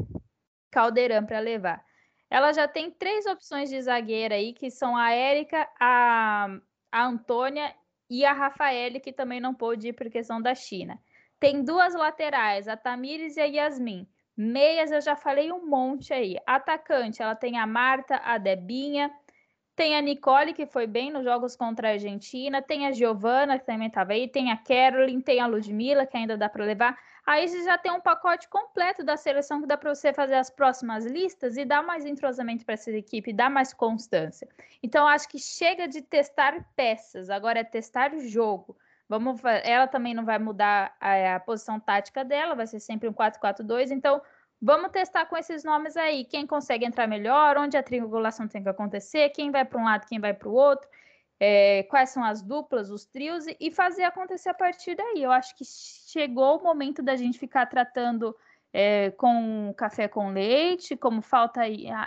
Caldeirão 0.73 1.25
para 1.25 1.39
levar. 1.39 1.85
Ela 2.29 2.53
já 2.53 2.66
tem 2.66 2.91
três 2.91 3.27
opções 3.27 3.68
de 3.68 3.81
zagueira 3.81 4.35
aí, 4.35 4.55
que 4.55 4.70
são 4.70 4.97
a 4.97 5.12
Érica, 5.12 5.68
a, 5.79 6.49
a 6.91 7.05
Antônia 7.05 7.73
e 8.09 8.25
a 8.25 8.33
Rafaele, 8.33 8.99
que 8.99 9.12
também 9.12 9.39
não 9.39 9.55
pôde 9.55 9.89
ir 9.89 9.93
por 9.93 10.09
questão 10.11 10.41
da 10.41 10.55
China. 10.55 10.99
Tem 11.39 11.62
duas 11.62 11.95
laterais, 11.95 12.66
a 12.68 12.77
Tamires 12.77 13.37
e 13.37 13.41
a 13.41 13.45
Yasmin. 13.45 14.09
Meias 14.35 14.91
eu 14.91 15.01
já 15.03 15.14
falei 15.14 15.53
um 15.53 15.66
monte 15.66 16.14
aí. 16.14 16.39
Atacante, 16.47 17.23
ela 17.23 17.37
tem 17.37 17.59
a 17.59 17.66
Marta, 17.66 18.16
a 18.25 18.39
Debinha, 18.39 19.11
tem 19.77 19.95
a 19.95 20.01
Nicole, 20.01 20.55
que 20.55 20.66
foi 20.66 20.87
bem 20.87 21.11
nos 21.11 21.25
jogos 21.25 21.55
contra 21.55 21.89
a 21.89 21.93
Argentina, 21.93 22.62
tem 22.62 22.87
a 22.87 22.93
Giovana, 22.93 23.59
que 23.59 23.66
também 23.66 23.89
estava 23.89 24.12
aí, 24.12 24.27
tem 24.27 24.51
a 24.51 24.57
Carolyn, 24.57 25.20
tem 25.20 25.39
a 25.39 25.47
Ludmilla, 25.47 26.07
que 26.07 26.16
ainda 26.16 26.37
dá 26.37 26.49
para 26.49 26.64
levar. 26.64 26.99
Aí 27.25 27.47
você 27.47 27.62
já 27.62 27.79
tem 27.79 27.93
um 27.93 28.01
pacote 28.01 28.49
completo 28.49 29.05
da 29.05 29.16
seleção 29.16 29.61
que 29.61 29.66
dá 29.66 29.77
para 29.77 29.95
você 29.95 30.12
fazer 30.12 30.35
as 30.35 30.51
próximas 30.51 31.07
listas 31.07 31.57
e 31.57 31.64
dar 31.64 31.83
mais 31.83 32.05
entrosamento 32.05 32.64
para 32.64 32.75
essa 32.75 32.91
equipe, 32.91 33.33
dar 33.33 33.49
mais 33.49 33.73
constância. 33.73 34.49
Então, 34.83 35.07
acho 35.07 35.29
que 35.29 35.39
chega 35.39 35.87
de 35.87 36.03
testar 36.03 36.66
peças, 36.75 37.31
agora 37.31 37.61
é 37.61 37.64
testar 37.64 38.12
o 38.12 38.20
jogo. 38.20 38.77
Vamos, 39.09 39.41
ela 39.62 39.87
também 39.87 40.14
não 40.14 40.25
vai 40.25 40.39
mudar 40.39 40.97
a, 41.01 41.37
a 41.37 41.41
posição 41.41 41.79
tática 41.79 42.25
dela, 42.25 42.57
vai 42.57 42.66
ser 42.66 42.81
sempre 42.81 43.09
um 43.09 43.12
4-4-2. 43.12 43.91
Então, 43.93 44.20
vamos 44.61 44.91
testar 44.91 45.27
com 45.27 45.37
esses 45.37 45.62
nomes 45.62 45.97
aí. 45.97 46.25
Quem 46.25 46.45
consegue 46.45 46.85
entrar 46.85 47.07
melhor, 47.07 47.57
onde 47.57 47.77
a 47.77 47.83
triangulação 47.83 48.49
tem 48.49 48.62
que 48.64 48.68
acontecer, 48.68 49.29
quem 49.29 49.53
vai 49.53 49.64
para 49.64 49.81
um 49.81 49.85
lado, 49.85 50.07
quem 50.07 50.18
vai 50.18 50.35
para 50.35 50.49
o 50.49 50.53
outro 50.53 50.89
é, 51.39 51.83
quais 51.85 52.11
são 52.11 52.22
as 52.22 52.43
duplas, 52.43 52.91
os 52.91 53.05
trios 53.05 53.45
e, 53.59 53.70
fazer 53.70 54.05
acontecer 54.05 54.49
a 54.49 54.55
partir 54.55 54.95
daí. 54.95 55.22
Eu 55.22 55.33
acho 55.33 55.57
que 55.57 55.64
chegou 55.64 56.59
o 56.59 56.62
momento 56.62 57.03
da 57.03 57.16
gente 57.16 57.39
ficar 57.39 57.66
tratando 57.66 58.37
é, 58.72 59.11
com 59.12 59.74
café 59.76 60.09
com 60.09 60.30
leite, 60.30 60.97
como 60.97 61.20
falta 61.20 61.62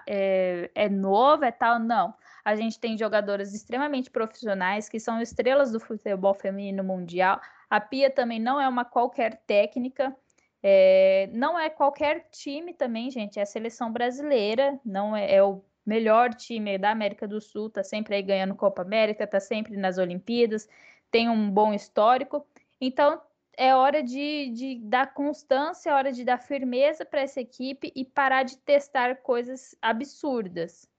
é, 0.07 0.71
é 0.73 0.89
novo, 0.89 1.43
é 1.43 1.51
tal. 1.51 1.79
Não. 1.79 2.13
A 2.43 2.55
gente 2.55 2.79
tem 2.79 2.97
jogadoras 2.97 3.53
extremamente 3.53 4.09
profissionais 4.09 4.87
que 4.87 4.99
são 4.99 5.21
estrelas 5.21 5.71
do 5.71 5.79
futebol 5.79 6.33
feminino 6.33 6.83
mundial. 6.83 7.39
A 7.69 7.79
Pia 7.81 8.09
também 8.09 8.39
não 8.39 8.59
é 8.59 8.67
uma 8.67 8.85
qualquer 8.85 9.41
técnica. 9.45 10.15
É, 10.63 11.29
não 11.33 11.59
é 11.59 11.69
qualquer 11.69 12.27
time 12.31 12.73
também, 12.73 13.11
gente. 13.11 13.37
É 13.39 13.43
a 13.43 13.45
seleção 13.45 13.91
brasileira, 13.91 14.79
não 14.83 15.15
é, 15.15 15.35
é 15.35 15.43
o 15.43 15.63
melhor 15.85 16.33
time 16.33 16.77
da 16.77 16.91
América 16.91 17.27
do 17.27 17.39
Sul, 17.39 17.69
tá 17.69 17.83
sempre 17.83 18.15
aí 18.15 18.21
ganhando 18.21 18.55
Copa 18.55 18.81
América, 18.81 19.27
tá 19.27 19.39
sempre 19.39 19.77
nas 19.77 19.97
Olimpíadas, 19.97 20.67
tem 21.11 21.29
um 21.29 21.49
bom 21.49 21.73
histórico. 21.73 22.45
Então, 22.81 23.21
é 23.57 23.73
hora 23.75 24.03
de, 24.03 24.49
de 24.49 24.79
dar 24.83 25.13
constância, 25.13 25.89
é 25.89 25.93
hora 25.93 26.11
de 26.11 26.23
dar 26.25 26.37
firmeza 26.37 27.05
para 27.05 27.21
essa 27.21 27.39
equipe 27.39 27.91
e 27.95 28.03
parar 28.03 28.43
de 28.43 28.57
testar 28.57 29.17
coisas 29.17 29.75
absurdas. 29.81 30.89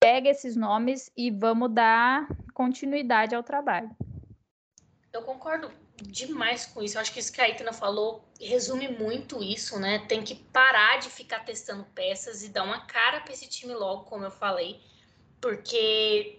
Pega 0.00 0.28
esses 0.28 0.56
nomes 0.56 1.10
e 1.16 1.30
vamos 1.30 1.72
dar 1.72 2.26
continuidade 2.52 3.34
ao 3.34 3.42
trabalho. 3.42 3.90
Eu 5.12 5.22
concordo 5.22 5.70
demais 6.02 6.66
com 6.66 6.82
isso. 6.82 6.96
Eu 6.96 7.00
acho 7.00 7.12
que 7.12 7.20
isso 7.20 7.32
que 7.32 7.40
a 7.40 7.48
Itana 7.48 7.72
falou 7.72 8.24
resume 8.40 8.88
muito 8.88 9.42
isso, 9.42 9.78
né? 9.78 10.04
Tem 10.06 10.22
que 10.22 10.34
parar 10.34 10.98
de 10.98 11.08
ficar 11.08 11.40
testando 11.40 11.84
peças 11.94 12.42
e 12.42 12.48
dar 12.48 12.64
uma 12.64 12.86
cara 12.86 13.20
para 13.20 13.32
esse 13.32 13.48
time 13.48 13.74
logo, 13.74 14.04
como 14.04 14.24
eu 14.24 14.30
falei, 14.30 14.80
porque 15.40 16.38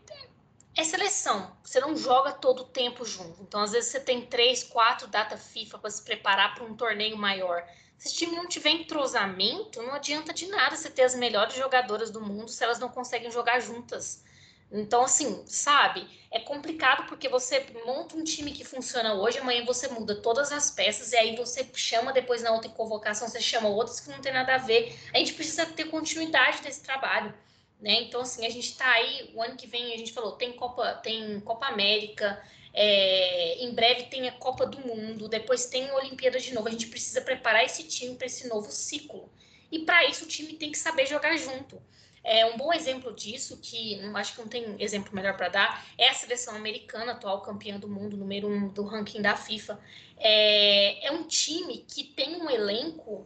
é 0.75 0.83
seleção. 0.83 1.57
Você 1.63 1.79
não 1.79 1.97
joga 1.97 2.31
todo 2.31 2.61
o 2.61 2.65
tempo 2.65 3.03
junto. 3.03 3.41
Então, 3.41 3.61
às 3.61 3.71
vezes, 3.71 3.89
você 3.89 3.99
tem 3.99 4.25
três, 4.25 4.63
quatro 4.63 5.07
data 5.07 5.35
FIFA 5.35 5.79
para 5.79 5.89
se 5.89 6.03
preparar 6.03 6.53
para 6.53 6.63
um 6.63 6.75
torneio 6.75 7.17
maior. 7.17 7.67
Se 7.97 8.09
esse 8.09 8.17
time 8.17 8.35
não 8.35 8.47
tiver 8.47 8.69
entrosamento, 8.69 9.81
não 9.81 9.93
adianta 9.93 10.31
de 10.31 10.45
nada 10.47 10.75
você 10.75 10.89
ter 10.89 11.01
as 11.01 11.15
melhores 11.15 11.55
jogadoras 11.55 12.11
do 12.11 12.21
mundo 12.21 12.49
se 12.49 12.63
elas 12.63 12.77
não 12.77 12.89
conseguem 12.89 13.31
jogar 13.31 13.59
juntas. 13.59 14.23
Então, 14.71 15.03
assim, 15.03 15.43
sabe? 15.45 16.05
É 16.29 16.39
complicado 16.39 17.07
porque 17.07 17.29
você 17.29 17.65
monta 17.85 18.17
um 18.17 18.23
time 18.23 18.51
que 18.51 18.65
funciona 18.65 19.13
hoje, 19.13 19.39
amanhã 19.39 19.63
você 19.63 19.87
muda 19.87 20.15
todas 20.15 20.51
as 20.51 20.69
peças, 20.69 21.13
e 21.13 21.15
aí 21.15 21.35
você 21.35 21.65
chama 21.73 22.11
depois 22.11 22.43
na 22.43 22.51
outra 22.51 22.69
convocação, 22.69 23.27
você 23.27 23.39
chama 23.39 23.69
outros 23.69 23.99
que 23.99 24.09
não 24.09 24.19
tem 24.19 24.33
nada 24.33 24.55
a 24.55 24.57
ver. 24.57 24.93
A 25.13 25.17
gente 25.19 25.33
precisa 25.33 25.65
ter 25.65 25.85
continuidade 25.85 26.61
desse 26.61 26.81
trabalho. 26.81 27.33
Né? 27.79 28.01
Então, 28.01 28.21
assim, 28.21 28.45
a 28.45 28.49
gente 28.49 28.71
está 28.71 28.89
aí, 28.91 29.31
o 29.35 29.41
ano 29.41 29.55
que 29.55 29.67
vem, 29.67 29.93
a 29.93 29.97
gente 29.97 30.11
falou, 30.11 30.33
tem 30.33 30.51
Copa, 30.53 30.95
tem 30.95 31.39
Copa 31.41 31.67
América, 31.67 32.41
é, 32.73 33.63
em 33.63 33.73
breve 33.73 34.03
tem 34.03 34.27
a 34.27 34.31
Copa 34.33 34.65
do 34.65 34.79
Mundo, 34.79 35.27
depois 35.29 35.67
tem 35.67 35.89
a 35.89 35.95
Olimpíada 35.95 36.39
de 36.39 36.53
novo. 36.53 36.67
A 36.67 36.71
gente 36.71 36.87
precisa 36.87 37.21
preparar 37.21 37.63
esse 37.63 37.83
time 37.83 38.15
para 38.15 38.27
esse 38.27 38.47
novo 38.47 38.71
ciclo. 38.71 39.29
E 39.71 39.79
para 39.79 40.05
isso 40.07 40.25
o 40.25 40.27
time 40.27 40.53
tem 40.53 40.71
que 40.71 40.77
saber 40.77 41.05
jogar 41.05 41.35
junto. 41.37 41.81
É, 42.27 42.45
um 42.45 42.57
bom 42.57 42.73
exemplo 42.73 43.15
disso, 43.15 43.57
que 43.61 44.01
acho 44.13 44.35
que 44.35 44.41
não 44.41 44.49
tem 44.49 44.75
exemplo 44.83 45.15
melhor 45.15 45.37
para 45.37 45.47
dar, 45.47 45.85
é 45.97 46.09
a 46.09 46.13
seleção 46.13 46.57
americana, 46.57 47.13
atual 47.13 47.41
campeã 47.41 47.79
do 47.79 47.87
mundo, 47.87 48.17
número 48.17 48.49
um 48.49 48.67
do 48.67 48.83
ranking 48.83 49.21
da 49.21 49.37
FIFA. 49.37 49.79
É, 50.17 51.07
é 51.07 51.11
um 51.13 51.23
time 51.23 51.85
que 51.87 52.03
tem 52.03 52.35
um 52.35 52.49
elenco 52.49 53.25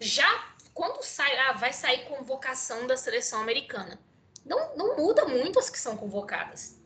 já 0.00 0.52
quando 0.74 1.00
sai, 1.04 1.38
ah, 1.38 1.52
vai 1.52 1.72
sair 1.72 2.06
convocação 2.06 2.88
da 2.88 2.96
seleção 2.96 3.40
americana. 3.40 4.00
Não, 4.44 4.76
não 4.76 4.96
muda 4.96 5.26
muito 5.26 5.60
as 5.60 5.70
que 5.70 5.78
são 5.78 5.96
convocadas. 5.96 6.76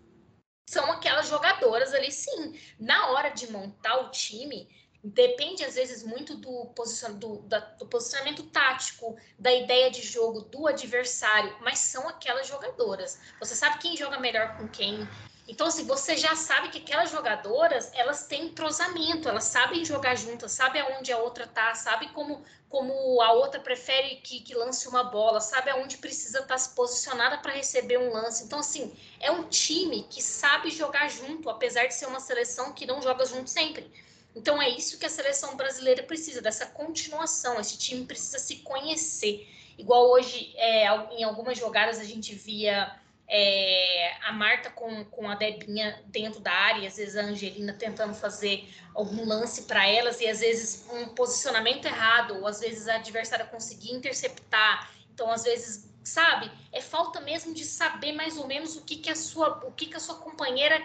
São 0.69 0.93
aquelas 0.93 1.29
jogadoras 1.29 1.95
ali, 1.95 2.13
sim. 2.13 2.61
Na 2.79 3.09
hora 3.13 3.31
de 3.31 3.51
montar 3.51 4.01
o 4.01 4.11
time, 4.11 4.69
depende 5.05 5.63
às 5.63 5.75
vezes 5.75 6.03
muito 6.03 6.35
do, 6.35 6.65
posicion, 6.75 7.13
do, 7.13 7.37
da, 7.43 7.59
do, 7.59 7.87
posicionamento 7.87 8.43
tático, 8.45 9.17
da 9.39 9.53
ideia 9.53 9.91
de 9.91 10.01
jogo 10.01 10.41
do 10.41 10.67
adversário, 10.67 11.55
mas 11.61 11.79
são 11.79 12.09
aquelas 12.09 12.47
jogadoras. 12.47 13.21
Você 13.39 13.55
sabe 13.55 13.79
quem 13.79 13.95
joga 13.97 14.19
melhor 14.19 14.57
com 14.57 14.67
quem. 14.67 15.07
Então, 15.47 15.67
assim, 15.67 15.85
você 15.85 16.17
já 16.17 16.35
sabe 16.35 16.71
que 16.71 16.79
aquelas 16.79 17.11
jogadoras, 17.11 17.93
elas 17.93 18.27
têm 18.27 18.47
entrosamento, 18.47 19.29
elas 19.29 19.45
sabem 19.45 19.85
jogar 19.85 20.15
juntas, 20.15 20.53
sabe 20.53 20.79
aonde 20.79 21.13
a 21.13 21.19
outra 21.19 21.47
tá, 21.47 21.75
sabe 21.75 22.09
como, 22.09 22.43
como 22.71 23.21
a 23.21 23.31
outra 23.33 23.61
prefere 23.61 24.17
que, 24.17 24.41
que 24.41 24.55
lance 24.55 24.89
uma 24.89 25.05
bola, 25.05 25.43
sabe 25.43 25.69
aonde 25.69 25.99
precisa 25.99 26.39
estar 26.39 26.55
tá 26.55 26.59
se 26.59 26.75
posicionada 26.75 27.37
para 27.39 27.53
receber 27.53 27.99
um 27.99 28.11
lance. 28.11 28.45
Então, 28.45 28.61
assim, 28.61 28.97
é 29.21 29.31
um 29.31 29.47
time 29.47 30.05
que 30.05 30.23
sabe 30.23 30.71
jogar 30.71 31.11
junto, 31.11 31.51
apesar 31.51 31.85
de 31.89 31.93
ser 31.93 32.07
uma 32.07 32.21
seleção 32.21 32.73
que 32.73 32.87
não 32.87 33.03
joga 33.03 33.27
junto 33.27 33.51
sempre. 33.51 33.93
Então 34.35 34.61
é 34.61 34.69
isso 34.69 34.99
que 34.99 35.07
a 35.07 35.11
seleção 35.11 35.57
brasileira 35.57 36.03
precisa, 36.03 36.41
dessa 36.41 36.67
continuação. 36.67 37.61
Esse 37.61 37.79
time 37.79 38.05
precisa 38.05 38.39
se 38.39 38.57
conhecer. 38.57 39.49
Igual 39.79 40.11
hoje, 40.11 40.53
é, 40.57 40.87
em 41.17 41.25
algumas 41.25 41.59
jogadas, 41.59 41.99
a 41.99 42.05
gente 42.05 42.35
via 42.35 42.95
é, 43.29 44.17
a 44.23 44.33
Marta 44.33 44.71
com, 44.71 45.05
com 45.07 45.29
a 45.29 45.35
Debinha 45.35 46.03
dentro 46.07 46.41
da 46.41 46.53
área, 46.53 46.83
e 46.83 46.87
às 46.87 46.97
vezes 46.97 47.17
a 47.17 47.23
Angelina 47.23 47.73
tentando 47.73 48.15
fazer 48.15 48.69
algum 48.95 49.25
lance 49.25 49.63
para 49.63 49.87
elas, 49.89 50.21
e 50.21 50.29
às 50.29 50.41
vezes 50.41 50.87
um 50.93 51.09
posicionamento 51.09 51.87
errado, 51.87 52.39
ou 52.39 52.47
às 52.47 52.61
vezes 52.61 52.89
a 52.89 52.97
adversária 52.97 53.45
conseguir 53.47 53.93
interceptar. 53.93 54.91
Então, 55.13 55.31
às 55.31 55.45
vezes, 55.45 55.89
sabe, 56.03 56.51
é 56.73 56.81
falta 56.81 57.21
mesmo 57.21 57.55
de 57.55 57.65
saber 57.65 58.13
mais 58.13 58.37
ou 58.37 58.47
menos 58.47 58.77
o 58.77 58.83
que, 58.83 58.97
que 58.97 59.11
a 59.11 59.17
sua, 59.17 59.65
o 59.67 59.73
que, 59.73 59.87
que 59.87 59.97
a 59.97 60.01
sua 60.01 60.17
companheira 60.17 60.85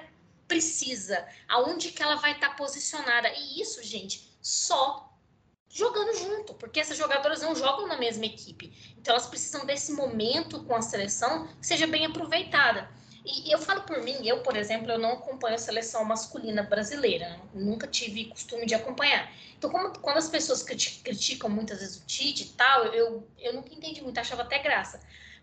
precisa, 0.49 1.25
aonde 1.47 1.91
que 1.91 2.03
ela 2.03 2.15
vai 2.15 2.33
estar 2.33 2.49
tá 2.49 2.55
posicionada. 2.55 3.29
E 3.29 3.61
isso, 3.61 3.81
gente, 3.81 4.35
só 4.41 5.07
jogando 5.69 6.17
junto, 6.17 6.55
porque 6.55 6.79
essas 6.79 6.97
jogadoras 6.97 7.41
não 7.41 7.55
jogam 7.55 7.87
na 7.87 7.95
mesma 7.95 8.25
equipe. 8.25 8.73
Então 8.97 9.13
elas 9.13 9.27
precisam 9.27 9.65
desse 9.65 9.93
momento 9.93 10.63
com 10.63 10.75
a 10.75 10.81
seleção 10.81 11.47
que 11.61 11.67
seja 11.67 11.87
bem 11.87 12.07
aproveitada. 12.07 12.89
E 13.23 13.53
eu 13.53 13.59
falo 13.59 13.81
por 13.81 14.01
mim, 14.01 14.27
eu, 14.27 14.41
por 14.41 14.57
exemplo, 14.57 14.91
eu 14.91 14.97
não 14.97 15.13
acompanho 15.13 15.55
a 15.55 15.59
seleção 15.59 16.03
masculina 16.03 16.63
brasileira, 16.63 17.39
nunca 17.53 17.85
tive 17.85 18.25
costume 18.25 18.65
de 18.65 18.73
acompanhar. 18.73 19.31
Então, 19.55 19.69
como, 19.69 19.91
quando 19.99 20.17
as 20.17 20.29
pessoas 20.29 20.63
criticam 20.63 21.49
muitas 21.49 21.79
vezes 21.79 21.97
o 21.97 22.05
Tite 22.07 22.43
e 22.43 22.47
tal, 22.47 22.85
eu, 22.85 23.27
eu 23.37 23.53
nunca 23.53 23.73
entendi 23.73 24.01
muito, 24.01 24.17
achava 24.17 24.41
até 24.41 24.57
graça 24.57 24.99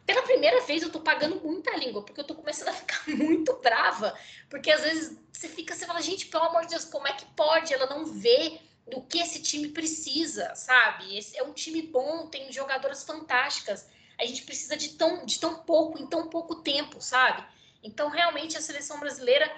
pela 0.07 0.23
primeira 0.23 0.61
vez 0.63 0.83
eu 0.83 0.91
tô 0.91 1.01
pagando 1.01 1.41
muita 1.41 1.77
língua, 1.77 2.03
porque 2.03 2.21
eu 2.21 2.25
tô 2.25 2.35
começando 2.35 2.69
a 2.69 2.73
ficar 2.73 3.03
muito 3.11 3.53
brava, 3.55 4.17
porque 4.49 4.71
às 4.71 4.83
vezes 4.83 5.19
você 5.33 5.49
fica, 5.49 5.75
você 5.75 5.85
fala, 5.85 6.01
gente, 6.01 6.27
pelo 6.27 6.45
amor 6.45 6.63
de 6.63 6.69
Deus, 6.69 6.85
como 6.85 7.09
é 7.09 7.13
que 7.13 7.27
pode 7.35 7.75
ela 7.75 7.87
não 7.87 8.07
ver 8.07 8.61
o 8.87 9.03
que 9.03 9.19
esse 9.19 9.43
time 9.43 9.69
precisa, 9.69 10.55
sabe? 10.55 11.19
Esse 11.19 11.37
é 11.37 11.43
um 11.43 11.53
time 11.53 11.83
bom, 11.83 12.29
tem 12.29 12.53
jogadoras 12.53 13.03
fantásticas. 13.03 13.89
A 14.19 14.25
gente 14.25 14.45
precisa 14.45 14.77
de 14.77 14.91
tão, 14.91 15.27
de 15.27 15.41
tão 15.41 15.57
pouco, 15.57 15.99
em 15.99 16.07
tão 16.07 16.29
pouco 16.29 16.63
tempo, 16.63 17.01
sabe? 17.01 17.45
Então, 17.83 18.09
realmente, 18.09 18.57
a 18.57 18.61
seleção 18.61 19.01
brasileira 19.01 19.53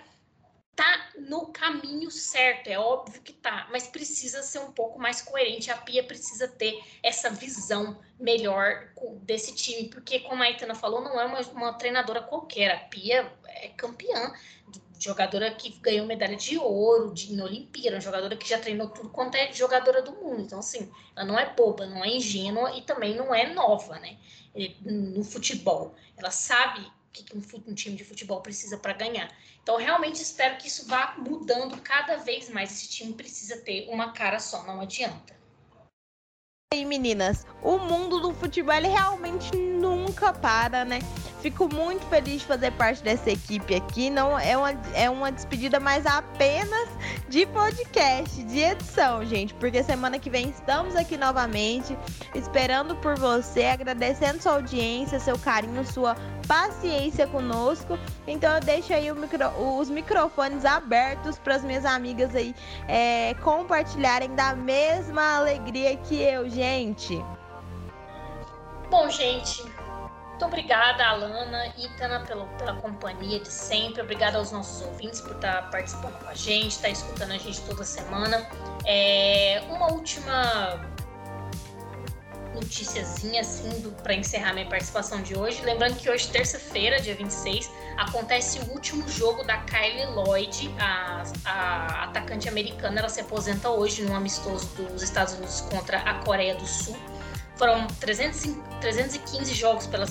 tá 0.79 1.09
no 1.19 1.47
caminho 1.47 2.09
certo, 2.09 2.69
é 2.69 2.79
óbvio 2.79 3.21
que 3.21 3.33
tá, 3.33 3.67
mas 3.73 3.89
precisa 3.89 4.45
ser 4.45 4.61
um 4.61 4.71
pouco 4.71 4.97
mais 4.97 5.21
coerente. 5.21 5.73
A 5.73 5.77
Pia 5.77 6.05
precisa 6.05 6.47
ter 6.47 6.81
essa 7.03 7.31
visão 7.31 7.99
melhor 8.21 8.89
desse 9.23 9.57
time, 9.57 9.89
porque, 9.89 10.21
como 10.21 10.41
a 10.41 10.49
Itana 10.49 10.77
falou, 10.77 11.01
não 11.01 11.19
é 11.19 11.25
uma, 11.25 11.41
uma 11.41 11.73
treinadora 11.73 12.23
qualquer. 12.23 12.71
A 12.71 12.79
Pia 12.79 13.29
é 13.49 13.71
campeã, 13.71 14.33
jogadora 15.01 15.51
que 15.51 15.71
ganhou 15.81 16.07
medalha 16.07 16.37
de 16.37 16.57
ouro 16.57 17.13
de, 17.13 17.35
em 17.35 17.43
Olimpíada, 17.43 18.01
jogadora 18.01 18.37
que 18.37 18.49
já 18.49 18.61
treinou 18.61 18.89
tudo 18.89 19.09
quanto 19.09 19.35
é 19.35 19.53
jogadora 19.53 20.01
do 20.01 20.13
mundo. 20.13 20.43
Então, 20.43 20.61
assim, 20.61 20.93
ela 21.17 21.27
não 21.27 21.37
é 21.37 21.53
boba, 21.57 21.87
não 21.87 22.05
é 22.05 22.09
ingênua 22.09 22.79
e 22.79 22.83
também 22.83 23.17
não 23.17 23.35
é 23.35 23.53
nova, 23.53 23.99
né? 23.99 24.17
No 24.81 25.25
futebol. 25.25 25.97
Ela 26.17 26.31
sabe 26.31 26.89
que 27.13 27.25
um, 27.37 27.75
time 27.75 27.97
de 27.97 28.05
futebol 28.05 28.41
precisa 28.41 28.77
para 28.77 28.93
ganhar. 28.93 29.31
Então, 29.63 29.77
realmente 29.77 30.23
espero 30.23 30.57
que 30.57 30.69
isso 30.69 30.87
vá 30.87 31.15
mudando 31.19 31.81
cada 31.83 32.17
vez 32.17 32.49
mais. 32.49 32.73
Esse 32.73 32.89
time 32.89 33.13
precisa 33.13 33.57
ter 33.59 33.89
uma 33.89 34.13
cara 34.13 34.39
só, 34.39 34.65
não 34.65 34.81
adianta. 34.81 35.37
E 36.73 36.79
aí, 36.79 36.85
meninas, 36.85 37.47
o 37.63 37.79
mundo 37.79 38.21
do 38.21 38.35
futebol 38.35 38.81
realmente 38.81 39.57
nunca 39.57 40.33
para, 40.33 40.85
né? 40.85 40.99
Fico 41.41 41.73
muito 41.73 42.05
feliz 42.07 42.41
de 42.41 42.47
fazer 42.47 42.73
parte 42.73 43.03
dessa 43.03 43.31
equipe 43.31 43.75
aqui. 43.75 44.11
Não 44.11 44.39
é 44.39 44.57
uma, 44.57 44.71
é 44.95 45.09
uma 45.09 45.31
despedida, 45.31 45.79
mas 45.79 46.05
apenas 46.05 46.89
de 47.29 47.47
podcast, 47.47 48.43
de 48.43 48.59
edição, 48.59 49.25
gente. 49.25 49.55
Porque 49.55 49.83
semana 49.83 50.19
que 50.19 50.29
vem 50.29 50.49
estamos 50.49 50.97
aqui 50.97 51.17
novamente, 51.17 51.97
esperando 52.35 52.97
por 52.97 53.17
você, 53.17 53.67
agradecendo 53.67 54.43
sua 54.43 54.55
audiência, 54.55 55.21
seu 55.21 55.39
carinho, 55.39 55.85
sua 55.87 56.17
paciência 56.49 57.27
conosco. 57.27 57.97
Então 58.27 58.53
eu 58.55 58.61
deixo 58.61 58.93
aí 58.93 59.13
micro, 59.13 59.49
os 59.79 59.89
microfones 59.89 60.65
abertos 60.65 61.39
para 61.39 61.55
as 61.55 61.63
minhas 61.63 61.85
amigas 61.85 62.35
aí 62.35 62.55
é, 62.89 63.35
compartilharem 63.43 64.35
da 64.35 64.57
mesma 64.57 65.37
alegria 65.37 65.97
que 65.99 66.21
eu, 66.21 66.49
gente. 66.49 67.23
Bom, 68.91 69.11
gente, 69.11 69.63
muito 70.39 70.47
obrigada, 70.47 71.05
Alana 71.05 71.67
e 71.77 71.87
Itana, 71.87 72.21
pela, 72.21 72.47
companhia 72.75 73.41
de 73.41 73.51
sempre. 73.51 74.03
Obrigada 74.03 74.39
aos 74.39 74.53
nossos 74.53 74.87
ouvintes 74.87 75.21
por 75.21 75.33
estar 75.33 75.69
participando 75.69 76.17
com 76.21 76.29
a 76.29 76.35
gente, 76.35 76.77
estar 76.77 76.91
escutando 76.91 77.33
a 77.33 77.39
gente 77.39 77.61
toda 77.63 77.83
semana. 77.83 78.49
É, 78.87 79.61
uma 79.69 79.91
última 79.91 80.81
noticiazinha 82.55 83.41
assim 83.41 83.91
para 84.01 84.15
encerrar 84.15 84.53
minha 84.53 84.69
participação 84.69 85.21
de 85.23 85.37
hoje. 85.37 85.61
Lembrando 85.65 85.97
que 85.97 86.09
hoje, 86.09 86.29
terça-feira, 86.29 87.01
dia 87.01 87.17
26, 87.17 87.69
acontece 87.97 88.61
o 88.61 88.71
último 88.71 89.09
jogo 89.09 89.43
da 89.43 89.57
Kylie 89.63 90.07
Lloyd, 90.07 90.73
a, 90.79 91.25
a 91.45 92.05
atacante 92.05 92.49
americana. 92.49 93.01
Ela 93.01 93.09
se 93.09 93.23
aposenta 93.23 93.71
hoje 93.71 94.03
num 94.03 94.15
amistoso 94.15 94.69
dos 94.77 95.03
Estados 95.03 95.35
Unidos 95.35 95.63
contra 95.63 95.99
a 95.99 96.15
Coreia 96.23 96.55
do 96.55 96.65
Sul. 96.65 96.97
Foram 97.59 97.89
300, 97.99 98.55
315 98.81 99.53
jogos 99.53 99.87
pela, 99.89 100.07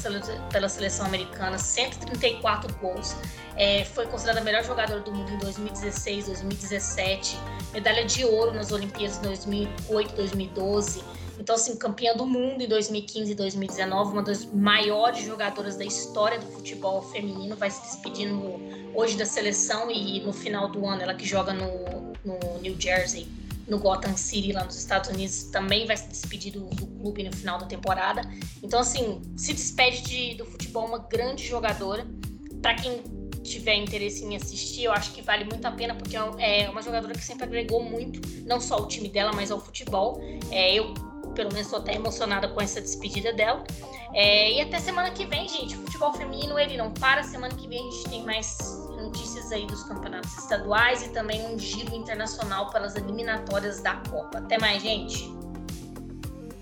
pela 0.52 0.68
seleção 0.68 1.06
americana, 1.06 1.58
134 1.58 2.76
gols. 2.76 3.16
É, 3.56 3.86
foi 3.86 4.06
considerada 4.06 4.42
a 4.42 4.44
melhor 4.44 4.66
jogadora 4.66 5.00
do 5.00 5.14
mundo 5.14 5.32
em 5.32 5.38
2016, 5.38 6.26
2017, 6.26 7.38
medalha 7.72 8.06
de 8.06 8.26
ouro 8.26 8.54
nas 8.54 8.74
Olimpíadas 8.74 9.16
de 9.16 9.24
2008, 9.24 10.14
2012. 10.14 11.02
Então, 11.40 11.56
assim, 11.56 11.78
campeã 11.78 12.14
do 12.16 12.26
mundo 12.26 12.62
em 12.62 12.68
2015 12.68 13.32
e 13.32 13.36
2019, 13.36 14.12
uma 14.12 14.24
das 14.24 14.44
maiores 14.44 15.24
jogadoras 15.24 15.78
da 15.78 15.86
história 15.86 16.40
do 16.40 16.48
futebol 16.48 17.02
feminino, 17.02 17.56
vai 17.56 17.72
se 17.72 17.82
despedindo 17.82 18.60
hoje 18.94 19.16
da 19.16 19.26
seleção 19.26 19.90
e 19.90 20.20
no 20.20 20.34
final 20.34 20.68
do 20.68 20.86
ano, 20.86 21.02
ela 21.02 21.14
que 21.14 21.26
joga 21.26 21.54
no, 21.54 22.14
no 22.26 22.60
New 22.60 22.76
Jersey 22.78 23.26
no 23.68 23.78
Gotham 23.78 24.16
City, 24.16 24.54
lá 24.54 24.64
nos 24.64 24.78
Estados 24.78 25.10
Unidos, 25.10 25.44
também 25.44 25.86
vai 25.86 25.98
se 25.98 26.08
despedir 26.08 26.54
do, 26.54 26.62
do 26.70 26.88
clube 26.88 27.24
no 27.24 27.36
final 27.36 27.60
da 27.60 27.66
temporada. 27.66 28.22
Então, 28.64 28.80
assim, 28.80 29.22
se 29.36 29.54
despede 29.54 30.02
de, 30.02 30.36
do 30.36 30.46
futebol 30.46 30.86
uma 30.86 31.00
grande 31.00 31.46
jogadora. 31.46 32.08
Para 32.62 32.76
quem 32.76 33.04
tiver 33.44 33.76
interesse 33.76 34.24
em 34.24 34.36
assistir, 34.36 34.86
eu 34.86 34.92
acho 34.92 35.12
que 35.14 35.22
vale 35.22 35.46
muito 35.46 35.66
a 35.66 35.72
pena, 35.72 35.96
porque 35.96 36.16
é, 36.16 36.64
é 36.64 36.70
uma 36.70 36.82
jogadora 36.82 37.14
que 37.14 37.24
sempre 37.24 37.46
agregou 37.46 37.84
muito, 37.84 38.22
não 38.46 38.60
só 38.60 38.78
o 38.78 38.88
time 38.88 39.10
dela, 39.10 39.32
mas 39.34 39.52
ao 39.52 39.60
futebol. 39.60 40.22
É, 40.52 40.74
eu, 40.74 40.94
pelo 41.36 41.50
menos, 41.52 41.68
estou 41.68 41.80
até 41.80 41.96
emocionada 41.96 42.48
com 42.48 42.62
essa 42.62 42.82
despedida 42.82 43.34
dela. 43.34 43.64
É, 44.14 44.54
e 44.54 44.62
até 44.62 44.80
semana 44.80 45.12
que 45.12 45.26
vem, 45.26 45.48
gente. 45.48 45.76
O 45.76 45.82
futebol 45.82 46.14
feminino, 46.14 46.58
ele 46.58 46.78
não 46.78 46.92
para. 46.92 47.24
Semana 47.24 47.54
que 47.54 47.68
vem 47.68 47.88
a 47.88 47.92
gente 47.92 48.10
tem 48.10 48.24
mais 48.24 48.58
notícias 48.98 49.52
aí 49.52 49.66
dos 49.66 49.84
campeonatos 49.84 50.38
estaduais 50.38 51.06
e 51.06 51.10
também 51.10 51.46
um 51.54 51.58
giro 51.58 51.96
internacional 51.96 52.70
pelas 52.70 52.96
eliminatórias 52.96 53.82
da 53.82 53.96
Copa. 54.10 54.40
Até 54.40 54.58
mais, 54.60 54.82
gente! 54.82 55.38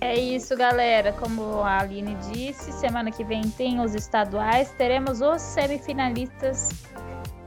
É 0.02 0.14
isso, 0.14 0.56
galera. 0.56 1.14
Como 1.14 1.62
a 1.62 1.80
Aline 1.80 2.16
disse, 2.32 2.72
semana 2.74 3.10
que 3.12 3.24
vem 3.24 3.42
tem 3.50 3.80
os 3.80 3.96
estaduais, 3.96 4.72
teremos 4.78 5.22
os 5.22 5.42
semifinalistas. 5.42 6.70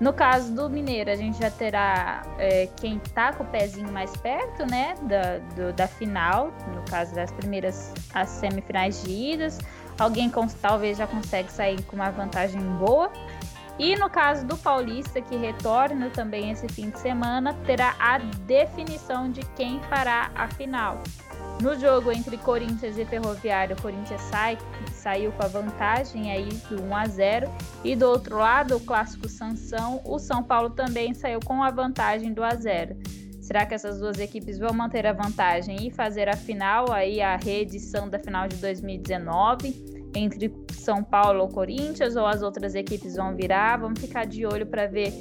No 0.00 0.12
caso 0.12 0.54
do 0.54 0.70
Mineiro, 0.70 1.10
a 1.10 1.16
gente 1.16 1.38
já 1.38 1.50
terá 1.50 2.22
é, 2.38 2.68
quem 2.76 3.00
tá 3.14 3.32
com 3.32 3.42
o 3.42 3.46
pezinho 3.46 3.90
mais 3.92 4.16
perto, 4.16 4.64
né, 4.64 4.94
da, 5.02 5.38
do, 5.56 5.72
da 5.72 5.88
final, 5.88 6.52
no 6.72 6.82
caso 6.88 7.14
das 7.16 7.32
primeiras 7.32 7.92
as 8.14 8.28
semifinais 8.28 9.02
de 9.02 9.10
idas. 9.10 9.58
Alguém 9.98 10.30
com, 10.30 10.46
talvez 10.46 10.98
já 10.98 11.06
consegue 11.06 11.50
sair 11.50 11.82
com 11.82 11.96
uma 11.96 12.10
vantagem 12.10 12.60
boa. 12.60 13.10
E 13.78 13.94
no 13.94 14.10
caso 14.10 14.44
do 14.44 14.56
Paulista, 14.56 15.20
que 15.20 15.36
retorna 15.36 16.10
também 16.10 16.50
esse 16.50 16.68
fim 16.68 16.90
de 16.90 16.98
semana, 16.98 17.54
terá 17.64 17.94
a 18.00 18.18
definição 18.18 19.30
de 19.30 19.40
quem 19.54 19.80
fará 19.82 20.32
a 20.34 20.48
final. 20.48 21.00
No 21.62 21.78
jogo 21.78 22.10
entre 22.10 22.36
Corinthians 22.38 22.98
e 22.98 23.04
Ferroviário, 23.04 23.76
o 23.76 23.82
Corinthians 23.82 24.20
sai, 24.22 24.58
saiu 24.92 25.32
com 25.32 25.42
a 25.42 25.48
vantagem 25.48 26.30
aí 26.30 26.48
do 26.68 26.82
1 26.82 26.96
a 26.96 27.06
0 27.06 27.50
e 27.84 27.94
do 27.96 28.06
outro 28.06 28.38
lado, 28.38 28.76
o 28.76 28.80
clássico 28.80 29.28
Sansão, 29.28 30.00
o 30.04 30.18
São 30.18 30.42
Paulo 30.42 30.70
também 30.70 31.14
saiu 31.14 31.40
com 31.44 31.62
a 31.62 31.70
vantagem 31.70 32.32
do 32.32 32.42
1 32.42 32.44
a 32.44 32.54
0. 32.54 32.96
Será 33.40 33.64
que 33.64 33.74
essas 33.74 33.98
duas 33.98 34.18
equipes 34.18 34.58
vão 34.58 34.72
manter 34.72 35.06
a 35.06 35.12
vantagem 35.12 35.86
e 35.86 35.90
fazer 35.90 36.28
a 36.28 36.36
final, 36.36 36.92
aí 36.92 37.20
a 37.20 37.36
reedição 37.36 38.08
da 38.08 38.18
final 38.18 38.46
de 38.46 38.56
2019 38.56 39.74
entre 40.14 40.48
São 40.88 41.04
Paulo 41.04 41.42
ou 41.42 41.48
Corinthians 41.48 42.16
ou 42.16 42.24
as 42.24 42.40
outras 42.40 42.74
equipes 42.74 43.14
vão 43.14 43.36
virar? 43.36 43.76
Vamos 43.76 44.00
ficar 44.00 44.24
de 44.24 44.46
olho 44.46 44.66
para 44.66 44.86
ver 44.86 45.12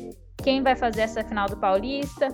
quem 0.41 0.63
vai 0.63 0.77
fazer 0.77 1.01
essa 1.01 1.25
final 1.25 1.45
do 1.45 1.57
Paulista, 1.57 2.29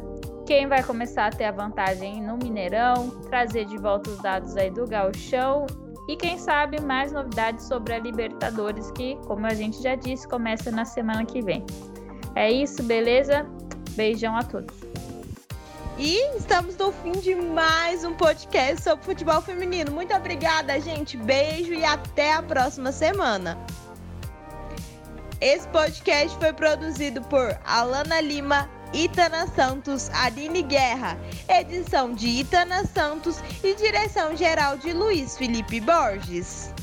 quem 0.46 0.68
vai 0.68 0.84
começar 0.84 1.26
a 1.26 1.30
ter 1.32 1.46
a 1.46 1.52
vantagem 1.52 2.22
no 2.22 2.38
Mineirão, 2.38 3.10
trazer 3.32 3.66
de 3.66 3.76
volta 3.76 4.12
os 4.12 4.22
dados 4.22 4.56
aí 4.56 4.70
do 4.70 4.86
Gauchão 4.86 5.66
e 6.08 6.16
quem 6.16 6.38
sabe 6.38 6.80
mais 6.80 7.12
novidades 7.12 7.66
sobre 7.66 7.96
a 7.96 7.98
Libertadores 7.98 8.92
que, 8.92 9.16
como 9.26 9.48
a 9.48 9.54
gente 9.56 9.82
já 9.82 9.96
disse, 9.96 10.28
começa 10.28 10.70
na 10.70 10.86
semana 10.86 11.26
que 11.26 11.42
vem. 11.42 11.66
É 12.36 12.52
isso, 12.52 12.84
beleza? 12.84 13.48
Beijão 13.96 14.38
a 14.38 14.44
todos. 14.44 14.83
E 15.98 16.38
estamos 16.38 16.76
no 16.76 16.92
fim 16.92 17.12
de 17.12 17.36
mais 17.36 18.04
um 18.04 18.16
podcast 18.16 18.82
sobre 18.82 19.06
futebol 19.06 19.40
feminino. 19.42 19.92
Muito 19.92 20.14
obrigada, 20.14 20.80
gente. 20.80 21.16
Beijo 21.16 21.72
e 21.72 21.86
até 21.86 22.34
a 22.34 22.42
próxima 22.42 22.92
semana. 22.92 23.58
Esse 25.40 25.68
podcast 25.68 26.36
foi 26.40 26.52
produzido 26.52 27.22
por 27.24 27.60
Alana 27.64 28.20
Lima, 28.22 28.68
Itana 28.92 29.46
Santos, 29.56 30.10
Aline 30.10 30.64
Guerra, 30.64 31.16
edição 31.48 32.14
de 32.14 32.28
Itana 32.28 32.86
Santos 32.86 33.38
e 33.64 33.76
direção 33.76 34.36
geral 34.36 34.78
de 34.78 34.94
Luiz 34.94 35.38
Felipe 35.38 35.80
Borges. 35.80 36.74